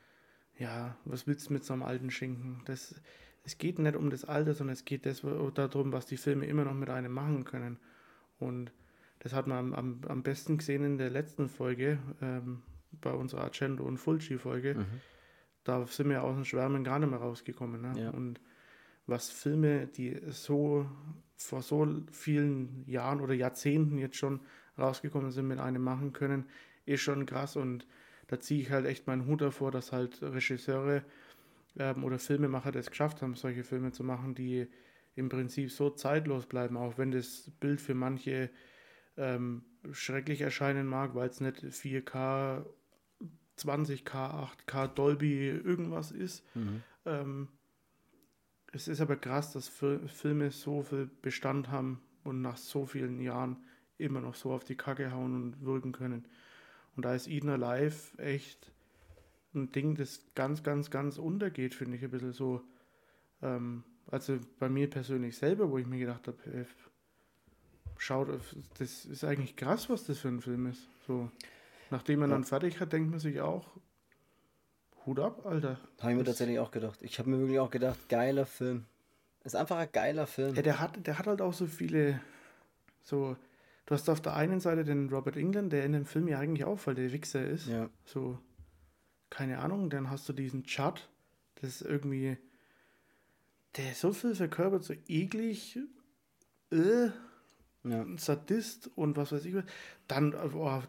ja, 0.58 0.96
was 1.04 1.26
willst 1.26 1.48
du 1.48 1.52
mit 1.52 1.64
so 1.64 1.72
einem 1.72 1.82
alten 1.82 2.10
Schinken? 2.10 2.62
Das, 2.64 2.94
es 3.44 3.58
geht 3.58 3.78
nicht 3.78 3.96
um 3.96 4.10
das 4.10 4.24
Alter, 4.24 4.54
sondern 4.54 4.74
es 4.74 4.84
geht 4.84 5.06
das, 5.06 5.22
darum, 5.54 5.92
was 5.92 6.06
die 6.06 6.16
Filme 6.16 6.46
immer 6.46 6.64
noch 6.64 6.74
mit 6.74 6.90
einem 6.90 7.12
machen 7.12 7.44
können. 7.44 7.78
Und 8.38 8.72
das 9.20 9.32
hat 9.32 9.46
man 9.46 9.58
am, 9.58 9.74
am, 9.74 10.00
am 10.06 10.22
besten 10.22 10.58
gesehen 10.58 10.84
in 10.84 10.98
der 10.98 11.10
letzten 11.10 11.48
Folge, 11.48 11.98
ähm, 12.20 12.62
bei 13.00 13.12
unserer 13.12 13.42
Argento 13.42 13.84
und 13.84 13.98
Fulci-Folge. 13.98 14.74
Mhm. 14.74 14.86
Da 15.64 15.86
sind 15.86 16.08
wir 16.08 16.22
aus 16.22 16.34
dem 16.34 16.44
Schwärmen 16.44 16.84
gar 16.84 16.98
nicht 16.98 17.10
mehr 17.10 17.18
rausgekommen. 17.18 17.82
Ne? 17.82 18.00
Ja. 18.00 18.10
Und 18.10 18.40
was 19.06 19.30
Filme, 19.30 19.86
die 19.86 20.18
so 20.28 20.86
vor 21.38 21.62
so 21.62 21.86
vielen 22.10 22.84
Jahren 22.86 23.20
oder 23.20 23.34
Jahrzehnten 23.34 23.98
jetzt 23.98 24.16
schon 24.16 24.40
rausgekommen 24.78 25.30
sind, 25.30 25.48
mit 25.48 25.58
einem 25.58 25.82
machen 25.82 26.12
können, 26.12 26.44
ist 26.86 27.02
schon 27.02 27.26
krass. 27.26 27.56
Und 27.56 27.86
da 28.26 28.40
ziehe 28.40 28.60
ich 28.60 28.70
halt 28.70 28.86
echt 28.86 29.06
meinen 29.06 29.26
Hut 29.26 29.40
davor, 29.40 29.70
dass 29.70 29.92
halt 29.92 30.22
Regisseure 30.22 31.02
ähm, 31.78 32.04
oder 32.04 32.18
Filmemacher 32.18 32.72
das 32.72 32.90
geschafft 32.90 33.22
haben, 33.22 33.34
solche 33.34 33.64
Filme 33.64 33.92
zu 33.92 34.04
machen, 34.04 34.34
die 34.34 34.66
im 35.14 35.28
Prinzip 35.28 35.70
so 35.70 35.90
zeitlos 35.90 36.46
bleiben, 36.46 36.76
auch 36.76 36.98
wenn 36.98 37.10
das 37.10 37.50
Bild 37.60 37.80
für 37.80 37.94
manche 37.94 38.50
ähm, 39.16 39.62
schrecklich 39.92 40.40
erscheinen 40.40 40.86
mag, 40.86 41.14
weil 41.14 41.28
es 41.28 41.40
nicht 41.40 41.56
4K, 41.58 42.64
20K, 43.58 44.04
8K, 44.66 44.86
Dolby 44.88 45.48
irgendwas 45.48 46.12
ist. 46.12 46.44
Mhm. 46.54 46.82
Ähm, 47.04 47.48
es 48.72 48.88
ist 48.88 49.00
aber 49.00 49.16
krass, 49.16 49.52
dass 49.52 49.68
Fil- 49.68 50.06
Filme 50.08 50.50
so 50.50 50.82
viel 50.82 51.10
Bestand 51.22 51.70
haben 51.70 52.00
und 52.24 52.42
nach 52.42 52.56
so 52.56 52.86
vielen 52.86 53.20
Jahren 53.20 53.56
immer 53.96 54.20
noch 54.20 54.34
so 54.34 54.52
auf 54.52 54.64
die 54.64 54.76
Kacke 54.76 55.12
hauen 55.12 55.34
und 55.34 55.64
wirken 55.64 55.92
können. 55.92 56.24
Und 56.96 57.04
da 57.04 57.14
ist 57.14 57.28
Eden 57.28 57.48
Alive 57.48 58.18
echt 58.18 58.72
ein 59.54 59.72
Ding, 59.72 59.94
das 59.94 60.20
ganz, 60.34 60.62
ganz, 60.62 60.90
ganz 60.90 61.18
untergeht, 61.18 61.74
finde 61.74 61.96
ich 61.96 62.04
ein 62.04 62.10
bisschen 62.10 62.32
so. 62.32 62.62
Ähm, 63.42 63.84
also 64.06 64.38
bei 64.58 64.68
mir 64.68 64.88
persönlich 64.88 65.36
selber, 65.36 65.70
wo 65.70 65.78
ich 65.78 65.86
mir 65.86 65.98
gedacht 65.98 66.26
habe, 66.28 66.38
ey, 66.52 66.66
schaut, 67.96 68.30
auf- 68.30 68.54
das 68.78 69.04
ist 69.06 69.24
eigentlich 69.24 69.56
krass, 69.56 69.88
was 69.90 70.04
das 70.04 70.18
für 70.18 70.28
ein 70.28 70.40
Film 70.40 70.66
ist. 70.66 70.86
So, 71.06 71.30
nachdem 71.90 72.20
man 72.20 72.30
Ja. 72.30 72.36
dann 72.36 72.44
fertig 72.44 72.80
hat, 72.80 72.92
denkt 72.92 73.10
man 73.10 73.18
sich 73.20 73.40
auch, 73.40 73.66
Hut 75.08 75.20
ab, 75.20 75.46
Alter. 75.46 75.80
Habe 76.00 76.12
ich 76.12 76.18
mir 76.18 76.24
tatsächlich 76.24 76.58
auch 76.58 76.70
gedacht. 76.70 76.98
Ich 77.00 77.18
habe 77.18 77.30
mir 77.30 77.38
wirklich 77.38 77.58
auch 77.58 77.70
gedacht, 77.70 77.98
geiler 78.10 78.44
Film. 78.44 78.84
Ist 79.42 79.56
einfach 79.56 79.78
ein 79.78 79.88
geiler 79.90 80.26
Film. 80.26 80.54
Ja, 80.54 80.60
der 80.60 80.80
hat, 80.80 81.06
der 81.06 81.18
hat 81.18 81.26
halt 81.26 81.40
auch 81.40 81.54
so 81.54 81.66
viele, 81.66 82.20
so, 83.02 83.34
du 83.86 83.94
hast 83.94 84.10
auf 84.10 84.20
der 84.20 84.36
einen 84.36 84.60
Seite 84.60 84.84
den 84.84 85.08
Robert 85.08 85.36
England, 85.38 85.72
der 85.72 85.86
in 85.86 85.92
dem 85.92 86.04
Film 86.04 86.28
ja 86.28 86.38
eigentlich 86.38 86.66
auch 86.66 86.78
voll 86.78 86.94
der 86.94 87.10
Wichser 87.12 87.42
ist. 87.42 87.68
Ja. 87.68 87.88
So, 88.04 88.38
keine 89.30 89.60
Ahnung, 89.60 89.88
dann 89.88 90.10
hast 90.10 90.28
du 90.28 90.34
diesen 90.34 90.64
Chad, 90.64 91.08
das 91.54 91.80
ist 91.80 91.82
irgendwie, 91.82 92.36
der 93.78 93.92
ist 93.92 94.00
so 94.00 94.12
viel 94.12 94.34
verkörpert, 94.34 94.84
so 94.84 94.94
eklig, 95.08 95.78
äh, 96.70 97.08
ja. 97.90 98.02
ein 98.02 98.18
Sadist 98.18 98.90
und 98.94 99.16
was 99.16 99.32
weiß 99.32 99.44
ich 99.44 99.54
was. 99.54 99.64
Dann, 100.06 100.34
oh, 100.54 100.80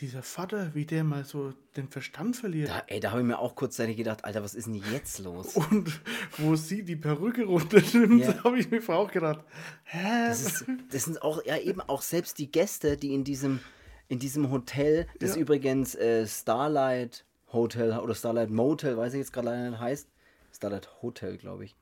dieser 0.00 0.22
Vater, 0.22 0.74
wie 0.74 0.84
der 0.84 1.02
mal 1.04 1.24
so 1.24 1.52
den 1.76 1.88
Verstand 1.88 2.36
verliert. 2.36 2.68
Da, 2.68 2.82
ey, 2.86 3.00
da 3.00 3.10
habe 3.10 3.20
ich 3.20 3.26
mir 3.26 3.38
auch 3.38 3.56
kurzzeitig 3.56 3.96
gedacht, 3.96 4.24
Alter, 4.24 4.42
was 4.42 4.54
ist 4.54 4.66
denn 4.66 4.82
jetzt 4.92 5.18
los? 5.18 5.56
Und 5.56 6.00
wo 6.36 6.54
sie 6.56 6.84
die 6.84 6.96
Perücke 6.96 7.44
runternimmt, 7.44 8.24
Ja. 8.24 8.34
habe 8.44 8.58
ich 8.58 8.70
mir 8.70 8.80
auch 8.88 9.10
gedacht, 9.10 9.44
hä? 9.84 10.28
Das, 10.28 10.42
ist, 10.42 10.64
das 10.92 11.04
sind 11.04 11.22
auch, 11.22 11.44
ja 11.44 11.56
eben 11.58 11.80
auch 11.80 12.02
selbst 12.02 12.38
die 12.38 12.50
Gäste, 12.50 12.96
die 12.96 13.14
in 13.14 13.24
diesem, 13.24 13.60
in 14.08 14.18
diesem 14.18 14.50
Hotel, 14.50 15.06
das 15.18 15.34
Ja. 15.34 15.42
übrigens 15.42 15.94
äh, 15.94 16.26
Starlight 16.26 17.24
Hotel 17.52 17.98
oder 17.98 18.14
Starlight 18.14 18.50
Motel, 18.50 18.96
weiß 18.96 19.14
ich 19.14 19.18
jetzt 19.20 19.32
gerade 19.32 19.48
leider 19.48 19.70
nicht 19.70 19.80
heißt. 19.80 20.08
Starlight 20.54 21.02
Hotel, 21.02 21.36
glaube 21.38 21.64
ich. 21.64 21.74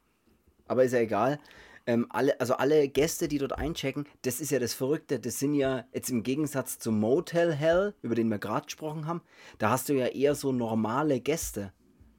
Aber 0.69 0.85
ist 0.85 0.93
ja 0.93 1.01
egal. 1.01 1.39
Ähm, 1.87 2.07
alle, 2.11 2.39
also 2.41 2.55
alle 2.55 2.89
Gäste, 2.89 3.29
die 3.29 3.39
dort 3.39 3.53
einchecken, 3.53 4.09
das 4.23 4.41
ist 4.41 4.51
ja 4.51 4.59
das 4.59 4.75
Verrückte. 4.75 5.21
Das 5.21 5.39
sind 5.39 5.55
ja 5.55 5.85
jetzt 5.93 6.11
im 6.11 6.25
Gegensatz 6.25 6.79
zum 6.79 6.99
Motel 6.99 7.53
Hell, 7.53 7.95
über 8.03 8.17
den 8.17 8.29
wir 8.29 8.39
gerade 8.39 8.67
gesprochen 8.67 9.07
haben, 9.07 9.23
da 9.59 9.71
hast 9.71 9.89
du 9.89 9.95
ja 9.95 10.07
eher 10.07 10.35
so 10.35 10.53
normale 10.53 11.21
Gäste. 11.21 11.73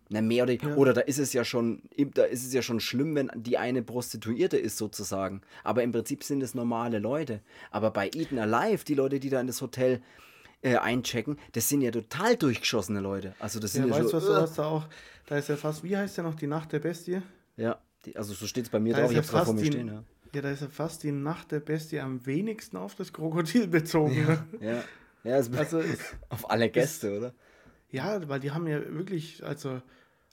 Na, 0.09 0.21
mehr 0.21 0.43
oder, 0.43 0.53
ja. 0.53 0.75
oder 0.75 0.93
da 0.93 1.01
ist 1.01 1.19
es 1.19 1.33
ja 1.33 1.43
schon, 1.43 1.81
da 2.13 2.23
ist 2.23 2.45
es 2.45 2.53
ja 2.53 2.61
schon 2.61 2.79
schlimm, 2.79 3.13
wenn 3.15 3.29
die 3.35 3.57
eine 3.57 3.83
Prostituierte 3.83 4.57
ist, 4.57 4.77
sozusagen. 4.77 5.41
Aber 5.65 5.83
im 5.83 5.91
Prinzip 5.91 6.23
sind 6.23 6.41
es 6.41 6.55
normale 6.55 6.99
Leute. 6.99 7.41
Aber 7.71 7.91
bei 7.91 8.07
Eden 8.07 8.39
Alive, 8.39 8.85
die 8.85 8.93
Leute, 8.93 9.19
die 9.19 9.29
da 9.29 9.41
in 9.41 9.47
das 9.47 9.61
Hotel 9.61 10.01
äh, 10.61 10.77
einchecken, 10.77 11.37
das 11.51 11.67
sind 11.67 11.81
ja 11.81 11.91
total 11.91 12.37
durchgeschossene 12.37 13.01
Leute. 13.01 13.35
Also 13.39 13.59
das 13.59 13.73
sind 13.73 13.89
ja, 13.89 13.97
ja 13.97 14.01
weißt 14.01 14.13
du, 14.13 14.17
was 14.17 14.25
du 14.25 14.33
hast 14.33 14.57
da 14.57 14.65
auch, 14.67 14.85
da 15.25 15.37
ist 15.37 15.49
ja 15.49 15.57
fast, 15.57 15.83
wie 15.83 15.97
heißt 15.97 16.15
der 16.15 16.23
noch, 16.23 16.35
die 16.35 16.47
Nacht 16.47 16.71
der 16.71 16.79
Bestie? 16.79 17.21
Ja, 17.57 17.77
also 18.15 18.33
so 18.33 18.47
steht 18.47 18.65
es 18.65 18.69
bei 18.69 18.79
mir 18.79 18.93
da 18.93 19.01
drauf, 19.01 19.11
ich 19.11 19.17
hab's 19.17 19.31
ja 19.31 19.45
vor 19.45 19.53
mir 19.53 19.65
stehen, 19.65 19.87
ja. 19.87 20.03
Ja, 20.33 20.41
da 20.41 20.51
ist 20.51 20.61
ja 20.61 20.67
fast 20.67 21.03
die 21.03 21.11
Nacht 21.11 21.51
der 21.51 21.61
Bestie 21.61 21.99
am 21.99 22.25
wenigsten 22.25 22.77
auf 22.77 22.95
das 22.95 23.13
Krokodil 23.13 23.67
bezogen. 23.67 24.27
Ja, 24.59 24.73
ja. 24.73 24.83
ja 25.23 25.35
also 25.35 25.81
auf 26.29 26.49
alle 26.49 26.69
Gäste, 26.69 27.07
ist, 27.07 27.17
oder? 27.17 27.33
Ja, 27.89 28.27
weil 28.27 28.39
die 28.39 28.51
haben 28.51 28.67
ja 28.67 28.81
wirklich, 28.93 29.43
also 29.45 29.81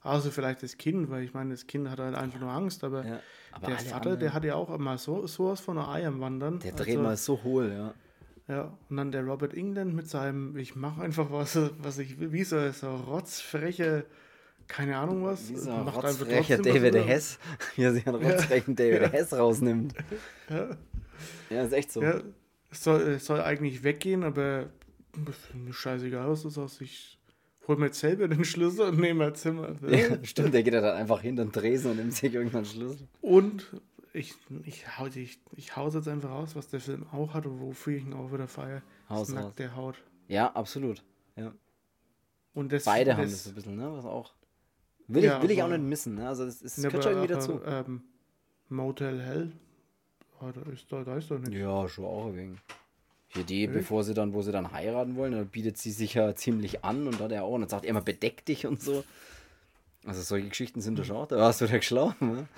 Außer 0.04 0.30
vielleicht 0.30 0.62
das 0.62 0.76
Kind, 0.76 1.08
weil 1.08 1.24
ich 1.24 1.32
meine, 1.32 1.52
das 1.52 1.66
Kind 1.66 1.88
hat 1.88 1.98
halt 1.98 2.14
einfach 2.14 2.38
nur 2.38 2.50
Angst, 2.50 2.84
aber, 2.84 3.06
ja, 3.06 3.20
aber 3.52 3.68
der 3.68 3.78
Vater, 3.78 3.96
anderen... 3.96 4.18
der 4.20 4.34
hat 4.34 4.44
ja 4.44 4.54
auch 4.54 4.68
immer 4.68 4.98
so 4.98 5.26
sowas 5.26 5.60
von 5.60 5.78
einer 5.78 5.88
Ei 5.88 6.06
am 6.06 6.20
Wandern. 6.20 6.58
Der 6.58 6.72
dreht 6.72 6.98
also, 6.98 7.02
mal 7.02 7.16
so 7.16 7.42
hohl, 7.42 7.72
ja. 7.72 7.94
Ja, 8.46 8.78
und 8.90 8.98
dann 8.98 9.12
der 9.12 9.24
Robert 9.24 9.54
England 9.54 9.94
mit 9.94 10.06
seinem, 10.06 10.58
ich 10.58 10.76
mache 10.76 11.00
einfach 11.00 11.32
was, 11.32 11.58
was 11.78 11.96
ich 11.96 12.20
will, 12.20 12.32
wie 12.32 12.44
so, 12.44 12.70
so 12.72 12.94
rotzfreche, 12.94 14.04
keine 14.68 14.96
Ahnung 14.96 15.24
was. 15.24 15.48
So 15.48 15.70
ein 15.70 15.88
rotzfrecher 15.88 16.58
David 16.58 16.94
Hess, 16.94 17.38
wie 17.76 17.82
er 17.82 17.92
sich 17.92 18.06
einen 18.06 18.16
rotzfrechen 18.16 18.76
ja. 18.76 18.84
David 18.84 19.02
ja. 19.02 19.08
Hess 19.10 19.32
rausnimmt. 19.32 19.94
Ja. 20.48 20.76
ja, 21.50 21.62
ist 21.62 21.72
echt 21.72 21.92
so. 21.92 22.02
Ja, 22.02 22.20
soll, 22.70 23.18
soll 23.18 23.40
eigentlich 23.40 23.82
weggehen, 23.82 24.24
aber 24.24 24.70
mir 25.54 25.72
scheißegal, 25.72 26.28
was 26.28 26.42
das 26.42 26.58
aus 26.58 26.76
sich 26.76 27.18
hol 27.66 27.76
mir 27.76 27.86
jetzt 27.86 28.00
selber 28.00 28.28
den 28.28 28.44
Schlüssel 28.44 28.88
und 28.88 28.98
nehme 28.98 29.24
mein 29.24 29.34
Zimmer. 29.34 29.74
Ja, 29.88 30.22
stimmt, 30.22 30.54
der 30.54 30.62
geht 30.62 30.74
ja 30.74 30.80
dann 30.80 30.96
einfach 30.96 31.20
hin 31.20 31.38
und 31.38 31.52
Tresen 31.52 31.92
und 31.92 31.96
nimmt 31.96 32.14
sich 32.14 32.34
irgendwann 32.34 32.64
Schlüssel. 32.64 33.08
Und 33.20 33.80
ich, 34.12 34.34
ich, 34.64 34.98
hau, 34.98 35.06
ich, 35.06 35.40
ich 35.56 35.76
hau 35.76 35.88
jetzt 35.88 36.08
einfach 36.08 36.30
raus, 36.30 36.54
was 36.54 36.68
der 36.68 36.80
Film 36.80 37.06
auch 37.12 37.34
hat 37.34 37.46
und 37.46 37.60
wofür 37.60 37.96
ich 37.96 38.04
ihn 38.04 38.12
auch 38.12 38.32
wieder 38.32 38.48
feiere. 38.48 38.82
Haus 39.08 39.28
das 39.28 39.36
nackt 39.36 39.58
der 39.58 39.74
Haut. 39.74 39.96
Ja, 40.28 40.52
absolut. 40.52 41.02
Ja. 41.36 41.52
Und 42.54 42.72
das, 42.72 42.84
Beide 42.84 43.10
das, 43.10 43.18
haben 43.18 43.30
das 43.30 43.46
ein 43.48 43.54
bisschen, 43.54 43.76
ne? 43.76 43.92
Was 43.92 44.04
auch. 44.04 44.32
Will, 45.06 45.24
ja, 45.24 45.36
ich, 45.36 45.42
will 45.42 45.50
ich 45.50 45.62
auch 45.62 45.68
nicht 45.68 45.82
missen, 45.82 46.14
ne? 46.14 46.28
Also, 46.28 46.46
das, 46.46 46.60
das 46.60 46.76
gehört 46.76 47.02
schon 47.02 47.12
irgendwie 47.12 47.34
dazu. 47.34 47.60
Ähm, 47.66 48.02
Motel 48.68 49.20
Hell, 49.20 49.52
oh, 50.40 50.50
da, 50.52 50.70
ist, 50.70 50.90
da, 50.90 51.04
da 51.04 51.16
ist 51.16 51.30
doch 51.30 51.38
nichts. 51.38 51.54
Ja, 51.54 51.88
schon 51.88 52.04
auch 52.04 52.26
ein 52.26 52.36
wenig. 52.36 52.58
Für 53.28 53.42
die, 53.44 53.68
okay. 53.68 53.78
bevor 53.78 54.04
sie 54.04 54.14
dann, 54.14 54.32
wo 54.32 54.42
sie 54.42 54.52
dann 54.52 54.72
heiraten 54.72 55.16
wollen, 55.16 55.32
dann 55.32 55.48
bietet 55.48 55.76
sie 55.76 55.90
sich 55.90 56.14
ja 56.14 56.34
ziemlich 56.36 56.84
an 56.84 57.08
und 57.08 57.20
dann 57.20 57.30
er 57.30 57.44
auch 57.44 57.54
und 57.54 57.62
dann 57.62 57.68
sagt 57.68 57.84
er 57.84 57.90
immer, 57.90 58.00
bedeck 58.00 58.44
dich 58.44 58.66
und 58.66 58.80
so. 58.80 59.04
Also 60.06 60.22
solche 60.22 60.48
Geschichten 60.48 60.80
sind 60.80 60.98
da 60.98 61.04
schon 61.04 61.16
auch, 61.16 61.26
da 61.26 61.36
warst 61.36 61.60
du 61.60 61.64
ja 61.64 61.76
geschlafen, 61.78 62.32
ne? 62.32 62.48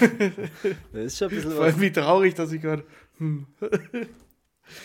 das 0.92 1.04
ist 1.04 1.18
schon 1.18 1.28
ein 1.28 1.34
bisschen 1.34 1.50
Vor 1.52 1.64
allem 1.64 1.80
wie 1.80 1.92
traurig, 1.92 2.34
dass 2.34 2.52
ich 2.52 2.62
gerade. 2.62 2.84
Hm. 3.18 3.46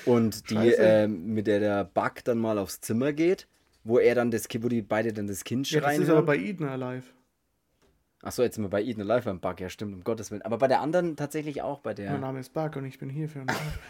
Und 0.06 0.50
die, 0.50 0.74
äh, 0.74 1.08
mit 1.08 1.48
der 1.48 1.60
der 1.60 1.86
Bug 1.86 2.24
dann 2.26 2.40
mal 2.40 2.58
aufs 2.58 2.82
Zimmer 2.82 3.14
geht, 3.14 3.48
wo 3.84 4.00
er 4.00 4.16
dann 4.16 4.32
das 4.32 4.48
Kind, 4.48 4.64
wo 4.64 4.68
die 4.68 4.82
beide 4.82 5.14
dann 5.14 5.28
das 5.28 5.44
Kind 5.44 5.68
schreien. 5.68 5.84
Ja, 5.84 5.90
das 5.90 6.00
ist 6.00 6.10
aber 6.10 6.24
bei 6.24 6.38
Eden 6.38 6.66
Alive. 6.68 7.08
Achso, 8.22 8.44
jetzt 8.44 8.56
sind 8.56 8.66
wir 8.66 8.70
bei 8.70 8.84
Eden 8.84 9.02
Alive 9.02 9.26
beim 9.26 9.40
Bug, 9.40 9.62
ja 9.62 9.70
stimmt, 9.70 9.94
um 9.94 10.04
Gottes 10.04 10.30
Willen. 10.30 10.42
Aber 10.42 10.58
bei 10.58 10.68
der 10.68 10.82
anderen 10.82 11.16
tatsächlich 11.16 11.62
auch 11.62 11.80
bei 11.80 11.94
der. 11.94 12.12
Mein 12.12 12.22
Name 12.22 12.40
ist 12.42 12.54
Bug 12.54 12.76
und 12.76 12.84
ich 12.86 13.00
bin 13.00 13.10
hier 13.10 13.30
für 13.30 13.46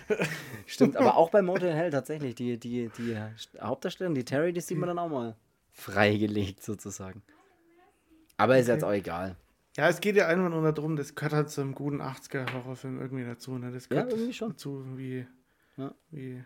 Stimmt, 0.68 0.98
aber 0.98 1.18
auch 1.18 1.32
bei 1.32 1.42
Motel 1.42 1.74
Hell 1.74 1.90
tatsächlich. 1.92 2.36
Die, 2.36 2.60
die, 2.60 2.92
die 2.98 3.18
Hauptdarstellerin, 3.60 4.14
die 4.14 4.26
Terry, 4.26 4.54
die 4.54 4.62
sieht 4.62 4.78
man 4.78 4.88
dann 4.88 5.00
auch 5.00 5.10
mal 5.10 5.36
freigelegt 5.72 6.64
sozusagen. 6.64 7.24
Aber 8.38 8.58
ist 8.58 8.68
jetzt 8.68 8.84
auch 8.84 8.94
egal. 8.94 9.36
Ja, 9.78 9.88
es 9.88 10.00
geht 10.00 10.16
ja 10.16 10.28
einfach 10.28 10.50
nur 10.50 10.72
darum, 10.72 10.96
das 10.96 11.16
gehört 11.16 11.34
halt 11.34 11.50
zu 11.50 11.62
einem 11.62 11.74
guten 11.74 12.02
80er-Horrorfilm 12.02 13.00
irgendwie 13.00 13.24
dazu. 13.24 13.58
Ne? 13.58 13.72
Das 13.72 13.90
gehört 13.90 14.12
ja, 14.12 14.18
irgendwie 14.18 14.34
schon. 14.34 14.50
dazu, 14.50 14.86
wie, 14.98 15.26
ja. 15.78 15.94
wie. 16.12 16.44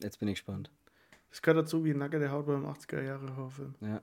Jetzt 0.00 0.18
bin 0.18 0.28
ich 0.28 0.34
gespannt. 0.34 0.70
Das 1.34 1.42
gehört 1.42 1.64
dazu 1.64 1.84
wie 1.84 1.92
nackte 1.94 2.30
Haut 2.30 2.46
beim 2.46 2.64
80er-Jahre-Horrorfilm. 2.64 3.74
Ja. 3.80 4.00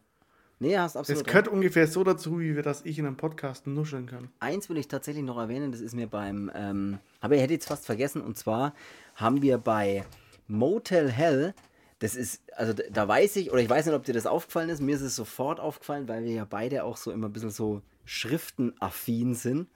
Nee, 0.59 0.77
hast 0.77 0.97
absolut. 0.97 1.21
Das 1.21 1.25
gehört 1.25 1.47
recht. 1.47 1.55
ungefähr 1.55 1.87
so 1.87 2.03
dazu, 2.03 2.41
wie 2.41 2.57
wir 2.57 2.61
das 2.61 2.83
ich 2.83 2.99
in 2.99 3.05
einem 3.05 3.15
Podcast 3.15 3.67
nuscheln 3.67 4.05
kann. 4.05 4.27
Eins 4.41 4.67
will 4.67 4.75
ich 4.75 4.89
tatsächlich 4.89 5.23
noch 5.23 5.37
erwähnen, 5.37 5.71
das 5.71 5.79
ist 5.79 5.95
mir 5.95 6.07
beim, 6.07 6.51
ähm, 6.53 6.99
aber 7.21 7.35
ich 7.35 7.41
hätte 7.41 7.53
jetzt 7.53 7.69
fast 7.69 7.85
vergessen, 7.85 8.21
und 8.21 8.37
zwar 8.37 8.73
haben 9.15 9.41
wir 9.41 9.59
bei 9.59 10.03
Motel 10.49 11.09
Hell, 11.09 11.53
das 11.99 12.15
ist, 12.15 12.41
also 12.57 12.73
da 12.73 13.07
weiß 13.07 13.37
ich, 13.37 13.49
oder 13.49 13.61
ich 13.61 13.69
weiß 13.69 13.85
nicht, 13.85 13.95
ob 13.95 14.03
dir 14.03 14.13
das 14.13 14.25
aufgefallen 14.25 14.67
ist, 14.69 14.81
mir 14.81 14.93
ist 14.93 15.01
es 15.01 15.15
sofort 15.15 15.61
aufgefallen, 15.61 16.09
weil 16.09 16.25
wir 16.25 16.33
ja 16.33 16.45
beide 16.45 16.83
auch 16.83 16.97
so 16.97 17.11
immer 17.11 17.29
ein 17.29 17.33
bisschen 17.33 17.49
so 17.49 17.81
schriftenaffin 18.03 19.35
sind. 19.35 19.69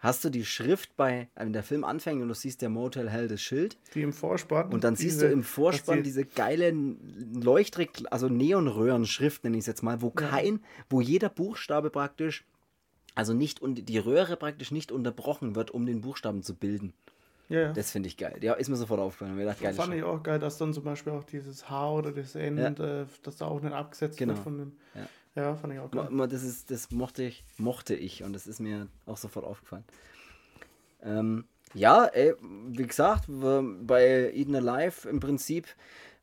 Hast 0.00 0.24
du 0.24 0.30
die 0.30 0.46
Schrift 0.46 0.96
bei, 0.96 1.28
wenn 1.34 1.52
der 1.52 1.62
Film 1.62 1.84
anfängt 1.84 2.22
und 2.22 2.28
du 2.28 2.34
siehst 2.34 2.62
der 2.62 2.70
Motel 2.70 3.10
Hell 3.10 3.28
das 3.28 3.42
Schild? 3.42 3.76
Die 3.94 4.00
im 4.00 4.14
Vorspann. 4.14 4.72
Und 4.72 4.82
dann 4.82 4.94
diese, 4.94 5.10
siehst 5.10 5.22
du 5.22 5.26
im 5.26 5.42
Vorspann 5.42 6.02
diese 6.02 6.24
geile 6.24 6.72
Leuchtrig, 7.34 7.90
also 8.10 8.28
Neonröhren-Schrift, 8.28 9.44
nenne 9.44 9.58
ich 9.58 9.62
es 9.62 9.66
jetzt 9.66 9.82
mal, 9.82 10.00
wo 10.00 10.08
kein, 10.08 10.54
ja. 10.54 10.60
wo 10.88 11.02
jeder 11.02 11.28
Buchstabe 11.28 11.90
praktisch, 11.90 12.46
also 13.14 13.34
nicht 13.34 13.60
und 13.60 13.90
die 13.90 13.98
Röhre 13.98 14.38
praktisch 14.38 14.70
nicht 14.70 14.90
unterbrochen 14.90 15.54
wird, 15.54 15.70
um 15.70 15.84
den 15.84 16.00
Buchstaben 16.00 16.42
zu 16.42 16.54
bilden. 16.54 16.94
Ja, 17.50 17.60
ja. 17.60 17.72
Das 17.72 17.90
finde 17.90 18.06
ich 18.06 18.16
geil. 18.16 18.38
Ja, 18.40 18.54
ist 18.54 18.70
mir 18.70 18.76
sofort 18.76 19.00
aufgefallen. 19.00 19.34
Mir 19.34 19.52
gedacht, 19.52 19.74
fand 19.74 19.92
ich 19.92 20.02
auch 20.02 20.22
geil, 20.22 20.38
dass 20.38 20.56
dann 20.56 20.72
zum 20.72 20.84
Beispiel 20.84 21.12
auch 21.12 21.24
dieses 21.24 21.68
H 21.68 21.92
oder 21.92 22.12
das 22.12 22.36
N, 22.36 22.56
ja. 22.56 22.68
äh, 22.68 23.06
dass 23.22 23.36
da 23.36 23.46
auch 23.46 23.60
nicht 23.60 23.74
abgesetzt 23.74 24.16
genau. 24.16 24.34
wird 24.34 24.42
von 24.42 24.58
dem. 24.58 24.72
Ja. 24.94 25.06
Ja, 25.40 25.56
fand 25.56 25.72
ich 25.72 25.78
auch 25.78 25.90
cool. 25.94 26.28
Das, 26.28 26.42
ist, 26.42 26.70
das 26.70 26.90
mochte 26.90 27.22
ich, 27.22 27.44
mochte 27.56 27.94
ich 27.94 28.22
und 28.22 28.34
das 28.34 28.46
ist 28.46 28.60
mir 28.60 28.88
auch 29.06 29.16
sofort 29.16 29.46
aufgefallen. 29.46 29.84
Ähm, 31.02 31.44
ja, 31.72 32.04
ey, 32.04 32.34
wie 32.68 32.86
gesagt, 32.86 33.24
bei 33.28 34.32
Eden 34.34 34.54
Alive 34.54 35.08
im 35.08 35.18
Prinzip 35.18 35.66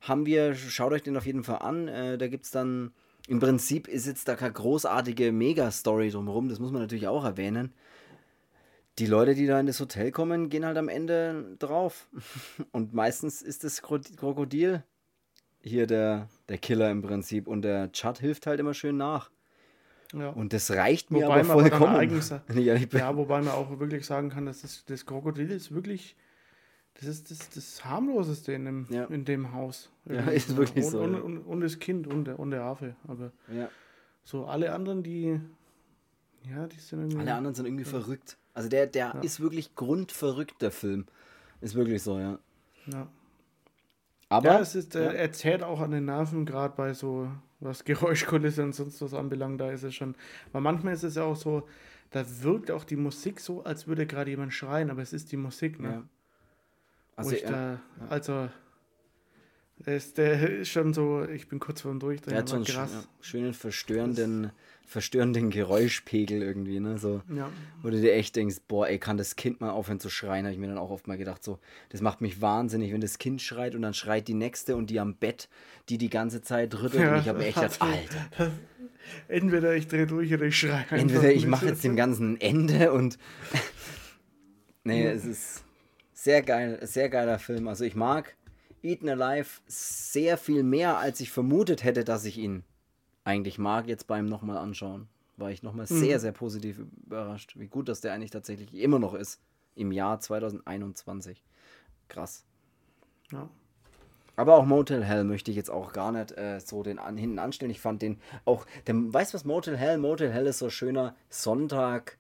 haben 0.01 0.27
wir, 0.27 0.53
schaut 0.53 0.91
euch 0.91 1.01
den 1.01 1.17
auf 1.17 1.25
jeden 1.25 1.43
Fall 1.43 1.59
an, 1.59 1.87
äh, 1.87 2.17
da 2.19 2.27
gibt 2.27 2.45
es 2.45 2.51
dann, 2.51 2.91
im 3.27 3.39
Prinzip 3.39 3.87
ist 3.87 4.05
jetzt 4.05 4.27
da 4.27 4.35
keine 4.35 4.53
großartige 4.53 5.31
Mega-Story 5.31 6.11
drumherum, 6.11 6.47
das 6.47 6.59
muss 6.59 6.71
man 6.71 6.81
natürlich 6.81 7.07
auch 7.07 7.25
erwähnen. 7.25 7.73
Die 8.99 9.07
Leute, 9.07 9.33
die 9.33 9.47
da 9.47 9.59
in 9.59 9.65
das 9.65 9.79
Hotel 9.79 10.11
kommen, 10.11 10.49
gehen 10.49 10.65
halt 10.65 10.77
am 10.77 10.89
Ende 10.89 11.55
drauf. 11.59 12.07
Und 12.71 12.93
meistens 12.93 13.41
ist 13.41 13.63
das 13.63 13.81
Krokodil 13.81 14.83
hier 15.67 15.87
der, 15.87 16.29
der 16.49 16.57
Killer 16.57 16.89
im 16.89 17.01
Prinzip 17.01 17.47
und 17.47 17.61
der 17.61 17.91
Chad 17.91 18.19
hilft 18.19 18.47
halt 18.47 18.59
immer 18.59 18.73
schön 18.73 18.97
nach. 18.97 19.29
Ja. 20.13 20.29
Und 20.29 20.53
das 20.53 20.71
reicht 20.71 21.11
mir 21.11 21.25
wobei 21.25 21.41
aber 21.41 21.53
vollkommen. 21.53 21.95
Eigens, 21.95 22.29
ja, 22.53 22.75
ja, 22.75 23.17
wobei 23.17 23.41
man 23.41 23.49
auch 23.49 23.79
wirklich 23.79 24.05
sagen 24.05 24.29
kann, 24.29 24.45
dass 24.45 24.61
das, 24.61 24.85
das 24.85 25.05
Krokodil 25.05 25.51
ist 25.51 25.73
wirklich, 25.73 26.15
das 26.95 27.09
ist 27.09 27.29
das, 27.29 27.49
das 27.49 27.85
harmloseste 27.85 28.53
in 28.53 28.65
dem, 28.65 28.87
ja. 28.89 29.05
in 29.05 29.25
dem 29.25 29.53
Haus. 29.53 29.89
Ja, 30.05 30.21
ist 30.29 30.55
wirklich 30.55 30.85
und, 30.85 30.91
so. 30.91 31.01
Und, 31.01 31.15
und, 31.15 31.37
und, 31.39 31.61
das 31.61 31.79
Kind 31.79 32.07
und 32.07 32.25
der, 32.25 32.39
und 32.39 32.51
der 32.51 32.63
Affe. 32.63 32.95
Aber 33.07 33.31
so 34.23 34.45
alle 34.45 34.73
anderen, 34.73 35.03
die, 35.03 35.39
ja, 36.43 36.67
die 36.67 36.79
sind 36.79 36.99
irgendwie. 36.99 37.19
Alle 37.19 37.33
anderen 37.33 37.55
sind 37.55 37.65
irgendwie 37.65 37.85
verrückt. 37.85 38.37
Also 38.53 38.69
der, 38.69 38.87
der 38.87 39.21
ist 39.21 39.39
wirklich 39.39 39.75
grundverrückt, 39.75 40.61
der 40.61 40.71
Film. 40.71 41.05
Ist 41.59 41.75
wirklich 41.75 42.01
so, 42.01 42.17
ja. 42.17 42.39
Ja. 42.87 43.07
Aber 44.29 44.53
ja, 44.53 44.59
es 44.59 44.75
ist, 44.75 44.95
äh, 44.95 45.13
er 45.13 45.31
zählt 45.31 45.63
auch 45.63 45.79
an 45.79 45.91
den 45.91 46.05
Nerven, 46.05 46.45
gerade 46.45 46.75
bei 46.75 46.93
so, 46.93 47.29
was 47.59 47.83
Geräuschkulisse 47.85 48.63
und 48.63 48.73
sonst 48.73 49.01
was 49.01 49.13
anbelangt, 49.13 49.61
da 49.61 49.71
ist 49.71 49.83
es 49.83 49.95
schon. 49.95 50.15
Weil 50.51 50.61
manchmal 50.61 50.93
ist 50.93 51.03
es 51.03 51.15
ja 51.15 51.23
auch 51.23 51.35
so, 51.35 51.67
da 52.11 52.25
wirkt 52.41 52.71
auch 52.71 52.83
die 52.83 52.95
Musik 52.95 53.39
so, 53.39 53.63
als 53.63 53.87
würde 53.87 54.05
gerade 54.05 54.29
jemand 54.29 54.53
schreien, 54.53 54.89
aber 54.89 55.01
es 55.01 55.13
ist 55.13 55.31
die 55.31 55.37
Musik, 55.37 55.79
ne? 55.79 55.89
Ja. 55.89 56.03
Also, 57.15 57.31
ich 57.31 57.43
da, 57.43 57.73
ja. 57.73 57.79
also 58.09 58.49
ist, 59.85 60.17
der 60.17 60.49
ist 60.49 60.69
schon 60.69 60.93
so, 60.93 61.23
ich 61.23 61.47
bin 61.47 61.59
kurz 61.59 61.81
vor 61.81 61.91
dem 61.91 61.99
Durchdrehen. 61.99 62.31
Der 62.31 62.39
hat 62.39 62.49
so 62.49 62.55
einen 62.55 62.65
krass. 62.65 63.07
schönen 63.21 63.53
verstörenden, 63.53 64.51
verstörenden 64.85 65.49
Geräuschpegel 65.49 66.41
irgendwie, 66.41 66.79
ne? 66.79 66.97
So, 66.97 67.21
ja. 67.33 67.49
Wo 67.81 67.89
du 67.89 68.01
dir 68.01 68.13
echt 68.13 68.35
denkst, 68.35 68.57
boah, 68.67 68.87
ey, 68.87 68.97
kann 68.97 69.17
das 69.17 69.35
Kind 69.35 69.61
mal 69.61 69.69
aufhören 69.69 69.99
zu 69.99 70.09
schreien, 70.09 70.45
habe 70.45 70.53
ich 70.53 70.59
mir 70.59 70.67
dann 70.67 70.77
auch 70.77 70.89
oft 70.89 71.07
mal 71.07 71.17
gedacht, 71.17 71.43
so, 71.43 71.59
das 71.89 72.01
macht 72.01 72.21
mich 72.21 72.41
wahnsinnig, 72.41 72.91
wenn 72.91 73.01
das 73.01 73.17
Kind 73.17 73.41
schreit 73.41 73.75
und 73.75 73.83
dann 73.83 73.93
schreit 73.93 74.27
die 74.27 74.33
nächste 74.33 74.75
und 74.75 74.89
die 74.89 74.99
am 74.99 75.15
Bett, 75.15 75.49
die 75.89 75.97
die 75.97 76.09
ganze 76.09 76.41
Zeit 76.41 76.73
rüttelt 76.81 77.03
ja, 77.03 77.13
und 77.13 77.21
ich 77.21 77.27
habe 77.27 77.45
echt 77.45 77.55
gedacht, 77.55 77.81
Alter. 77.81 78.51
Entweder 79.27 79.75
ich 79.75 79.87
drehe 79.87 80.07
durch 80.07 80.33
oder 80.33 80.45
ich 80.45 80.57
schreie. 80.57 80.85
Entweder 80.89 81.31
ich 81.31 81.45
mache 81.45 81.67
jetzt 81.67 81.83
dem 81.83 81.95
Ganzen 81.95 82.33
ein 82.33 82.41
Ende 82.41 82.91
und. 82.91 83.17
nee, 84.83 85.03
ja. 85.03 85.11
es 85.11 85.23
ist 85.23 85.63
sehr 86.13 86.41
geil, 86.41 86.79
sehr 86.81 87.09
geiler 87.09 87.39
Film. 87.39 87.67
Also 87.67 87.85
ich 87.85 87.95
mag 87.95 88.36
Eaten 88.83 89.09
Alive 89.09 89.61
sehr 89.67 90.37
viel 90.37 90.63
mehr, 90.63 90.97
als 90.97 91.19
ich 91.19 91.31
vermutet 91.31 91.83
hätte, 91.83 92.03
dass 92.03 92.25
ich 92.25 92.37
ihn 92.37 92.63
eigentlich 93.23 93.57
mag 93.57 93.87
jetzt 93.87 94.07
beim 94.07 94.25
nochmal 94.25 94.57
anschauen. 94.57 95.07
War 95.35 95.51
ich 95.51 95.61
nochmal 95.61 95.85
mhm. 95.89 95.99
sehr, 95.99 96.19
sehr 96.19 96.31
positiv 96.31 96.79
überrascht, 97.05 97.55
wie 97.57 97.67
gut 97.67 97.89
das 97.89 98.01
der 98.01 98.13
eigentlich 98.13 98.31
tatsächlich 98.31 98.73
immer 98.73 98.99
noch 98.99 99.13
ist. 99.13 99.41
Im 99.75 99.91
Jahr 99.91 100.19
2021. 100.19 101.43
Krass. 102.07 102.45
Ja. 103.31 103.49
Aber 104.37 104.55
auch 104.55 104.65
Motel 104.65 105.03
Hell 105.03 105.23
möchte 105.23 105.51
ich 105.51 105.57
jetzt 105.57 105.69
auch 105.69 105.93
gar 105.93 106.11
nicht 106.11 106.31
äh, 106.37 106.59
so 106.59 106.83
den 106.83 106.99
an, 106.99 107.17
hinten 107.17 107.39
anstellen. 107.39 107.71
Ich 107.71 107.81
fand 107.81 108.01
den 108.01 108.19
auch, 108.45 108.65
der, 108.85 108.95
weißt 108.95 109.33
du 109.33 109.35
was 109.35 109.45
Motel 109.45 109.75
Hell? 109.75 109.97
Motel 109.97 110.31
Hell 110.31 110.47
ist 110.47 110.59
so 110.59 110.69
schöner 110.69 111.15
Sonntag 111.29 112.17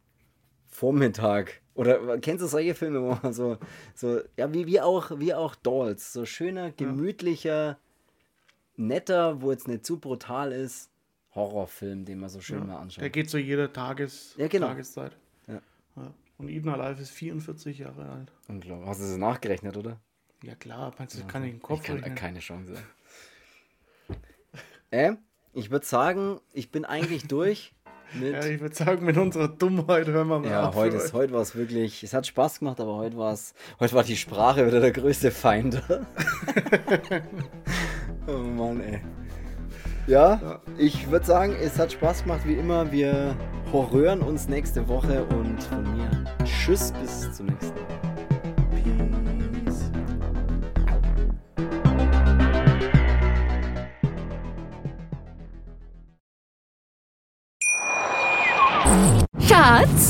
Vormittag. 0.67 1.61
Oder 1.77 2.17
kennst 2.17 2.43
du 2.43 2.47
solche 2.47 2.73
Filme, 2.73 3.01
wo 3.03 3.17
man 3.21 3.33
so, 3.33 3.57
so 3.93 4.19
ja, 4.35 4.51
wie, 4.51 4.65
wie, 4.65 4.81
auch, 4.81 5.19
wie 5.19 5.33
auch 5.33 5.53
Dolls, 5.55 6.11
so 6.11 6.25
schöner, 6.25 6.71
gemütlicher, 6.71 7.67
ja. 7.67 7.77
netter, 8.77 9.41
wo 9.43 9.51
jetzt 9.51 9.67
nicht 9.67 9.85
zu 9.85 9.99
brutal 9.99 10.51
ist, 10.51 10.89
Horrorfilm, 11.35 12.03
den 12.03 12.19
man 12.19 12.29
so 12.29 12.41
schön 12.41 12.59
ja. 12.59 12.65
mal 12.65 12.77
anschaut. 12.77 13.03
Der 13.03 13.11
geht 13.11 13.29
so 13.29 13.37
jede 13.37 13.71
Tages 13.71 14.33
ja, 14.37 14.47
genau. 14.47 14.67
Tageszeit. 14.67 15.15
Ja. 15.47 15.61
ja. 15.95 16.13
Und 16.39 16.49
Ibn 16.49 16.69
Alive 16.69 16.99
ist 16.99 17.11
44 17.11 17.77
Jahre 17.77 18.09
alt. 18.09 18.31
Unglaublich. 18.47 18.89
Hast 18.89 19.01
du 19.01 19.05
das 19.05 19.17
nachgerechnet, 19.17 19.77
oder? 19.77 19.99
Ja 20.41 20.55
klar, 20.55 20.93
meinst 20.97 21.19
du, 21.19 21.25
kann 21.25 21.43
ich 21.43 21.51
den 21.51 21.61
Kopf 21.61 21.87
ich 21.87 22.01
kann, 22.01 22.15
Keine 22.15 22.39
Chance. 22.39 22.75
äh, 24.91 25.13
ich 25.53 25.69
würde 25.69 25.85
sagen, 25.85 26.39
ich 26.53 26.71
bin 26.71 26.85
eigentlich 26.85 27.23
durch. 27.27 27.73
Mit 28.13 28.33
ja, 28.33 28.45
ich 28.45 28.61
würde 28.61 28.75
sagen, 28.75 29.05
mit 29.05 29.17
unserer 29.17 29.47
Dummheit 29.47 30.07
hören 30.07 30.29
wir 30.29 30.39
mal 30.39 30.49
Ja, 30.49 30.69
auf 30.69 30.75
heute, 30.75 30.97
ist, 30.97 31.13
heute 31.13 31.33
war 31.33 31.41
es 31.41 31.55
wirklich, 31.55 32.03
es 32.03 32.13
hat 32.13 32.25
Spaß 32.25 32.59
gemacht, 32.59 32.79
aber 32.79 32.95
heute, 32.95 33.17
war's, 33.17 33.53
heute 33.79 33.93
war 33.93 34.03
die 34.03 34.15
Sprache 34.15 34.65
wieder 34.65 34.79
der 34.79 34.91
größte 34.91 35.31
Feind. 35.31 35.81
oh 38.27 38.31
Mann, 38.31 38.81
ey. 38.81 39.01
Ja, 40.07 40.39
ja. 40.41 40.59
ich 40.77 41.11
würde 41.11 41.25
sagen, 41.25 41.53
es 41.61 41.77
hat 41.77 41.91
Spaß 41.91 42.23
gemacht, 42.23 42.41
wie 42.45 42.53
immer. 42.53 42.91
Wir 42.91 43.35
horrören 43.73 44.21
uns 44.21 44.47
nächste 44.47 44.87
Woche 44.87 45.25
und 45.25 45.61
von 45.63 45.97
mir 45.97 46.09
Tschüss, 46.45 46.93
bis 46.93 47.33
zum 47.33 47.47
nächsten 47.47 47.75
Mal. 47.75 47.86